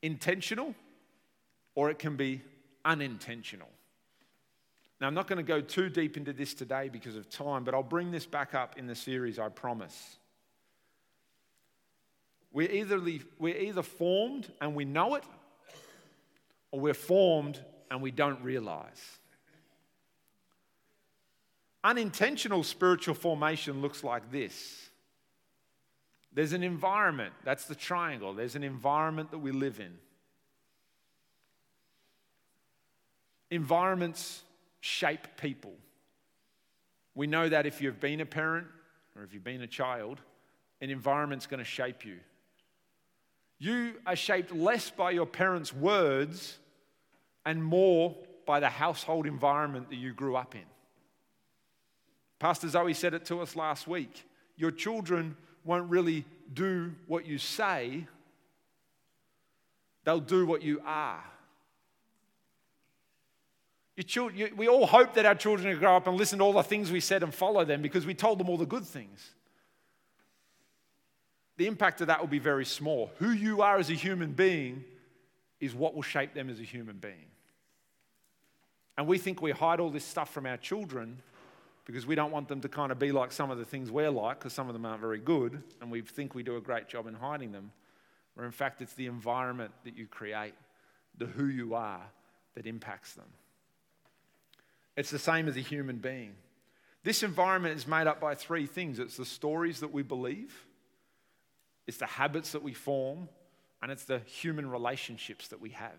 intentional 0.00 0.76
or 1.74 1.90
it 1.90 1.98
can 1.98 2.14
be 2.14 2.40
unintentional. 2.84 3.68
Now, 5.00 5.08
I'm 5.08 5.14
not 5.14 5.26
going 5.26 5.38
to 5.38 5.42
go 5.42 5.60
too 5.60 5.88
deep 5.88 6.16
into 6.16 6.32
this 6.32 6.54
today 6.54 6.88
because 6.88 7.16
of 7.16 7.28
time, 7.28 7.64
but 7.64 7.74
I'll 7.74 7.82
bring 7.82 8.12
this 8.12 8.26
back 8.26 8.54
up 8.54 8.78
in 8.78 8.86
the 8.86 8.94
series, 8.94 9.40
I 9.40 9.48
promise. 9.48 10.17
We're 12.52 12.70
either, 12.70 13.00
we're 13.38 13.56
either 13.56 13.82
formed 13.82 14.50
and 14.60 14.74
we 14.74 14.84
know 14.84 15.14
it, 15.16 15.24
or 16.70 16.80
we're 16.80 16.94
formed 16.94 17.62
and 17.90 18.02
we 18.02 18.10
don't 18.10 18.42
realize. 18.42 19.18
Unintentional 21.84 22.64
spiritual 22.64 23.14
formation 23.14 23.80
looks 23.80 24.02
like 24.02 24.30
this 24.30 24.88
there's 26.32 26.52
an 26.52 26.62
environment, 26.62 27.32
that's 27.42 27.64
the 27.64 27.74
triangle, 27.74 28.34
there's 28.34 28.54
an 28.54 28.62
environment 28.62 29.30
that 29.30 29.38
we 29.38 29.50
live 29.50 29.80
in. 29.80 29.96
Environments 33.50 34.42
shape 34.80 35.26
people. 35.36 35.74
We 37.14 37.26
know 37.26 37.48
that 37.48 37.66
if 37.66 37.80
you've 37.80 37.98
been 37.98 38.20
a 38.20 38.26
parent 38.26 38.66
or 39.16 39.24
if 39.24 39.32
you've 39.32 39.42
been 39.42 39.62
a 39.62 39.66
child, 39.66 40.20
an 40.80 40.90
environment's 40.90 41.46
going 41.46 41.58
to 41.58 41.64
shape 41.64 42.04
you. 42.04 42.18
You 43.58 43.94
are 44.06 44.16
shaped 44.16 44.54
less 44.54 44.90
by 44.90 45.10
your 45.10 45.26
parents' 45.26 45.72
words 45.72 46.58
and 47.44 47.62
more 47.62 48.16
by 48.46 48.60
the 48.60 48.68
household 48.68 49.26
environment 49.26 49.90
that 49.90 49.96
you 49.96 50.12
grew 50.12 50.36
up 50.36 50.54
in. 50.54 50.62
Pastor 52.38 52.68
Zoe 52.68 52.94
said 52.94 53.14
it 53.14 53.24
to 53.26 53.40
us 53.40 53.56
last 53.56 53.88
week. 53.88 54.24
Your 54.56 54.70
children 54.70 55.36
won't 55.64 55.90
really 55.90 56.24
do 56.52 56.92
what 57.06 57.26
you 57.26 57.38
say, 57.38 58.06
they'll 60.04 60.20
do 60.20 60.46
what 60.46 60.62
you 60.62 60.80
are. 60.86 61.22
Children, 64.06 64.38
you, 64.38 64.54
we 64.56 64.68
all 64.68 64.86
hope 64.86 65.14
that 65.14 65.26
our 65.26 65.34
children 65.34 65.68
will 65.68 65.80
grow 65.80 65.96
up 65.96 66.06
and 66.06 66.16
listen 66.16 66.38
to 66.38 66.44
all 66.44 66.52
the 66.52 66.62
things 66.62 66.92
we 66.92 67.00
said 67.00 67.24
and 67.24 67.34
follow 67.34 67.64
them 67.64 67.82
because 67.82 68.06
we 68.06 68.14
told 68.14 68.38
them 68.38 68.48
all 68.48 68.56
the 68.56 68.64
good 68.64 68.84
things. 68.84 69.32
The 71.58 71.66
impact 71.66 72.00
of 72.00 72.06
that 72.06 72.20
will 72.20 72.28
be 72.28 72.38
very 72.38 72.64
small. 72.64 73.10
Who 73.18 73.30
you 73.30 73.62
are 73.62 73.78
as 73.78 73.90
a 73.90 73.94
human 73.94 74.32
being 74.32 74.84
is 75.60 75.74
what 75.74 75.94
will 75.94 76.02
shape 76.02 76.32
them 76.32 76.48
as 76.48 76.60
a 76.60 76.62
human 76.62 76.98
being. 76.98 77.26
And 78.96 79.08
we 79.08 79.18
think 79.18 79.42
we 79.42 79.50
hide 79.50 79.80
all 79.80 79.90
this 79.90 80.04
stuff 80.04 80.32
from 80.32 80.46
our 80.46 80.56
children 80.56 81.20
because 81.84 82.06
we 82.06 82.14
don't 82.14 82.30
want 82.30 82.46
them 82.46 82.60
to 82.60 82.68
kind 82.68 82.92
of 82.92 83.00
be 83.00 83.10
like 83.10 83.32
some 83.32 83.50
of 83.50 83.58
the 83.58 83.64
things 83.64 83.90
we're 83.90 84.08
like 84.08 84.38
because 84.38 84.52
some 84.52 84.68
of 84.68 84.72
them 84.72 84.86
aren't 84.86 85.00
very 85.00 85.18
good 85.18 85.60
and 85.80 85.90
we 85.90 86.00
think 86.00 86.32
we 86.32 86.44
do 86.44 86.56
a 86.56 86.60
great 86.60 86.86
job 86.88 87.08
in 87.08 87.14
hiding 87.14 87.50
them. 87.50 87.72
Where 88.34 88.46
in 88.46 88.52
fact, 88.52 88.80
it's 88.80 88.94
the 88.94 89.06
environment 89.06 89.72
that 89.82 89.96
you 89.96 90.06
create, 90.06 90.54
the 91.16 91.26
who 91.26 91.46
you 91.46 91.74
are, 91.74 92.02
that 92.54 92.66
impacts 92.66 93.14
them. 93.14 93.26
It's 94.96 95.10
the 95.10 95.18
same 95.18 95.48
as 95.48 95.56
a 95.56 95.60
human 95.60 95.96
being. 95.96 96.34
This 97.02 97.24
environment 97.24 97.76
is 97.76 97.86
made 97.86 98.06
up 98.06 98.20
by 98.20 98.36
three 98.36 98.66
things 98.66 99.00
it's 99.00 99.16
the 99.16 99.24
stories 99.24 99.80
that 99.80 99.92
we 99.92 100.02
believe, 100.02 100.67
it's 101.88 101.96
the 101.96 102.06
habits 102.06 102.52
that 102.52 102.62
we 102.62 102.74
form, 102.74 103.28
and 103.82 103.90
it's 103.90 104.04
the 104.04 104.18
human 104.20 104.70
relationships 104.70 105.48
that 105.48 105.60
we 105.60 105.70
have. 105.70 105.98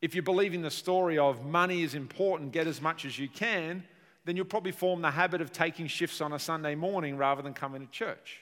If 0.00 0.14
you 0.14 0.22
believe 0.22 0.54
in 0.54 0.62
the 0.62 0.70
story 0.70 1.18
of 1.18 1.44
money 1.44 1.82
is 1.82 1.94
important, 1.94 2.52
get 2.52 2.66
as 2.66 2.80
much 2.80 3.04
as 3.04 3.18
you 3.18 3.28
can, 3.28 3.84
then 4.24 4.36
you'll 4.36 4.46
probably 4.46 4.72
form 4.72 5.02
the 5.02 5.10
habit 5.10 5.40
of 5.40 5.52
taking 5.52 5.86
shifts 5.86 6.20
on 6.20 6.32
a 6.32 6.38
Sunday 6.38 6.74
morning 6.74 7.18
rather 7.18 7.42
than 7.42 7.52
coming 7.52 7.82
to 7.82 7.92
church. 7.92 8.40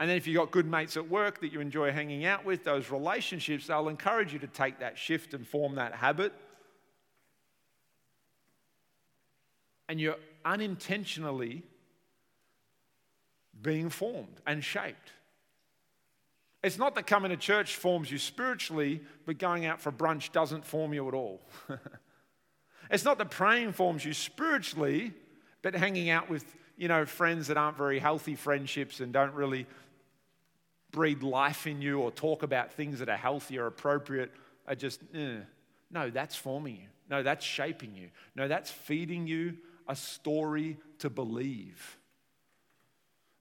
And 0.00 0.10
then 0.10 0.16
if 0.16 0.26
you've 0.26 0.36
got 0.36 0.50
good 0.50 0.66
mates 0.66 0.96
at 0.96 1.08
work 1.08 1.40
that 1.40 1.52
you 1.52 1.60
enjoy 1.60 1.92
hanging 1.92 2.24
out 2.24 2.44
with, 2.44 2.64
those 2.64 2.90
relationships, 2.90 3.68
they'll 3.68 3.88
encourage 3.88 4.32
you 4.32 4.40
to 4.40 4.46
take 4.48 4.80
that 4.80 4.98
shift 4.98 5.32
and 5.32 5.46
form 5.46 5.76
that 5.76 5.94
habit. 5.94 6.32
And 9.88 10.00
you're 10.00 10.16
unintentionally 10.46 11.64
being 13.60 13.90
formed 13.90 14.40
and 14.46 14.62
shaped. 14.64 15.12
It's 16.62 16.78
not 16.78 16.94
that 16.94 17.06
coming 17.06 17.30
to 17.30 17.36
church 17.36 17.76
forms 17.76 18.10
you 18.10 18.18
spiritually, 18.18 19.02
but 19.26 19.38
going 19.38 19.66
out 19.66 19.80
for 19.80 19.92
brunch 19.92 20.32
doesn't 20.32 20.64
form 20.64 20.94
you 20.94 21.06
at 21.08 21.14
all. 21.14 21.40
it's 22.90 23.04
not 23.04 23.18
that 23.18 23.30
praying 23.30 23.72
forms 23.72 24.04
you 24.04 24.14
spiritually, 24.14 25.12
but 25.62 25.74
hanging 25.74 26.10
out 26.10 26.30
with, 26.30 26.44
you 26.76 26.88
know, 26.88 27.04
friends 27.04 27.48
that 27.48 27.56
aren't 27.56 27.76
very 27.76 27.98
healthy 27.98 28.36
friendships 28.36 29.00
and 29.00 29.12
don't 29.12 29.34
really 29.34 29.66
breathe 30.92 31.22
life 31.22 31.66
in 31.66 31.82
you 31.82 32.00
or 32.00 32.10
talk 32.10 32.42
about 32.42 32.72
things 32.72 33.00
that 33.00 33.08
are 33.08 33.16
healthy 33.16 33.58
or 33.58 33.66
appropriate 33.66 34.32
are 34.66 34.74
just, 34.74 35.00
eh. 35.14 35.38
no, 35.90 36.10
that's 36.10 36.36
forming 36.36 36.76
you. 36.76 36.88
No, 37.08 37.22
that's 37.22 37.44
shaping 37.44 37.94
you. 37.94 38.08
No, 38.34 38.48
that's 38.48 38.70
feeding 38.70 39.26
you 39.26 39.56
a 39.88 39.96
story 39.96 40.78
to 40.98 41.10
believe. 41.10 41.98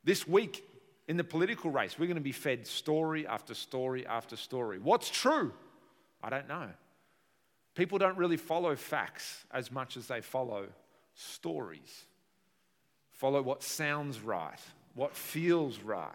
This 0.04 0.28
week, 0.28 0.64
in 1.08 1.18
the 1.18 1.24
political 1.24 1.70
race, 1.72 1.98
we're 1.98 2.06
going 2.08 2.16
to 2.16 2.22
be 2.22 2.32
fed 2.32 2.66
story 2.66 3.28
after 3.28 3.54
story 3.54 4.06
after 4.06 4.36
story. 4.36 4.80
What's 4.80 5.10
true? 5.10 5.54
I 6.24 6.30
don't 6.30 6.48
know. 6.48 6.70
People 7.76 7.98
don't 7.98 8.18
really 8.18 8.38
follow 8.38 8.76
facts 8.76 9.44
as 9.52 9.72
much 9.72 9.98
as 9.98 10.08
they 10.08 10.22
follow 10.22 10.68
stories. 11.14 12.06
Follow 13.12 13.42
what 13.42 13.64
sounds 13.64 14.20
right, 14.20 14.60
what 14.94 15.16
feels 15.16 15.80
right. 15.80 16.10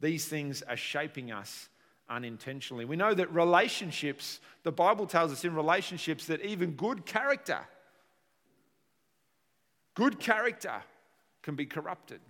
These 0.00 0.26
things 0.26 0.62
are 0.62 0.76
shaping 0.76 1.32
us 1.32 1.68
unintentionally. 2.08 2.84
We 2.84 2.96
know 2.96 3.14
that 3.14 3.32
relationships, 3.34 4.40
the 4.62 4.72
Bible 4.72 5.06
tells 5.06 5.32
us 5.32 5.44
in 5.44 5.54
relationships 5.54 6.26
that 6.26 6.42
even 6.42 6.72
good 6.72 7.06
character, 7.06 7.60
good 9.94 10.18
character 10.18 10.82
can 11.42 11.54
be 11.54 11.66
corrupted. 11.66 12.20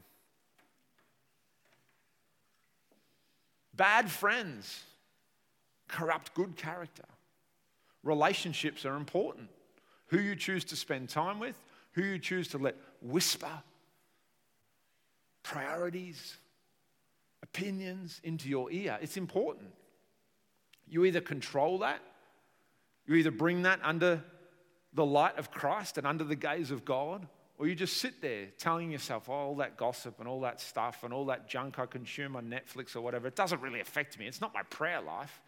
Bad 3.75 4.11
friends 4.11 4.85
corrupt 5.89 6.35
good 6.35 6.57
character. 6.57 7.05
Relationships 8.03 8.85
are 8.85 8.97
important. 8.97 9.49
Who 10.09 10.19
you 10.19 10.37
choose 10.37 10.65
to 10.67 10.77
spend 10.77 11.09
time 11.09 11.39
with, 11.39 11.59
who 11.93 12.03
you 12.03 12.19
choose 12.19 12.49
to 12.49 12.59
let 12.59 12.77
whisper 13.01 13.63
priorities, 15.45 16.39
opinions 17.43 18.21
into 18.25 18.49
your 18.49 18.73
ear, 18.73 18.99
it's 19.01 19.17
important. 19.17 19.71
You 20.89 21.05
either 21.05 21.21
control 21.21 21.79
that, 21.79 22.01
you 23.07 23.15
either 23.15 23.31
bring 23.31 23.63
that 23.63 23.79
under 23.85 24.25
the 24.93 25.05
light 25.05 25.39
of 25.39 25.51
Christ 25.51 25.99
and 25.99 26.07
under 26.07 26.25
the 26.25 26.35
gaze 26.35 26.71
of 26.71 26.85
God, 26.85 27.29
or 27.59 27.69
you 27.69 27.75
just 27.75 27.99
sit 27.99 28.21
there 28.21 28.47
telling 28.59 28.91
yourself, 28.91 29.29
oh, 29.29 29.33
all 29.33 29.57
that 29.57 29.77
gossip 29.77 30.19
and 30.19 30.29
all 30.29 30.41
that 30.41 30.61
stuff 30.61 31.05
and 31.05 31.13
all 31.13 31.27
that 31.27 31.49
junk 31.49 31.79
I 31.79 31.87
consume 31.87 32.35
on 32.35 32.47
Netflix 32.47 32.97
or 32.97 33.01
whatever, 33.01 33.29
it 33.29 33.37
doesn't 33.37 33.61
really 33.61 33.81
affect 33.81 34.19
me. 34.19 34.27
It's 34.27 34.41
not 34.41 34.53
my 34.53 34.63
prayer 34.65 35.01
life, 35.01 35.41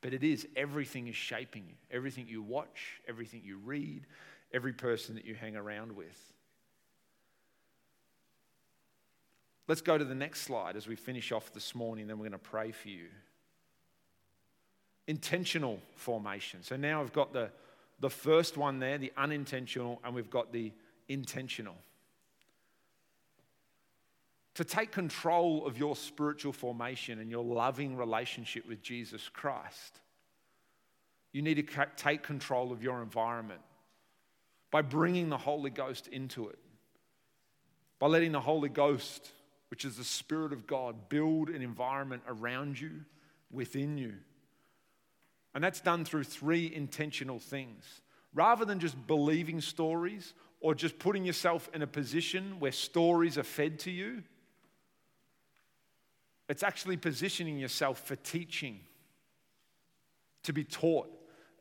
but 0.00 0.14
it 0.14 0.24
is. 0.24 0.46
Everything 0.56 1.08
is 1.08 1.16
shaping 1.16 1.64
you. 1.68 1.74
Everything 1.90 2.26
you 2.28 2.42
watch, 2.42 3.00
everything 3.06 3.42
you 3.44 3.58
read, 3.58 4.06
every 4.54 4.72
person 4.72 5.14
that 5.16 5.26
you 5.26 5.34
hang 5.34 5.54
around 5.54 5.94
with. 5.94 6.18
Let's 9.68 9.82
go 9.82 9.98
to 9.98 10.04
the 10.04 10.14
next 10.14 10.40
slide 10.40 10.76
as 10.76 10.88
we 10.88 10.96
finish 10.96 11.30
off 11.30 11.52
this 11.52 11.74
morning, 11.74 12.08
then 12.08 12.18
we're 12.18 12.28
going 12.28 12.32
to 12.32 12.38
pray 12.38 12.72
for 12.72 12.88
you. 12.88 13.06
Intentional 15.06 15.78
formation. 15.94 16.62
So 16.62 16.76
now 16.76 17.00
I've 17.02 17.12
got 17.12 17.32
the, 17.32 17.50
the 18.00 18.10
first 18.10 18.56
one 18.56 18.80
there, 18.80 18.98
the 18.98 19.12
unintentional, 19.16 20.00
and 20.02 20.14
we've 20.14 20.30
got 20.30 20.52
the 20.52 20.72
intentional. 21.10 21.76
To 24.54 24.64
take 24.64 24.92
control 24.92 25.66
of 25.66 25.78
your 25.78 25.96
spiritual 25.96 26.52
formation 26.52 27.18
and 27.18 27.30
your 27.30 27.44
loving 27.44 27.96
relationship 27.96 28.66
with 28.68 28.82
Jesus 28.82 29.28
Christ, 29.28 30.00
you 31.32 31.42
need 31.42 31.54
to 31.54 31.86
take 31.96 32.22
control 32.22 32.72
of 32.72 32.82
your 32.82 33.02
environment 33.02 33.60
by 34.70 34.82
bringing 34.82 35.28
the 35.28 35.38
Holy 35.38 35.70
Ghost 35.70 36.08
into 36.08 36.48
it, 36.48 36.58
by 37.98 38.06
letting 38.06 38.32
the 38.32 38.40
Holy 38.40 38.68
Ghost, 38.68 39.30
which 39.68 39.84
is 39.84 39.96
the 39.96 40.04
Spirit 40.04 40.52
of 40.52 40.66
God, 40.66 41.08
build 41.08 41.48
an 41.48 41.62
environment 41.62 42.22
around 42.28 42.80
you, 42.80 42.90
within 43.50 43.98
you. 43.98 44.14
And 45.54 45.64
that's 45.64 45.80
done 45.80 46.04
through 46.04 46.24
three 46.24 46.72
intentional 46.72 47.38
things. 47.38 47.84
Rather 48.32 48.64
than 48.64 48.78
just 48.78 49.06
believing 49.06 49.60
stories 49.60 50.34
or 50.60 50.74
just 50.74 50.98
putting 50.98 51.24
yourself 51.24 51.68
in 51.72 51.82
a 51.82 51.86
position 51.86 52.60
where 52.60 52.72
stories 52.72 53.38
are 53.38 53.42
fed 53.42 53.78
to 53.80 53.90
you. 53.90 54.22
It's 56.48 56.62
actually 56.62 56.96
positioning 56.96 57.58
yourself 57.58 58.06
for 58.06 58.16
teaching, 58.16 58.80
to 60.42 60.52
be 60.52 60.64
taught. 60.64 61.08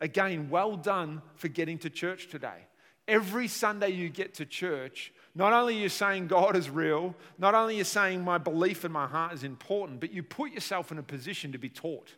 Again, 0.02 0.50
well 0.50 0.76
done 0.76 1.22
for 1.36 1.48
getting 1.48 1.78
to 1.80 1.90
church 1.90 2.30
today. 2.30 2.66
Every 3.08 3.48
Sunday 3.48 3.90
you 3.90 4.10
get 4.10 4.36
to 4.36 4.46
church, 4.46 5.12
not 5.36 5.54
only 5.54 5.78
are 5.78 5.82
you 5.82 5.90
saying 5.90 6.28
God 6.28 6.56
is 6.56 6.70
real, 6.70 7.16
not 7.38 7.56
only 7.56 7.76
are 7.76 7.78
you 7.80 7.84
saying 7.84 8.24
my 8.24 8.38
belief 8.38 8.86
in 8.86 8.92
my 8.92 9.08
heart 9.08 9.34
is 9.34 9.44
important, 9.44 10.00
but 10.00 10.12
you 10.12 10.24
put 10.24 10.52
yourself 10.52 10.92
in 10.92 10.98
a 10.98 11.04
position 11.04 11.52
to 11.52 11.58
be 11.58 11.70
taught. 11.70 12.14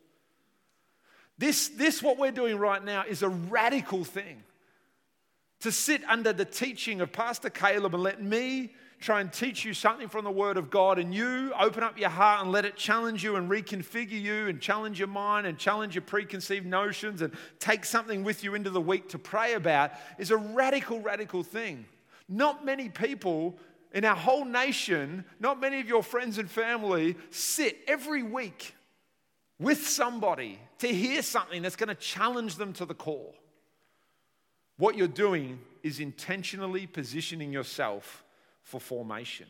This, 1.37 1.69
this 1.69 2.03
what 2.03 2.17
we're 2.17 2.31
doing 2.31 2.57
right 2.57 2.83
now, 2.83 3.03
is 3.07 3.23
a 3.23 3.29
radical 3.29 4.03
thing 4.03 4.43
to 5.61 5.71
sit 5.71 6.03
under 6.07 6.33
the 6.33 6.45
teaching 6.45 7.01
of 7.01 7.11
Pastor 7.11 7.49
Caleb 7.49 7.93
and 7.93 8.03
let 8.03 8.21
me 8.21 8.73
try 8.99 9.19
and 9.19 9.33
teach 9.33 9.65
you 9.65 9.73
something 9.73 10.07
from 10.07 10.23
the 10.23 10.31
Word 10.31 10.57
of 10.57 10.69
God 10.69 10.99
and 10.99 11.13
you 11.13 11.51
open 11.59 11.83
up 11.83 11.97
your 11.97 12.09
heart 12.09 12.43
and 12.43 12.51
let 12.51 12.65
it 12.65 12.75
challenge 12.75 13.23
you 13.23 13.35
and 13.35 13.49
reconfigure 13.49 14.21
you 14.21 14.47
and 14.47 14.61
challenge 14.61 14.99
your 14.99 15.07
mind 15.07 15.47
and 15.47 15.57
challenge 15.57 15.95
your 15.95 16.03
preconceived 16.03 16.65
notions 16.65 17.21
and 17.21 17.33
take 17.59 17.83
something 17.83 18.23
with 18.23 18.43
you 18.43 18.53
into 18.53 18.69
the 18.69 18.81
week 18.81 19.09
to 19.09 19.17
pray 19.17 19.53
about 19.53 19.91
is 20.19 20.29
a 20.29 20.37
radical, 20.37 20.99
radical 20.99 21.41
thing. 21.41 21.85
Not 22.29 22.63
many 22.63 22.89
people 22.89 23.57
in 23.91 24.05
our 24.05 24.15
whole 24.15 24.45
nation, 24.45 25.25
not 25.39 25.59
many 25.59 25.79
of 25.79 25.87
your 25.87 26.03
friends 26.03 26.37
and 26.37 26.49
family 26.49 27.15
sit 27.31 27.79
every 27.87 28.23
week 28.23 28.75
with 29.59 29.87
somebody 29.87 30.59
to 30.79 30.87
hear 30.87 31.21
something 31.21 31.61
that's 31.61 31.75
going 31.75 31.89
to 31.89 31.95
challenge 31.95 32.55
them 32.55 32.73
to 32.73 32.85
the 32.85 32.95
core. 32.95 33.33
What 34.81 34.97
you're 34.97 35.07
doing 35.07 35.59
is 35.83 35.99
intentionally 35.99 36.87
positioning 36.87 37.53
yourself 37.53 38.23
for 38.63 38.81
formation. 38.81 39.45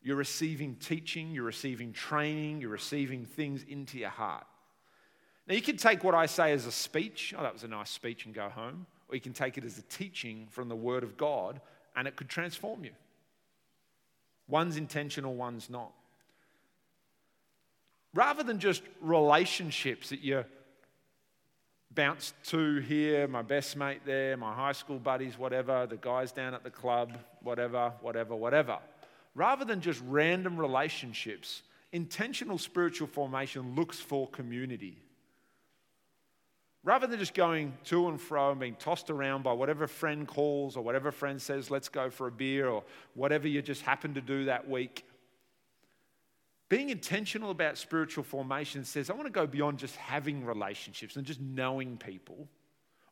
You're 0.00 0.14
receiving 0.14 0.76
teaching, 0.76 1.32
you're 1.32 1.42
receiving 1.42 1.92
training, 1.92 2.60
you're 2.60 2.70
receiving 2.70 3.26
things 3.26 3.64
into 3.68 3.98
your 3.98 4.10
heart. 4.10 4.46
Now, 5.48 5.56
you 5.56 5.60
can 5.60 5.76
take 5.76 6.04
what 6.04 6.14
I 6.14 6.26
say 6.26 6.52
as 6.52 6.66
a 6.66 6.70
speech, 6.70 7.34
oh, 7.36 7.42
that 7.42 7.52
was 7.52 7.64
a 7.64 7.68
nice 7.68 7.90
speech, 7.90 8.26
and 8.26 8.34
go 8.34 8.48
home, 8.48 8.86
or 9.08 9.16
you 9.16 9.20
can 9.20 9.32
take 9.32 9.58
it 9.58 9.64
as 9.64 9.76
a 9.76 9.82
teaching 9.82 10.46
from 10.52 10.68
the 10.68 10.76
Word 10.76 11.02
of 11.02 11.16
God, 11.16 11.60
and 11.96 12.06
it 12.06 12.14
could 12.14 12.28
transform 12.28 12.84
you. 12.84 12.92
One's 14.46 14.76
intentional, 14.76 15.34
one's 15.34 15.68
not. 15.68 15.90
Rather 18.14 18.44
than 18.44 18.60
just 18.60 18.84
relationships 19.00 20.10
that 20.10 20.20
you 20.20 20.44
bounce 21.98 22.32
to 22.44 22.78
here, 22.78 23.26
my 23.26 23.42
best 23.42 23.76
mate 23.76 24.02
there, 24.06 24.36
my 24.36 24.54
high 24.54 24.70
school 24.70 25.00
buddies, 25.00 25.36
whatever, 25.36 25.84
the 25.84 25.96
guys 25.96 26.30
down 26.30 26.54
at 26.54 26.62
the 26.62 26.70
club, 26.70 27.18
whatever, 27.42 27.92
whatever, 28.02 28.36
whatever. 28.36 28.78
Rather 29.34 29.64
than 29.64 29.80
just 29.80 30.00
random 30.06 30.56
relationships, 30.56 31.62
intentional 31.90 32.56
spiritual 32.56 33.08
formation 33.08 33.74
looks 33.74 33.98
for 33.98 34.28
community. 34.28 34.96
Rather 36.84 37.08
than 37.08 37.18
just 37.18 37.34
going 37.34 37.76
to 37.86 38.06
and 38.06 38.20
fro 38.20 38.52
and 38.52 38.60
being 38.60 38.76
tossed 38.76 39.10
around 39.10 39.42
by 39.42 39.52
whatever 39.52 39.88
friend 39.88 40.28
calls 40.28 40.76
or 40.76 40.84
whatever 40.84 41.10
friend 41.10 41.42
says, 41.42 41.68
let's 41.68 41.88
go 41.88 42.10
for 42.10 42.28
a 42.28 42.30
beer 42.30 42.68
or 42.68 42.84
whatever 43.14 43.48
you 43.48 43.60
just 43.60 43.82
happen 43.82 44.14
to 44.14 44.20
do 44.20 44.44
that 44.44 44.70
week, 44.70 45.04
being 46.68 46.90
intentional 46.90 47.50
about 47.50 47.78
spiritual 47.78 48.24
formation 48.24 48.84
says, 48.84 49.08
I 49.08 49.14
want 49.14 49.26
to 49.26 49.32
go 49.32 49.46
beyond 49.46 49.78
just 49.78 49.96
having 49.96 50.44
relationships 50.44 51.16
and 51.16 51.24
just 51.24 51.40
knowing 51.40 51.96
people 51.96 52.48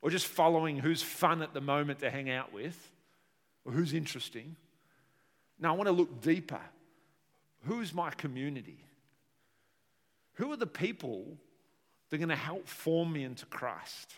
or 0.02 0.11
just 0.11 0.26
following 0.26 0.78
who's 0.78 1.02
fun 1.02 1.40
at 1.42 1.54
the 1.54 1.61
moment 1.61 2.00
to 2.00 2.11
hang 2.11 2.28
out 2.30 2.52
with 2.52 2.92
or 3.64 3.72
who's 3.72 3.94
interesting. 3.94 4.57
Now, 5.59 5.72
I 5.72 5.76
want 5.76 5.86
to 5.86 5.92
look 5.92 6.20
deeper. 6.20 6.61
Who's 7.64 7.94
my 7.94 8.11
community? 8.11 8.78
Who 10.34 10.52
are 10.52 10.57
the 10.57 10.66
people 10.66 11.38
that 12.09 12.16
are 12.16 12.18
going 12.18 12.28
to 12.28 12.36
help 12.36 12.68
form 12.68 13.12
me 13.12 13.24
into 13.24 13.46
Christ? 13.46 14.12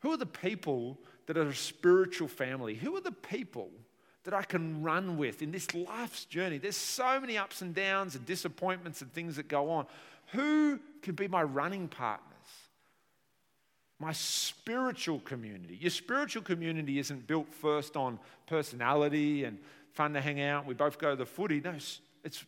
Who 0.00 0.12
are 0.12 0.16
the 0.16 0.26
people 0.26 0.98
that 1.26 1.36
are 1.36 1.48
a 1.48 1.54
spiritual 1.54 2.28
family? 2.28 2.74
Who 2.74 2.96
are 2.96 3.00
the 3.00 3.12
people 3.12 3.70
that 4.24 4.34
I 4.34 4.42
can 4.42 4.82
run 4.82 5.16
with 5.16 5.42
in 5.42 5.52
this 5.52 5.74
life's 5.74 6.24
journey. 6.24 6.58
There's 6.58 6.76
so 6.76 7.20
many 7.20 7.38
ups 7.38 7.62
and 7.62 7.74
downs 7.74 8.14
and 8.14 8.24
disappointments 8.26 9.02
and 9.02 9.12
things 9.12 9.36
that 9.36 9.48
go 9.48 9.70
on. 9.70 9.86
Who 10.32 10.80
can 11.02 11.14
be 11.14 11.28
my 11.28 11.42
running 11.42 11.88
partners? 11.88 12.30
My 14.00 14.12
spiritual 14.12 15.20
community. 15.20 15.78
Your 15.80 15.90
spiritual 15.90 16.42
community 16.42 16.98
isn't 16.98 17.26
built 17.26 17.52
first 17.54 17.96
on 17.96 18.18
personality 18.46 19.44
and 19.44 19.58
fun 19.92 20.14
to 20.14 20.20
hang 20.20 20.40
out. 20.40 20.66
We 20.66 20.74
both 20.74 20.98
go 20.98 21.10
to 21.10 21.16
the 21.16 21.26
footy. 21.26 21.60
No, 21.60 21.74
it's 22.24 22.44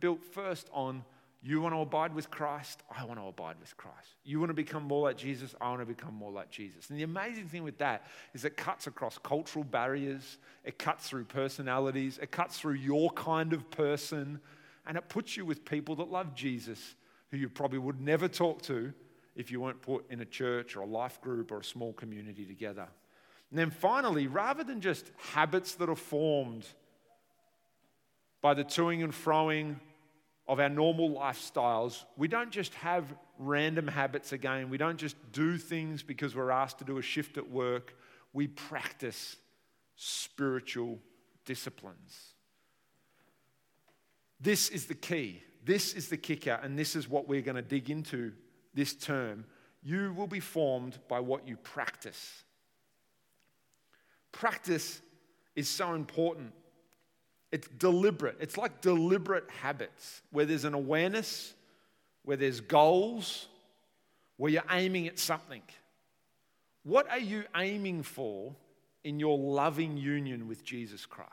built 0.00 0.24
first 0.24 0.68
on 0.72 1.04
you 1.50 1.60
want 1.60 1.74
to 1.74 1.80
abide 1.80 2.14
with 2.14 2.30
Christ? 2.30 2.82
I 2.90 3.04
want 3.04 3.20
to 3.20 3.26
abide 3.26 3.56
with 3.60 3.76
Christ. 3.76 4.08
You 4.24 4.40
want 4.40 4.50
to 4.50 4.54
become 4.54 4.82
more 4.82 5.02
like 5.02 5.16
Jesus? 5.16 5.54
I 5.60 5.68
want 5.68 5.80
to 5.80 5.86
become 5.86 6.14
more 6.14 6.32
like 6.32 6.50
Jesus. 6.50 6.90
And 6.90 6.98
the 6.98 7.04
amazing 7.04 7.48
thing 7.48 7.62
with 7.62 7.78
that 7.78 8.06
is 8.34 8.44
it 8.44 8.56
cuts 8.56 8.86
across 8.86 9.18
cultural 9.18 9.64
barriers, 9.64 10.38
it 10.64 10.78
cuts 10.78 11.08
through 11.08 11.24
personalities, 11.24 12.18
it 12.20 12.30
cuts 12.30 12.58
through 12.58 12.74
your 12.74 13.10
kind 13.10 13.52
of 13.52 13.70
person, 13.70 14.40
and 14.86 14.96
it 14.96 15.08
puts 15.08 15.36
you 15.36 15.44
with 15.44 15.64
people 15.64 15.96
that 15.96 16.10
love 16.10 16.34
Jesus 16.34 16.94
who 17.30 17.36
you 17.36 17.48
probably 17.48 17.78
would 17.78 18.00
never 18.00 18.28
talk 18.28 18.62
to 18.62 18.92
if 19.34 19.50
you 19.50 19.60
weren't 19.60 19.82
put 19.82 20.10
in 20.10 20.20
a 20.20 20.24
church 20.24 20.76
or 20.76 20.80
a 20.80 20.86
life 20.86 21.20
group 21.20 21.52
or 21.52 21.58
a 21.58 21.64
small 21.64 21.92
community 21.92 22.44
together. 22.44 22.88
And 23.50 23.58
then 23.58 23.70
finally, 23.70 24.26
rather 24.26 24.64
than 24.64 24.80
just 24.80 25.10
habits 25.32 25.74
that 25.76 25.88
are 25.88 25.96
formed 25.96 26.66
by 28.40 28.54
the 28.54 28.64
toing 28.64 29.04
and 29.04 29.12
froing 29.12 29.76
of 30.48 30.60
our 30.60 30.68
normal 30.68 31.10
lifestyles, 31.10 32.04
we 32.16 32.28
don't 32.28 32.50
just 32.50 32.74
have 32.74 33.12
random 33.38 33.88
habits 33.88 34.32
again. 34.32 34.70
We 34.70 34.78
don't 34.78 34.98
just 34.98 35.16
do 35.32 35.58
things 35.58 36.02
because 36.02 36.34
we're 36.34 36.50
asked 36.50 36.78
to 36.78 36.84
do 36.84 36.98
a 36.98 37.02
shift 37.02 37.36
at 37.36 37.50
work. 37.50 37.96
We 38.32 38.46
practice 38.46 39.36
spiritual 39.96 41.00
disciplines. 41.44 42.34
This 44.40 44.68
is 44.68 44.86
the 44.86 44.94
key. 44.94 45.42
This 45.64 45.94
is 45.94 46.08
the 46.08 46.16
kicker, 46.16 46.60
and 46.62 46.78
this 46.78 46.94
is 46.94 47.08
what 47.08 47.26
we're 47.26 47.42
going 47.42 47.56
to 47.56 47.62
dig 47.62 47.90
into 47.90 48.32
this 48.72 48.94
term. 48.94 49.44
You 49.82 50.12
will 50.12 50.28
be 50.28 50.40
formed 50.40 50.98
by 51.08 51.18
what 51.20 51.48
you 51.48 51.56
practice. 51.56 52.44
Practice 54.30 55.00
is 55.56 55.68
so 55.68 55.94
important 55.94 56.52
it's 57.56 57.68
deliberate. 57.68 58.36
It's 58.38 58.58
like 58.58 58.82
deliberate 58.82 59.48
habits 59.62 60.20
where 60.30 60.44
there's 60.44 60.66
an 60.66 60.74
awareness, 60.74 61.54
where 62.22 62.36
there's 62.36 62.60
goals, 62.60 63.48
where 64.36 64.52
you're 64.52 64.70
aiming 64.70 65.06
at 65.06 65.18
something. 65.18 65.62
What 66.82 67.10
are 67.10 67.18
you 67.18 67.44
aiming 67.56 68.02
for 68.02 68.54
in 69.04 69.18
your 69.18 69.38
loving 69.38 69.96
union 69.96 70.48
with 70.48 70.64
Jesus 70.64 71.06
Christ? 71.06 71.32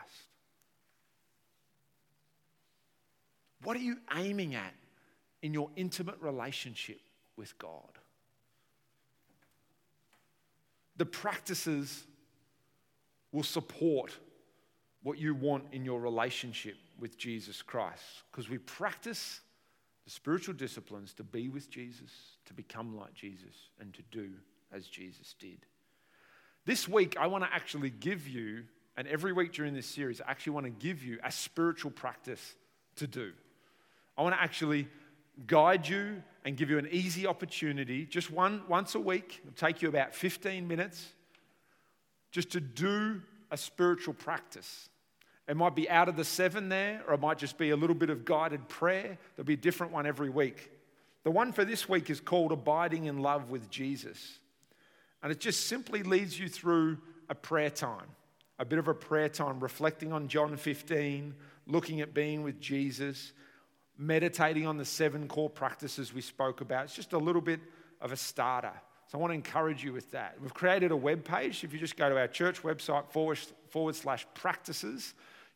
What 3.63 3.76
are 3.76 3.82
you 3.82 3.97
aiming 4.15 4.55
at 4.55 4.74
in 5.41 5.53
your 5.53 5.71
intimate 5.76 6.21
relationship 6.21 7.01
with 7.36 7.57
God? 7.57 7.99
The 10.95 11.05
practices 11.05 12.05
will 13.34 13.43
support 13.43 14.17
what 15.04 15.18
you 15.18 15.36
want 15.36 15.66
in 15.72 15.86
your 15.86 15.99
relationship 15.99 16.76
with 16.99 17.18
Jesus 17.18 17.62
Christ. 17.62 18.24
Because 18.32 18.49
we 18.49 18.58
practice 18.58 19.41
the 20.06 20.12
spiritual 20.12 20.54
disciplines 20.54 21.14
to 21.14 21.24
be 21.24 21.49
with 21.49 21.70
Jesus, 21.70 22.12
to 22.45 22.54
become 22.54 22.97
like 22.97 23.14
Jesus, 23.14 23.56
and 23.80 23.93
to 23.93 24.01
do 24.12 24.30
as 24.74 24.88
Jesus 24.88 25.36
did. 25.39 25.60
This 26.66 26.88
week, 26.88 27.16
I 27.20 27.28
want 27.28 27.43
to 27.43 27.54
actually 27.54 27.89
give 27.89 28.28
you, 28.28 28.64
and 28.97 29.08
every 29.08 29.34
week 29.34 29.51
during 29.51 29.74
this 29.74 29.86
series, 29.86 30.22
I 30.22 30.32
actually 30.32 30.54
want 30.54 30.66
to 30.66 30.72
give 30.72 31.04
you 31.04 31.20
a 31.24 31.32
spiritual 31.32 31.91
practice 31.91 32.56
to 32.95 33.08
do. 33.08 33.34
I 34.18 34.24
want 34.24 34.36
to 34.36 34.41
actually 34.41 34.88
guide 35.47 35.88
you 35.88 36.22
and 36.45 36.56
give 36.56 36.70
you 36.70 36.78
an 36.78 36.88
easy 36.91 37.28
opportunity, 37.28 38.06
just 38.06 38.32
one 38.32 38.62
once 38.68 38.95
a 38.95 38.99
week. 38.99 39.41
It'll 39.43 39.56
take 39.56 39.82
you 39.82 39.89
about 39.89 40.14
15 40.14 40.68
minutes, 40.68 41.08
just 42.32 42.51
to 42.51 42.62
do 42.62 43.22
a 43.51 43.58
spiritual 43.58 44.14
practice. 44.14 44.89
It 45.48 45.58
might 45.58 45.76
be 45.76 45.89
out 45.89 46.08
of 46.08 46.16
the 46.16 46.24
seven 46.24 46.70
there, 46.70 47.04
or 47.08 47.16
it 47.16 47.20
might 47.20 47.38
just 47.38 47.58
be 47.58 47.72
a 47.72 47.76
little 47.76 47.96
bit 47.96 48.10
of 48.10 48.24
guided 48.24 48.68
prayer. 48.70 49.18
There'll 49.36 49.46
be 49.46 49.54
a 49.54 49.58
different 49.58 49.91
one 49.91 50.06
every 50.06 50.30
week. 50.30 50.72
The 51.24 51.32
one 51.32 51.52
for 51.52 51.66
this 51.66 51.88
week 51.88 52.10
is 52.10 52.20
called 52.20 52.52
Abiding 52.52 53.06
in 53.06 53.20
Love 53.20 53.50
with 53.50 53.70
Jesus. 53.70 54.39
And 55.22 55.32
it 55.32 55.39
just 55.39 55.68
simply 55.68 56.04
leads 56.04 56.38
you 56.38 56.50
through 56.50 56.98
a 57.30 57.36
prayer 57.36 57.70
time, 57.70 58.08
a 58.60 58.66
bit 58.66 58.80
of 58.80 58.88
a 58.88 58.94
prayer 58.94 59.30
time, 59.30 59.60
reflecting 59.60 60.12
on 60.12 60.28
John 60.28 60.56
15, 60.56 61.34
looking 61.66 62.02
at 62.02 62.14
being 62.14 62.44
with 62.44 62.60
Jesus, 62.60 63.32
meditating 63.98 64.68
on 64.68 64.78
the 64.78 64.86
seven 64.86 65.28
core 65.28 65.50
practices 65.50 66.14
we 66.14 66.22
spoke 66.22 66.62
about. 66.62 66.86
It's 66.86 66.96
just 66.96 67.14
a 67.14 67.18
little 67.18 67.41
bit 67.41 67.60
of 68.02 68.12
a 68.12 68.18
starter. 68.18 68.74
So 69.08 69.18
I 69.18 69.22
want 69.22 69.32
to 69.32 69.36
encourage 69.36 69.84
you 69.84 69.94
with 69.94 70.12
that. 70.12 70.36
We've 70.41 70.54
created 70.54 70.91
a 70.91 70.98
web 70.98 71.24
page. 71.24 71.64
If 71.64 71.72
you 71.74 71.80
just 71.80 71.96
go 71.96 72.10
to 72.10 72.18
our 72.18 72.28
church 72.28 72.64
website 72.64 73.10
forward, 73.12 73.96
slash 73.96 74.26
practices, 74.34 75.14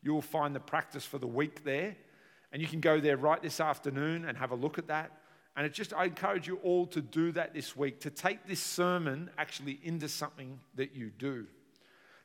you 0.07 0.13
will 0.13 0.21
find 0.21 0.55
the 0.55 0.59
practice 0.61 1.05
for 1.05 1.17
the 1.17 1.27
week 1.27 1.65
there. 1.65 1.95
And 2.53 2.61
you 2.61 2.67
can 2.67 2.79
go 2.79 3.01
there 3.01 3.17
right 3.17 3.41
this 3.41 3.59
afternoon 3.59 4.23
and 4.23 4.37
have 4.37 4.51
a 4.51 4.55
look 4.55 4.77
at 4.77 4.87
that. 4.87 5.11
And 5.57 5.65
it 5.65 5.73
just, 5.73 5.93
I 5.93 6.05
encourage 6.05 6.47
you 6.47 6.59
all 6.63 6.85
to 6.87 7.01
do 7.01 7.33
that 7.33 7.53
this 7.53 7.75
week, 7.75 7.99
to 8.01 8.09
take 8.09 8.47
this 8.47 8.61
sermon 8.61 9.29
actually 9.37 9.81
into 9.83 10.07
something 10.07 10.59
that 10.75 10.95
you 10.95 11.09
do. 11.09 11.45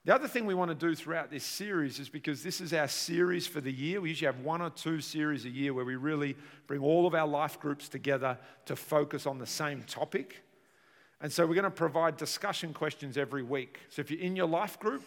The 0.05 0.15
other 0.15 0.29
thing 0.29 0.47
we 0.47 0.55
want 0.55 0.69
to 0.69 0.77
do 0.77 0.95
throughout 0.95 1.31
this 1.31 1.43
series 1.43 1.99
is 1.99 2.09
because 2.09 2.45
this 2.45 2.61
is 2.61 2.73
our 2.73 2.87
series 2.87 3.49
for 3.49 3.61
the 3.61 3.73
year. 3.73 4.01
We 4.01 4.11
usually 4.11 4.27
have 4.27 4.45
one 4.45 4.63
or 4.63 4.71
two 4.71 5.01
series 5.01 5.45
a 5.45 5.51
year 5.51 5.75
where 5.75 5.85
we 5.85 5.97
really 5.97 6.37
bring 6.69 6.81
all 6.81 7.07
of 7.07 7.15
our 7.15 7.27
life 7.27 7.59
groups 7.59 7.89
together 7.89 8.39
to 8.67 8.77
focus 8.77 9.27
on 9.27 9.39
the 9.39 9.47
same 9.47 9.83
topic. 9.89 10.43
And 11.21 11.33
so 11.33 11.47
we're 11.47 11.55
going 11.55 11.65
to 11.65 11.71
provide 11.71 12.17
discussion 12.17 12.73
questions 12.73 13.17
every 13.19 13.43
week. 13.43 13.81
So 13.89 14.03
if 14.03 14.11
you're 14.11 14.21
in 14.21 14.37
your 14.37 14.49
life 14.49 14.79
group, 14.79 15.03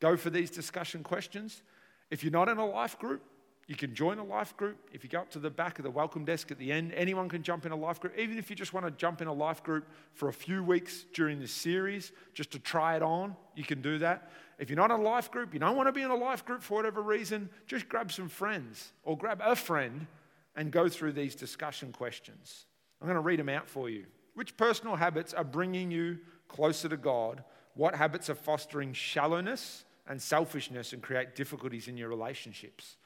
go 0.00 0.16
for 0.16 0.30
these 0.30 0.50
discussion 0.50 1.02
questions. 1.02 1.62
If 2.10 2.22
you're 2.22 2.32
not 2.32 2.48
in 2.48 2.58
a 2.58 2.66
life 2.66 2.98
group, 2.98 3.22
you 3.66 3.74
can 3.74 3.94
join 3.94 4.18
a 4.18 4.24
life 4.24 4.56
group. 4.56 4.78
If 4.92 5.02
you 5.02 5.10
go 5.10 5.20
up 5.20 5.30
to 5.30 5.40
the 5.40 5.50
back 5.50 5.80
of 5.80 5.82
the 5.82 5.90
welcome 5.90 6.24
desk 6.24 6.52
at 6.52 6.58
the 6.58 6.70
end, 6.70 6.92
anyone 6.94 7.28
can 7.28 7.42
jump 7.42 7.66
in 7.66 7.72
a 7.72 7.76
life 7.76 7.98
group. 7.98 8.16
Even 8.16 8.38
if 8.38 8.48
you 8.48 8.54
just 8.54 8.72
want 8.72 8.86
to 8.86 8.92
jump 8.92 9.20
in 9.20 9.26
a 9.26 9.32
life 9.32 9.62
group 9.64 9.88
for 10.12 10.28
a 10.28 10.32
few 10.32 10.62
weeks 10.62 11.04
during 11.12 11.40
this 11.40 11.50
series, 11.50 12.12
just 12.32 12.52
to 12.52 12.60
try 12.60 12.94
it 12.94 13.02
on, 13.02 13.34
you 13.56 13.64
can 13.64 13.82
do 13.82 13.98
that. 13.98 14.30
If 14.60 14.70
you're 14.70 14.76
not 14.76 14.92
in 14.92 15.00
a 15.00 15.02
life 15.02 15.32
group, 15.32 15.52
you 15.52 15.58
don't 15.58 15.76
want 15.76 15.88
to 15.88 15.92
be 15.92 16.02
in 16.02 16.10
a 16.12 16.16
life 16.16 16.44
group 16.44 16.62
for 16.62 16.74
whatever 16.74 17.02
reason, 17.02 17.50
just 17.66 17.88
grab 17.88 18.12
some 18.12 18.28
friends 18.28 18.92
or 19.02 19.18
grab 19.18 19.40
a 19.44 19.56
friend 19.56 20.06
and 20.54 20.70
go 20.70 20.88
through 20.88 21.12
these 21.12 21.34
discussion 21.34 21.90
questions. 21.90 22.66
I'm 23.00 23.08
going 23.08 23.16
to 23.16 23.20
read 23.20 23.40
them 23.40 23.48
out 23.48 23.68
for 23.68 23.90
you. 23.90 24.06
Which 24.34 24.56
personal 24.56 24.94
habits 24.94 25.34
are 25.34 25.44
bringing 25.44 25.90
you 25.90 26.18
closer 26.48 26.88
to 26.88 26.96
God? 26.96 27.42
What 27.74 27.96
habits 27.96 28.30
are 28.30 28.36
fostering 28.36 28.92
shallowness 28.92 29.85
and 30.08 30.20
selfishness 30.20 30.92
and 30.92 31.02
create 31.02 31.34
difficulties 31.34 31.88
in 31.88 31.96
your 31.96 32.08
relationships? 32.08 32.96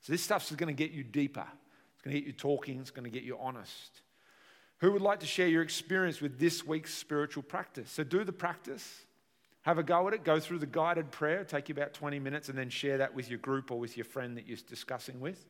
So, 0.00 0.12
this 0.12 0.22
stuff 0.22 0.50
is 0.50 0.56
going 0.56 0.74
to 0.74 0.84
get 0.84 0.92
you 0.92 1.04
deeper. 1.04 1.46
It's 1.94 2.02
going 2.02 2.14
to 2.14 2.20
get 2.20 2.26
you 2.26 2.32
talking, 2.32 2.80
it's 2.80 2.90
going 2.90 3.04
to 3.04 3.10
get 3.10 3.22
you 3.22 3.38
honest. 3.38 4.02
Who 4.78 4.92
would 4.92 5.02
like 5.02 5.20
to 5.20 5.26
share 5.26 5.48
your 5.48 5.62
experience 5.62 6.22
with 6.22 6.38
this 6.38 6.66
week's 6.66 6.94
spiritual 6.94 7.42
practice? 7.42 7.90
So, 7.90 8.04
do 8.04 8.24
the 8.24 8.32
practice, 8.32 9.02
have 9.62 9.78
a 9.78 9.82
go 9.82 10.08
at 10.08 10.14
it, 10.14 10.24
go 10.24 10.40
through 10.40 10.58
the 10.58 10.66
guided 10.66 11.10
prayer, 11.10 11.44
take 11.44 11.68
you 11.68 11.74
about 11.74 11.92
20 11.92 12.18
minutes, 12.18 12.48
and 12.48 12.56
then 12.56 12.70
share 12.70 12.98
that 12.98 13.14
with 13.14 13.28
your 13.28 13.38
group 13.38 13.70
or 13.70 13.78
with 13.78 13.96
your 13.96 14.04
friend 14.04 14.36
that 14.36 14.46
you're 14.46 14.58
discussing 14.66 15.20
with. 15.20 15.46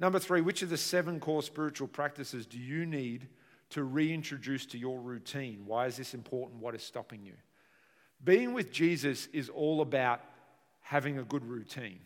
Number 0.00 0.18
three, 0.18 0.40
which 0.40 0.62
of 0.62 0.70
the 0.70 0.76
seven 0.76 1.20
core 1.20 1.42
spiritual 1.42 1.86
practices 1.86 2.44
do 2.44 2.58
you 2.58 2.86
need 2.86 3.28
to 3.70 3.84
reintroduce 3.84 4.66
to 4.66 4.78
your 4.78 4.98
routine? 4.98 5.62
Why 5.64 5.86
is 5.86 5.96
this 5.96 6.12
important? 6.12 6.60
What 6.60 6.74
is 6.74 6.82
stopping 6.82 7.24
you? 7.24 7.34
Being 8.24 8.52
with 8.52 8.72
Jesus 8.72 9.28
is 9.32 9.48
all 9.48 9.80
about 9.80 10.20
having 10.92 11.18
a 11.18 11.22
good 11.22 11.42
routine. 11.46 12.00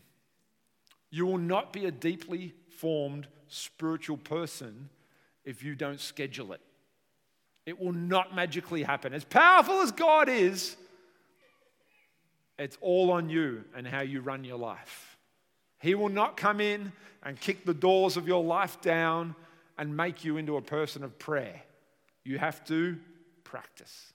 You 1.09 1.25
will 1.25 1.37
not 1.37 1.73
be 1.73 1.87
a 1.87 1.91
deeply 1.91 2.53
formed 2.69 3.27
spiritual 3.49 4.15
person 4.15 4.87
if 5.43 5.61
you 5.61 5.75
don't 5.75 5.99
schedule 5.99 6.53
it. 6.53 6.61
It 7.65 7.77
will 7.81 7.91
not 7.91 8.33
magically 8.33 8.83
happen. 8.83 9.13
As 9.13 9.25
powerful 9.25 9.81
as 9.81 9.91
God 9.91 10.29
is, 10.29 10.77
it's 12.57 12.77
all 12.79 13.11
on 13.11 13.29
you 13.29 13.65
and 13.75 13.85
how 13.85 13.99
you 13.99 14.21
run 14.21 14.45
your 14.45 14.57
life. 14.57 15.17
He 15.81 15.93
will 15.93 16.07
not 16.07 16.37
come 16.37 16.61
in 16.61 16.93
and 17.23 17.37
kick 17.37 17.65
the 17.65 17.73
doors 17.73 18.15
of 18.15 18.25
your 18.25 18.41
life 18.41 18.79
down 18.79 19.35
and 19.77 19.97
make 19.97 20.23
you 20.23 20.37
into 20.37 20.55
a 20.55 20.61
person 20.61 21.03
of 21.03 21.19
prayer. 21.19 21.61
You 22.23 22.37
have 22.37 22.63
to 22.67 22.97
practice. 23.43 24.13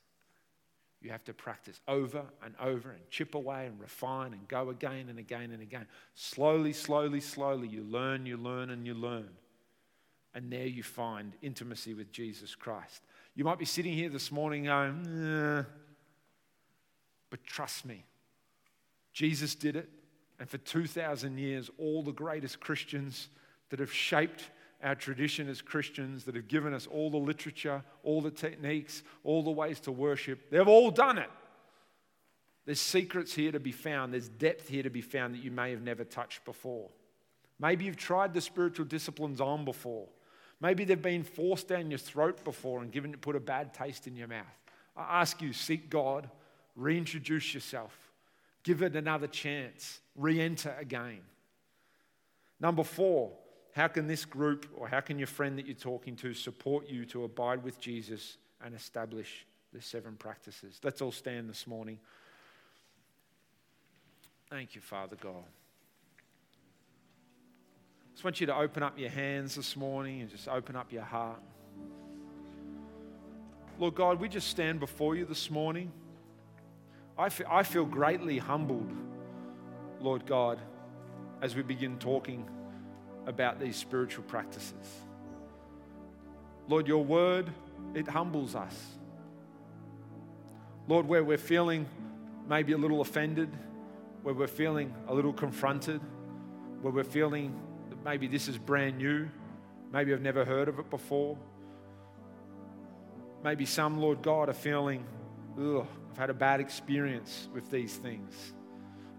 You 1.02 1.10
have 1.10 1.24
to 1.24 1.34
practice 1.34 1.80
over 1.88 2.22
and 2.44 2.54
over 2.60 2.90
and 2.92 3.00
chip 3.10 3.34
away 3.34 3.66
and 3.66 3.80
refine 3.80 4.32
and 4.32 4.46
go 4.46 4.70
again 4.70 5.08
and 5.08 5.18
again 5.18 5.50
and 5.50 5.60
again. 5.60 5.86
Slowly, 6.14 6.72
slowly, 6.72 7.20
slowly, 7.20 7.66
you 7.66 7.82
learn, 7.82 8.24
you 8.24 8.36
learn, 8.36 8.70
and 8.70 8.86
you 8.86 8.94
learn. 8.94 9.30
And 10.34 10.50
there 10.50 10.66
you 10.66 10.82
find 10.82 11.32
intimacy 11.42 11.92
with 11.92 12.12
Jesus 12.12 12.54
Christ. 12.54 13.02
You 13.34 13.44
might 13.44 13.58
be 13.58 13.64
sitting 13.64 13.92
here 13.92 14.10
this 14.10 14.30
morning 14.30 14.64
going, 14.64 15.06
eh, 15.06 15.64
but 17.30 17.44
trust 17.44 17.84
me, 17.84 18.04
Jesus 19.12 19.54
did 19.54 19.76
it. 19.76 19.88
And 20.38 20.48
for 20.48 20.58
2,000 20.58 21.38
years, 21.38 21.70
all 21.78 22.02
the 22.02 22.12
greatest 22.12 22.60
Christians 22.60 23.28
that 23.70 23.80
have 23.80 23.92
shaped 23.92 24.50
our 24.82 24.94
tradition 24.94 25.48
as 25.48 25.62
Christians 25.62 26.24
that 26.24 26.34
have 26.34 26.48
given 26.48 26.74
us 26.74 26.86
all 26.86 27.10
the 27.10 27.18
literature, 27.18 27.82
all 28.02 28.20
the 28.20 28.30
techniques, 28.30 29.02
all 29.24 29.42
the 29.42 29.50
ways 29.50 29.80
to 29.80 29.92
worship. 29.92 30.50
They've 30.50 30.66
all 30.66 30.90
done 30.90 31.18
it. 31.18 31.30
There's 32.64 32.80
secrets 32.80 33.34
here 33.34 33.52
to 33.52 33.60
be 33.60 33.72
found, 33.72 34.12
there's 34.12 34.28
depth 34.28 34.68
here 34.68 34.82
to 34.82 34.90
be 34.90 35.00
found 35.00 35.34
that 35.34 35.42
you 35.42 35.50
may 35.50 35.70
have 35.70 35.82
never 35.82 36.04
touched 36.04 36.44
before. 36.44 36.88
Maybe 37.58 37.84
you've 37.84 37.96
tried 37.96 38.34
the 38.34 38.40
spiritual 38.40 38.86
disciplines 38.86 39.40
on 39.40 39.64
before. 39.64 40.06
Maybe 40.60 40.84
they've 40.84 41.00
been 41.00 41.24
forced 41.24 41.68
down 41.68 41.90
your 41.90 41.98
throat 41.98 42.44
before 42.44 42.82
and 42.82 42.92
given 42.92 43.12
put 43.14 43.34
a 43.34 43.40
bad 43.40 43.74
taste 43.74 44.06
in 44.06 44.14
your 44.14 44.28
mouth. 44.28 44.46
I 44.96 45.20
ask 45.20 45.42
you, 45.42 45.52
seek 45.52 45.90
God, 45.90 46.30
reintroduce 46.76 47.52
yourself, 47.52 47.96
give 48.62 48.82
it 48.82 48.94
another 48.94 49.26
chance, 49.26 50.00
re 50.14 50.40
enter 50.40 50.74
again. 50.78 51.20
Number 52.60 52.84
four, 52.84 53.32
how 53.72 53.88
can 53.88 54.06
this 54.06 54.24
group 54.24 54.66
or 54.76 54.86
how 54.86 55.00
can 55.00 55.18
your 55.18 55.26
friend 55.26 55.58
that 55.58 55.66
you're 55.66 55.74
talking 55.74 56.14
to 56.16 56.34
support 56.34 56.88
you 56.88 57.06
to 57.06 57.24
abide 57.24 57.64
with 57.64 57.80
Jesus 57.80 58.36
and 58.62 58.74
establish 58.74 59.46
the 59.72 59.80
seven 59.80 60.14
practices? 60.16 60.78
Let's 60.84 61.00
all 61.00 61.12
stand 61.12 61.48
this 61.48 61.66
morning. 61.66 61.98
Thank 64.50 64.74
you, 64.74 64.82
Father 64.82 65.16
God. 65.16 65.44
I 68.06 68.12
just 68.12 68.24
want 68.24 68.42
you 68.42 68.46
to 68.48 68.54
open 68.54 68.82
up 68.82 68.98
your 68.98 69.08
hands 69.08 69.54
this 69.54 69.74
morning 69.74 70.20
and 70.20 70.30
just 70.30 70.48
open 70.48 70.76
up 70.76 70.92
your 70.92 71.02
heart. 71.02 71.40
Lord 73.78 73.94
God, 73.94 74.20
we 74.20 74.28
just 74.28 74.48
stand 74.48 74.80
before 74.80 75.16
you 75.16 75.24
this 75.24 75.50
morning. 75.50 75.90
I 77.16 77.30
feel, 77.30 77.46
I 77.50 77.62
feel 77.62 77.86
greatly 77.86 78.36
humbled, 78.36 78.92
Lord 79.98 80.26
God, 80.26 80.58
as 81.40 81.56
we 81.56 81.62
begin 81.62 81.98
talking 81.98 82.46
about 83.26 83.60
these 83.60 83.76
spiritual 83.76 84.24
practices. 84.24 85.00
Lord, 86.68 86.86
your 86.86 87.04
word, 87.04 87.50
it 87.94 88.08
humbles 88.08 88.54
us. 88.54 88.76
Lord, 90.88 91.06
where 91.06 91.22
we're 91.22 91.38
feeling 91.38 91.86
maybe 92.48 92.72
a 92.72 92.78
little 92.78 93.00
offended, 93.00 93.50
where 94.22 94.34
we're 94.34 94.46
feeling 94.46 94.94
a 95.08 95.14
little 95.14 95.32
confronted, 95.32 96.00
where 96.80 96.92
we're 96.92 97.04
feeling 97.04 97.58
that 97.90 98.04
maybe 98.04 98.26
this 98.26 98.48
is 98.48 98.58
brand 98.58 98.98
new, 98.98 99.28
maybe 99.92 100.12
I've 100.12 100.22
never 100.22 100.44
heard 100.44 100.68
of 100.68 100.78
it 100.78 100.90
before. 100.90 101.36
Maybe 103.44 103.66
some, 103.66 103.98
Lord 103.98 104.22
God, 104.22 104.48
are 104.48 104.54
feeling, 104.54 105.04
ugh, 105.58 105.86
I've 106.12 106.18
had 106.18 106.30
a 106.30 106.34
bad 106.34 106.60
experience 106.60 107.48
with 107.52 107.70
these 107.70 107.96
things. 107.96 108.52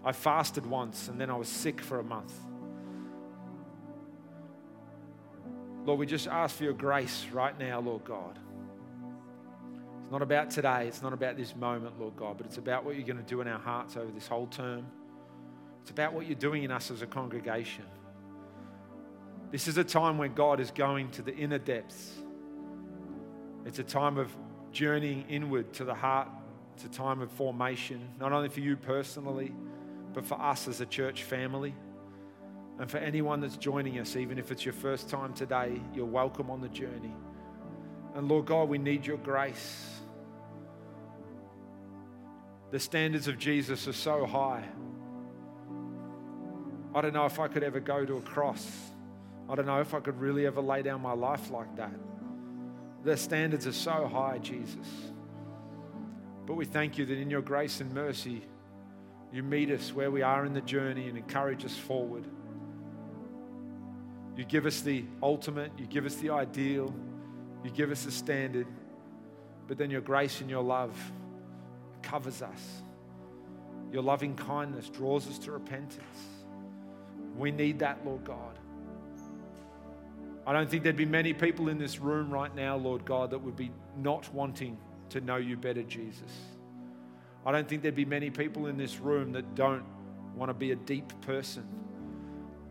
I 0.04 0.12
fasted 0.12 0.64
once 0.66 1.08
and 1.08 1.20
then 1.20 1.30
I 1.30 1.36
was 1.36 1.48
sick 1.48 1.80
for 1.80 1.98
a 1.98 2.04
month. 2.04 2.32
Lord, 5.84 5.98
we 5.98 6.06
just 6.06 6.26
ask 6.26 6.56
for 6.56 6.64
your 6.64 6.72
grace 6.72 7.26
right 7.32 7.58
now, 7.58 7.80
Lord 7.80 8.04
God. 8.04 8.38
It's 10.02 10.12
not 10.12 10.22
about 10.22 10.50
today, 10.50 10.86
it's 10.86 11.02
not 11.02 11.12
about 11.12 11.36
this 11.36 11.54
moment, 11.54 12.00
Lord 12.00 12.16
God, 12.16 12.38
but 12.38 12.46
it's 12.46 12.58
about 12.58 12.84
what 12.84 12.96
you're 12.96 13.06
going 13.06 13.18
to 13.18 13.22
do 13.22 13.40
in 13.40 13.48
our 13.48 13.58
hearts 13.58 13.96
over 13.96 14.10
this 14.10 14.26
whole 14.26 14.46
term. 14.46 14.86
It's 15.82 15.90
about 15.90 16.14
what 16.14 16.26
you're 16.26 16.34
doing 16.34 16.62
in 16.62 16.70
us 16.70 16.90
as 16.90 17.02
a 17.02 17.06
congregation. 17.06 17.84
This 19.50 19.68
is 19.68 19.76
a 19.76 19.84
time 19.84 20.16
when 20.16 20.34
God 20.34 20.58
is 20.58 20.70
going 20.70 21.10
to 21.12 21.22
the 21.22 21.34
inner 21.34 21.58
depths. 21.58 22.12
It's 23.66 23.78
a 23.78 23.84
time 23.84 24.18
of 24.18 24.34
journeying 24.72 25.24
inward 25.28 25.72
to 25.74 25.84
the 25.84 25.94
heart. 25.94 26.28
It's 26.74 26.84
a 26.84 26.88
time 26.88 27.20
of 27.20 27.30
formation, 27.30 28.08
not 28.18 28.32
only 28.32 28.48
for 28.48 28.60
you 28.60 28.76
personally, 28.76 29.52
but 30.12 30.24
for 30.24 30.40
us 30.40 30.66
as 30.66 30.80
a 30.80 30.86
church 30.86 31.22
family. 31.24 31.74
And 32.78 32.90
for 32.90 32.98
anyone 32.98 33.40
that's 33.40 33.56
joining 33.56 33.98
us, 33.98 34.16
even 34.16 34.38
if 34.38 34.50
it's 34.50 34.64
your 34.64 34.74
first 34.74 35.08
time 35.08 35.32
today, 35.32 35.80
you're 35.94 36.06
welcome 36.06 36.50
on 36.50 36.60
the 36.60 36.68
journey. 36.68 37.14
And 38.14 38.28
Lord 38.28 38.46
God, 38.46 38.68
we 38.68 38.78
need 38.78 39.06
your 39.06 39.18
grace. 39.18 39.90
The 42.70 42.80
standards 42.80 43.28
of 43.28 43.38
Jesus 43.38 43.86
are 43.86 43.92
so 43.92 44.26
high. 44.26 44.64
I 46.94 47.00
don't 47.00 47.14
know 47.14 47.26
if 47.26 47.38
I 47.38 47.48
could 47.48 47.62
ever 47.62 47.80
go 47.80 48.04
to 48.04 48.16
a 48.16 48.22
cross. 48.22 48.68
I 49.48 49.54
don't 49.54 49.66
know 49.66 49.80
if 49.80 49.94
I 49.94 50.00
could 50.00 50.18
really 50.20 50.46
ever 50.46 50.60
lay 50.60 50.82
down 50.82 51.00
my 51.00 51.12
life 51.12 51.50
like 51.50 51.76
that. 51.76 51.94
The 53.04 53.16
standards 53.16 53.66
are 53.66 53.72
so 53.72 54.08
high, 54.08 54.38
Jesus. 54.38 54.86
But 56.46 56.54
we 56.54 56.64
thank 56.64 56.98
you 56.98 57.06
that 57.06 57.18
in 57.18 57.30
your 57.30 57.42
grace 57.42 57.80
and 57.80 57.92
mercy, 57.92 58.42
you 59.32 59.42
meet 59.42 59.70
us 59.70 59.92
where 59.92 60.10
we 60.10 60.22
are 60.22 60.44
in 60.44 60.54
the 60.54 60.60
journey 60.60 61.08
and 61.08 61.18
encourage 61.18 61.64
us 61.64 61.76
forward. 61.76 62.24
You 64.36 64.44
give 64.44 64.66
us 64.66 64.80
the 64.80 65.04
ultimate, 65.22 65.72
you 65.78 65.86
give 65.86 66.06
us 66.06 66.16
the 66.16 66.30
ideal, 66.30 66.92
you 67.62 67.70
give 67.70 67.90
us 67.90 68.04
the 68.04 68.10
standard, 68.10 68.66
but 69.68 69.78
then 69.78 69.90
your 69.90 70.00
grace 70.00 70.40
and 70.40 70.50
your 70.50 70.62
love 70.62 70.96
covers 72.02 72.42
us. 72.42 72.82
Your 73.92 74.02
loving 74.02 74.34
kindness 74.34 74.88
draws 74.88 75.28
us 75.28 75.38
to 75.40 75.52
repentance. 75.52 76.18
We 77.36 77.52
need 77.52 77.78
that, 77.78 78.04
Lord 78.04 78.24
God. 78.24 78.58
I 80.46 80.52
don't 80.52 80.68
think 80.68 80.82
there'd 80.82 80.96
be 80.96 81.06
many 81.06 81.32
people 81.32 81.68
in 81.68 81.78
this 81.78 82.00
room 82.00 82.30
right 82.30 82.54
now, 82.54 82.76
Lord 82.76 83.04
God, 83.04 83.30
that 83.30 83.38
would 83.38 83.56
be 83.56 83.70
not 83.96 84.32
wanting 84.34 84.76
to 85.10 85.20
know 85.20 85.36
you 85.36 85.56
better, 85.56 85.82
Jesus. 85.84 86.30
I 87.46 87.52
don't 87.52 87.68
think 87.68 87.82
there'd 87.82 87.94
be 87.94 88.04
many 88.04 88.30
people 88.30 88.66
in 88.66 88.76
this 88.76 88.98
room 88.98 89.32
that 89.32 89.54
don't 89.54 89.84
want 90.34 90.50
to 90.50 90.54
be 90.54 90.72
a 90.72 90.76
deep 90.76 91.12
person 91.22 91.83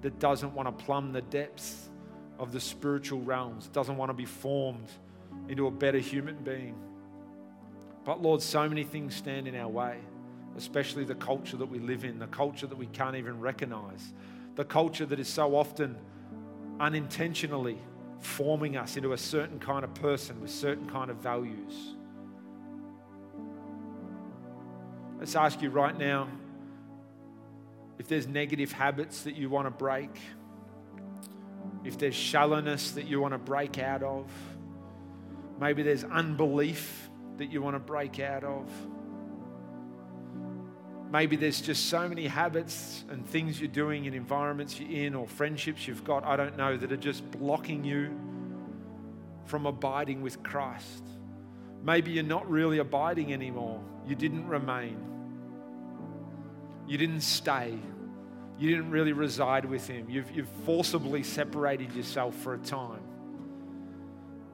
that 0.03 0.19
doesn't 0.19 0.53
want 0.53 0.67
to 0.67 0.85
plumb 0.85 1.11
the 1.11 1.21
depths 1.21 1.89
of 2.37 2.51
the 2.51 2.59
spiritual 2.59 3.21
realms, 3.21 3.67
doesn't 3.69 3.97
want 3.97 4.09
to 4.09 4.13
be 4.13 4.25
formed 4.25 4.91
into 5.47 5.67
a 5.67 5.71
better 5.71 5.97
human 5.97 6.35
being. 6.43 6.75
But 8.05 8.21
Lord, 8.21 8.41
so 8.41 8.67
many 8.67 8.83
things 8.83 9.15
stand 9.15 9.47
in 9.47 9.55
our 9.55 9.69
way, 9.69 9.97
especially 10.57 11.05
the 11.05 11.15
culture 11.15 11.57
that 11.57 11.65
we 11.65 11.79
live 11.79 12.03
in, 12.03 12.19
the 12.19 12.27
culture 12.27 12.67
that 12.67 12.77
we 12.77 12.87
can't 12.87 13.15
even 13.15 13.39
recognize, 13.39 14.13
the 14.55 14.65
culture 14.65 15.05
that 15.05 15.19
is 15.19 15.27
so 15.27 15.55
often 15.55 15.95
unintentionally 16.79 17.77
forming 18.19 18.77
us 18.77 18.97
into 18.97 19.13
a 19.13 19.17
certain 19.17 19.59
kind 19.59 19.83
of 19.83 19.93
person 19.95 20.39
with 20.41 20.51
certain 20.51 20.89
kind 20.89 21.09
of 21.09 21.17
values. 21.17 21.95
Let's 25.17 25.35
ask 25.35 25.61
you 25.61 25.69
right 25.69 25.97
now 25.97 26.27
if 27.99 28.07
there's 28.07 28.27
negative 28.27 28.71
habits 28.71 29.23
that 29.23 29.35
you 29.35 29.49
want 29.49 29.67
to 29.67 29.71
break, 29.71 30.09
if 31.83 31.97
there's 31.97 32.15
shallowness 32.15 32.91
that 32.91 33.07
you 33.07 33.21
want 33.21 33.33
to 33.33 33.37
break 33.37 33.77
out 33.79 34.03
of, 34.03 34.25
maybe 35.59 35.83
there's 35.83 36.03
unbelief 36.03 37.09
that 37.37 37.51
you 37.51 37.61
want 37.61 37.75
to 37.75 37.79
break 37.79 38.19
out 38.19 38.43
of. 38.43 38.69
Maybe 41.11 41.35
there's 41.35 41.61
just 41.61 41.89
so 41.89 42.09
many 42.09 42.25
habits 42.25 43.03
and 43.09 43.27
things 43.27 43.59
you're 43.59 43.67
doing 43.67 44.05
in 44.05 44.15
environments 44.15 44.79
you're 44.79 45.05
in 45.05 45.13
or 45.13 45.27
friendships 45.27 45.87
you've 45.87 46.03
got, 46.03 46.23
I 46.25 46.35
don't 46.35 46.57
know, 46.57 46.75
that 46.75 46.91
are 46.91 46.97
just 46.97 47.29
blocking 47.29 47.83
you 47.83 48.19
from 49.45 49.67
abiding 49.67 50.21
with 50.23 50.41
Christ. 50.41 51.03
Maybe 51.83 52.11
you're 52.11 52.23
not 52.23 52.49
really 52.49 52.79
abiding 52.79 53.31
anymore. 53.31 53.79
You 54.07 54.15
didn't 54.15 54.47
remain. 54.47 55.12
You 56.87 56.97
didn't 56.97 57.21
stay. 57.21 57.77
You 58.59 58.69
didn't 58.69 58.91
really 58.91 59.13
reside 59.13 59.65
with 59.65 59.87
Him. 59.87 60.09
You've, 60.09 60.31
you've 60.31 60.49
forcibly 60.65 61.23
separated 61.23 61.93
yourself 61.93 62.35
for 62.35 62.53
a 62.53 62.59
time. 62.59 63.01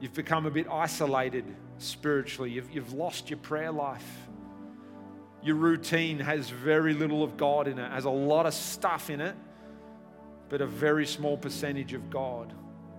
You've 0.00 0.14
become 0.14 0.46
a 0.46 0.50
bit 0.50 0.66
isolated 0.70 1.44
spiritually. 1.78 2.50
You've, 2.50 2.70
you've 2.70 2.92
lost 2.92 3.30
your 3.30 3.38
prayer 3.38 3.72
life 3.72 4.28
your 5.42 5.56
routine 5.56 6.18
has 6.18 6.50
very 6.50 6.94
little 6.94 7.22
of 7.22 7.36
God 7.36 7.66
in 7.66 7.78
it, 7.78 7.90
has 7.90 8.04
a 8.04 8.10
lot 8.10 8.46
of 8.46 8.54
stuff 8.54 9.08
in 9.08 9.20
it, 9.20 9.34
but 10.48 10.60
a 10.60 10.66
very 10.66 11.06
small 11.06 11.36
percentage 11.36 11.94
of 11.94 12.10
God. 12.10 12.52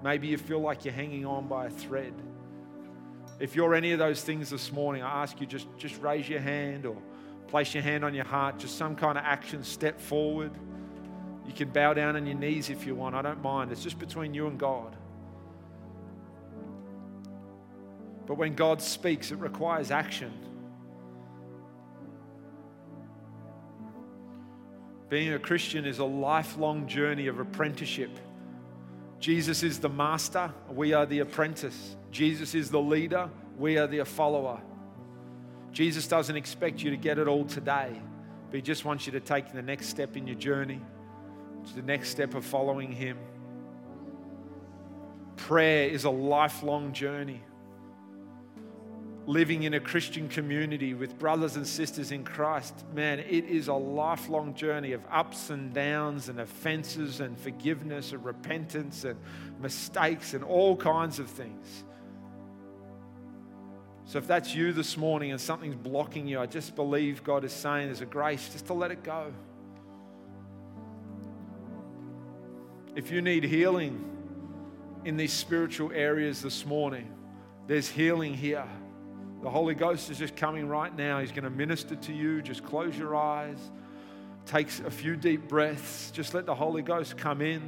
Maybe 0.03 0.27
you 0.27 0.37
feel 0.37 0.59
like 0.59 0.83
you're 0.83 0.93
hanging 0.93 1.25
on 1.25 1.47
by 1.47 1.67
a 1.67 1.69
thread. 1.69 2.13
If 3.39 3.55
you're 3.55 3.75
any 3.75 3.91
of 3.91 3.99
those 3.99 4.23
things 4.23 4.49
this 4.49 4.71
morning, 4.71 5.03
I 5.03 5.21
ask 5.21 5.39
you 5.39 5.45
just, 5.45 5.67
just 5.77 5.99
raise 6.01 6.27
your 6.27 6.39
hand 6.39 6.85
or 6.85 6.97
place 7.47 7.73
your 7.73 7.83
hand 7.83 8.05
on 8.05 8.13
your 8.13 8.25
heart, 8.25 8.59
just 8.59 8.77
some 8.77 8.95
kind 8.95 9.17
of 9.17 9.23
action, 9.23 9.63
step 9.63 9.99
forward. 9.99 10.51
You 11.45 11.53
can 11.53 11.69
bow 11.69 11.93
down 11.93 12.15
on 12.15 12.25
your 12.25 12.37
knees 12.37 12.69
if 12.69 12.85
you 12.85 12.95
want. 12.95 13.15
I 13.15 13.21
don't 13.21 13.41
mind. 13.41 13.71
It's 13.71 13.83
just 13.83 13.99
between 13.99 14.33
you 14.33 14.47
and 14.47 14.57
God. 14.59 14.95
But 18.25 18.35
when 18.37 18.55
God 18.55 18.81
speaks, 18.81 19.31
it 19.31 19.39
requires 19.39 19.91
action. 19.91 20.31
Being 25.09 25.33
a 25.33 25.39
Christian 25.39 25.85
is 25.85 25.99
a 25.99 26.05
lifelong 26.05 26.87
journey 26.87 27.27
of 27.27 27.39
apprenticeship. 27.39 28.17
Jesus 29.19 29.61
is 29.61 29.79
the 29.79 29.89
master, 29.89 30.53
we 30.69 30.93
are 30.93 31.05
the 31.05 31.19
apprentice. 31.19 31.97
Jesus 32.11 32.55
is 32.55 32.71
the 32.71 32.79
leader, 32.79 33.29
we 33.57 33.77
are 33.77 33.87
the 33.87 34.05
follower. 34.05 34.61
Jesus 35.71 36.07
doesn't 36.07 36.35
expect 36.35 36.81
you 36.81 36.89
to 36.91 36.97
get 36.97 37.17
it 37.17 37.27
all 37.27 37.45
today, 37.45 37.91
but 38.49 38.55
He 38.55 38.61
just 38.61 38.85
wants 38.85 39.05
you 39.05 39.11
to 39.13 39.19
take 39.19 39.51
the 39.51 39.61
next 39.61 39.87
step 39.87 40.17
in 40.17 40.27
your 40.27 40.37
journey, 40.37 40.81
to 41.67 41.75
the 41.75 41.81
next 41.81 42.09
step 42.09 42.33
of 42.35 42.45
following 42.45 42.91
Him. 42.91 43.17
Prayer 45.37 45.89
is 45.89 46.03
a 46.03 46.09
lifelong 46.09 46.93
journey 46.93 47.41
living 49.25 49.63
in 49.63 49.75
a 49.75 49.79
Christian 49.79 50.27
community 50.27 50.93
with 50.93 51.17
brothers 51.19 51.55
and 51.55 51.65
sisters 51.65 52.11
in 52.11 52.23
Christ, 52.23 52.85
man, 52.93 53.19
it 53.19 53.45
is 53.45 53.67
a 53.67 53.73
lifelong 53.73 54.53
journey 54.53 54.93
of 54.93 55.01
ups 55.11 55.51
and 55.51 55.73
downs 55.73 56.29
and 56.29 56.39
offenses 56.39 57.19
and 57.21 57.39
forgiveness 57.39 58.11
and 58.13 58.25
repentance 58.25 59.03
and 59.03 59.19
mistakes 59.59 60.33
and 60.33 60.43
all 60.43 60.75
kinds 60.75 61.19
of 61.19 61.29
things. 61.29 61.83
So, 64.11 64.17
if 64.17 64.27
that's 64.27 64.53
you 64.53 64.73
this 64.73 64.97
morning 64.97 65.31
and 65.31 65.39
something's 65.39 65.73
blocking 65.73 66.27
you, 66.27 66.37
I 66.37 66.45
just 66.45 66.75
believe 66.75 67.23
God 67.23 67.45
is 67.45 67.53
saying 67.53 67.85
there's 67.85 68.01
a 68.01 68.05
grace 68.05 68.49
just 68.49 68.65
to 68.65 68.73
let 68.73 68.91
it 68.91 69.03
go. 69.03 69.31
If 72.93 73.09
you 73.09 73.21
need 73.21 73.45
healing 73.45 74.03
in 75.05 75.15
these 75.15 75.31
spiritual 75.31 75.93
areas 75.93 76.41
this 76.41 76.65
morning, 76.65 77.09
there's 77.67 77.87
healing 77.87 78.33
here. 78.33 78.67
The 79.43 79.49
Holy 79.49 79.75
Ghost 79.75 80.11
is 80.11 80.17
just 80.17 80.35
coming 80.35 80.67
right 80.67 80.93
now. 80.93 81.21
He's 81.21 81.31
going 81.31 81.45
to 81.45 81.49
minister 81.49 81.95
to 81.95 82.11
you. 82.11 82.41
Just 82.41 82.65
close 82.65 82.97
your 82.97 83.15
eyes. 83.15 83.59
Take 84.45 84.67
a 84.79 84.91
few 84.91 85.15
deep 85.15 85.47
breaths. 85.47 86.11
Just 86.11 86.33
let 86.33 86.45
the 86.45 86.55
Holy 86.55 86.81
Ghost 86.81 87.15
come 87.15 87.39
in. 87.39 87.61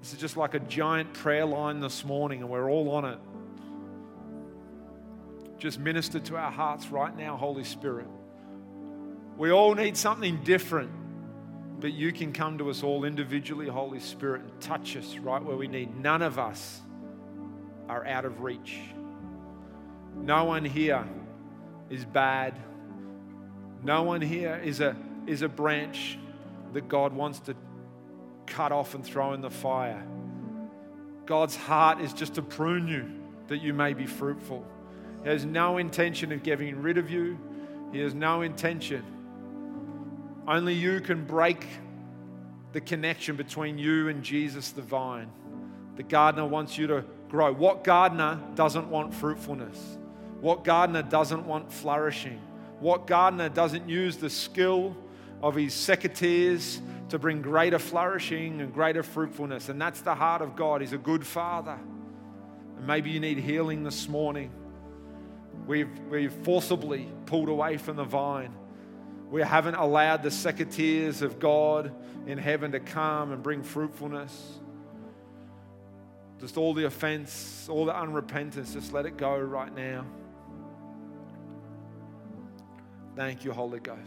This 0.00 0.12
is 0.12 0.20
just 0.20 0.36
like 0.36 0.54
a 0.54 0.60
giant 0.60 1.12
prayer 1.12 1.44
line 1.44 1.80
this 1.80 2.04
morning, 2.04 2.42
and 2.42 2.48
we're 2.48 2.70
all 2.70 2.92
on 2.92 3.04
it. 3.04 3.18
Just 5.60 5.78
minister 5.78 6.18
to 6.18 6.36
our 6.38 6.50
hearts 6.50 6.88
right 6.88 7.14
now, 7.14 7.36
Holy 7.36 7.64
Spirit. 7.64 8.06
We 9.36 9.52
all 9.52 9.74
need 9.74 9.94
something 9.94 10.42
different, 10.42 10.90
but 11.78 11.92
you 11.92 12.12
can 12.12 12.32
come 12.32 12.56
to 12.58 12.70
us 12.70 12.82
all 12.82 13.04
individually, 13.04 13.68
Holy 13.68 14.00
Spirit, 14.00 14.40
and 14.40 14.60
touch 14.62 14.96
us 14.96 15.14
right 15.18 15.42
where 15.42 15.56
we 15.56 15.68
need. 15.68 15.94
None 15.94 16.22
of 16.22 16.38
us 16.38 16.80
are 17.90 18.06
out 18.06 18.24
of 18.24 18.40
reach. 18.40 18.78
No 20.16 20.44
one 20.44 20.64
here 20.64 21.06
is 21.90 22.06
bad. 22.06 22.54
No 23.82 24.02
one 24.02 24.22
here 24.22 24.58
is 24.64 24.80
a, 24.80 24.96
is 25.26 25.42
a 25.42 25.48
branch 25.48 26.18
that 26.72 26.88
God 26.88 27.12
wants 27.12 27.38
to 27.40 27.54
cut 28.46 28.72
off 28.72 28.94
and 28.94 29.04
throw 29.04 29.34
in 29.34 29.42
the 29.42 29.50
fire. 29.50 30.02
God's 31.26 31.54
heart 31.54 32.00
is 32.00 32.14
just 32.14 32.36
to 32.36 32.42
prune 32.42 32.88
you 32.88 33.10
that 33.48 33.60
you 33.60 33.74
may 33.74 33.92
be 33.92 34.06
fruitful. 34.06 34.64
He 35.22 35.28
has 35.28 35.44
no 35.44 35.78
intention 35.78 36.32
of 36.32 36.42
getting 36.42 36.80
rid 36.80 36.98
of 36.98 37.10
you, 37.10 37.38
He 37.92 38.00
has 38.00 38.14
no 38.14 38.42
intention. 38.42 39.04
Only 40.46 40.74
you 40.74 41.00
can 41.00 41.24
break 41.24 41.66
the 42.72 42.80
connection 42.80 43.36
between 43.36 43.78
you 43.78 44.08
and 44.08 44.22
Jesus 44.22 44.70
the 44.70 44.82
vine. 44.82 45.30
The 45.96 46.02
gardener 46.02 46.46
wants 46.46 46.78
you 46.78 46.86
to 46.86 47.04
grow. 47.28 47.52
What 47.52 47.84
gardener 47.84 48.40
doesn't 48.54 48.88
want 48.88 49.12
fruitfulness? 49.14 49.98
What 50.40 50.64
gardener 50.64 51.02
doesn't 51.02 51.46
want 51.46 51.72
flourishing? 51.72 52.40
What 52.80 53.06
gardener 53.06 53.48
doesn't 53.48 53.88
use 53.88 54.16
the 54.16 54.30
skill 54.30 54.96
of 55.42 55.54
his 55.54 55.74
secateurs 55.74 56.80
to 57.10 57.18
bring 57.18 57.42
greater 57.42 57.78
flourishing 57.78 58.60
and 58.60 58.72
greater 58.72 59.02
fruitfulness? 59.02 59.68
And 59.68 59.80
that's 59.80 60.00
the 60.00 60.14
heart 60.14 60.40
of 60.42 60.56
God. 60.56 60.80
He's 60.80 60.94
a 60.94 60.98
good 60.98 61.26
father. 61.26 61.78
And 62.78 62.86
maybe 62.86 63.10
you 63.10 63.20
need 63.20 63.38
healing 63.38 63.84
this 63.84 64.08
morning. 64.08 64.50
We've, 65.66 65.90
we've 66.10 66.32
forcibly 66.32 67.08
pulled 67.26 67.48
away 67.48 67.76
from 67.76 67.96
the 67.96 68.04
vine. 68.04 68.54
We 69.30 69.42
haven't 69.42 69.76
allowed 69.76 70.22
the 70.22 70.30
secateurs 70.30 71.22
of 71.22 71.38
God 71.38 71.92
in 72.26 72.38
heaven 72.38 72.72
to 72.72 72.80
come 72.80 73.32
and 73.32 73.42
bring 73.42 73.62
fruitfulness. 73.62 74.58
Just 76.40 76.56
all 76.56 76.74
the 76.74 76.86
offense, 76.86 77.68
all 77.68 77.84
the 77.84 77.92
unrepentance, 77.92 78.72
just 78.72 78.92
let 78.92 79.06
it 79.06 79.16
go 79.16 79.38
right 79.38 79.74
now. 79.74 80.06
Thank 83.14 83.44
you, 83.44 83.52
Holy 83.52 83.80
Ghost. 83.80 83.98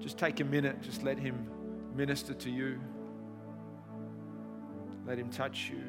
Just 0.00 0.18
take 0.18 0.40
a 0.40 0.44
minute, 0.44 0.82
just 0.82 1.02
let 1.02 1.18
Him 1.18 1.48
minister 1.94 2.34
to 2.34 2.50
you, 2.50 2.80
let 5.06 5.18
Him 5.18 5.30
touch 5.30 5.70
you. 5.70 5.82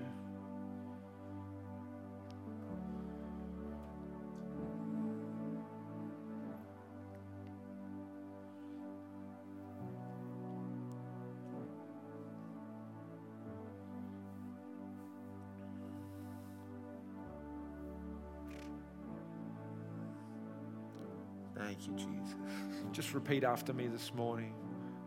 Just 23.03 23.15
repeat 23.15 23.43
after 23.43 23.73
me 23.73 23.87
this 23.87 24.13
morning. 24.13 24.53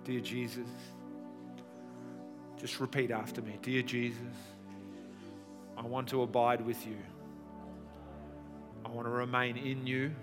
Dear 0.05 0.20
Jesus. 0.20 0.68
Just 2.59 2.78
repeat 2.78 3.11
after 3.11 3.40
me. 3.40 3.59
Dear 3.62 3.80
Jesus, 3.80 4.36
I 5.78 5.80
want 5.80 6.07
to 6.09 6.20
abide 6.20 6.61
with 6.61 6.86
you. 6.86 6.99
I 8.84 8.90
want 8.90 9.07
to 9.07 9.11
remain 9.11 9.57
in 9.57 9.86
you 9.86 10.14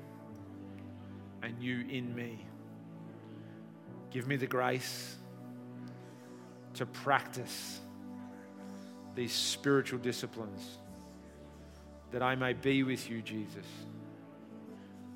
and 1.41 1.59
you 1.59 1.83
in 1.89 2.13
me. 2.13 2.45
Give 4.11 4.27
me 4.27 4.35
the 4.35 4.45
grace 4.45 5.15
to 6.75 6.85
practice 6.85 7.81
these 9.15 9.33
spiritual 9.33 9.97
disciplines 9.97 10.77
that 12.11 12.21
I 12.21 12.35
may 12.35 12.53
be 12.53 12.83
with 12.83 13.09
you, 13.09 13.23
Jesus 13.23 13.65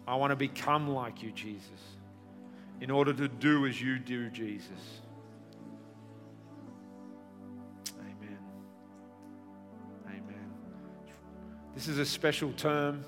I 0.07 0.15
want 0.15 0.31
to 0.31 0.37
become 0.37 0.87
like 0.87 1.21
you, 1.21 1.31
Jesus, 1.31 1.96
in 2.81 2.91
order 2.91 3.13
to 3.13 3.27
do 3.27 3.65
as 3.65 3.81
you 3.81 3.99
do, 3.99 4.29
Jesus. 4.29 5.01
Amen. 7.99 8.37
Amen. 10.07 10.51
This 11.73 11.87
is 11.87 11.97
a 11.97 12.05
special 12.05 12.51
term. 12.53 13.03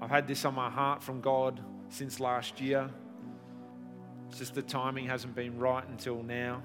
I've 0.00 0.10
had 0.10 0.28
this 0.28 0.44
on 0.44 0.54
my 0.54 0.68
heart 0.68 1.02
from 1.02 1.20
God 1.20 1.60
since 1.88 2.20
last 2.20 2.60
year. 2.60 2.90
It's 4.28 4.38
just 4.38 4.54
the 4.54 4.62
timing 4.62 5.06
hasn't 5.06 5.34
been 5.34 5.58
right 5.58 5.86
until 5.88 6.22
now. 6.22 6.62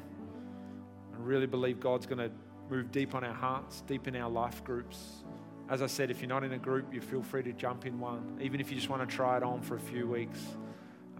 I 1.13 1.17
really 1.17 1.47
believe 1.47 1.79
God's 1.79 2.05
going 2.05 2.17
to 2.17 2.31
move 2.69 2.91
deep 2.91 3.15
on 3.15 3.23
our 3.23 3.33
hearts, 3.33 3.81
deep 3.87 4.07
in 4.07 4.15
our 4.15 4.29
life 4.29 4.63
groups. 4.63 5.23
As 5.69 5.81
I 5.81 5.87
said, 5.87 6.09
if 6.09 6.19
you're 6.19 6.29
not 6.29 6.43
in 6.43 6.53
a 6.53 6.57
group, 6.57 6.93
you 6.93 6.99
feel 6.99 7.21
free 7.21 7.43
to 7.43 7.53
jump 7.53 7.85
in 7.85 7.99
one, 7.99 8.39
even 8.41 8.59
if 8.59 8.69
you 8.71 8.75
just 8.75 8.89
want 8.89 9.07
to 9.07 9.15
try 9.15 9.37
it 9.37 9.43
on 9.43 9.61
for 9.61 9.75
a 9.75 9.79
few 9.79 10.07
weeks 10.07 10.39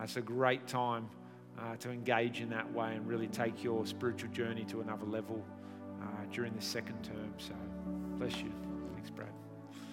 it's 0.03 0.17
a 0.17 0.21
great 0.21 0.67
time 0.67 1.09
uh, 1.59 1.75
to 1.77 1.91
engage 1.91 2.41
in 2.41 2.49
that 2.49 2.71
way 2.73 2.95
and 2.95 3.07
really 3.07 3.27
take 3.27 3.63
your 3.63 3.85
spiritual 3.85 4.31
journey 4.31 4.63
to 4.65 4.81
another 4.81 5.05
level 5.05 5.43
uh, 6.01 6.05
during 6.31 6.53
this 6.55 6.65
second 6.65 7.03
term. 7.03 7.33
So, 7.37 7.53
bless 8.17 8.37
you. 8.37 8.51
Thanks, 8.95 9.09
Brad. 9.09 9.38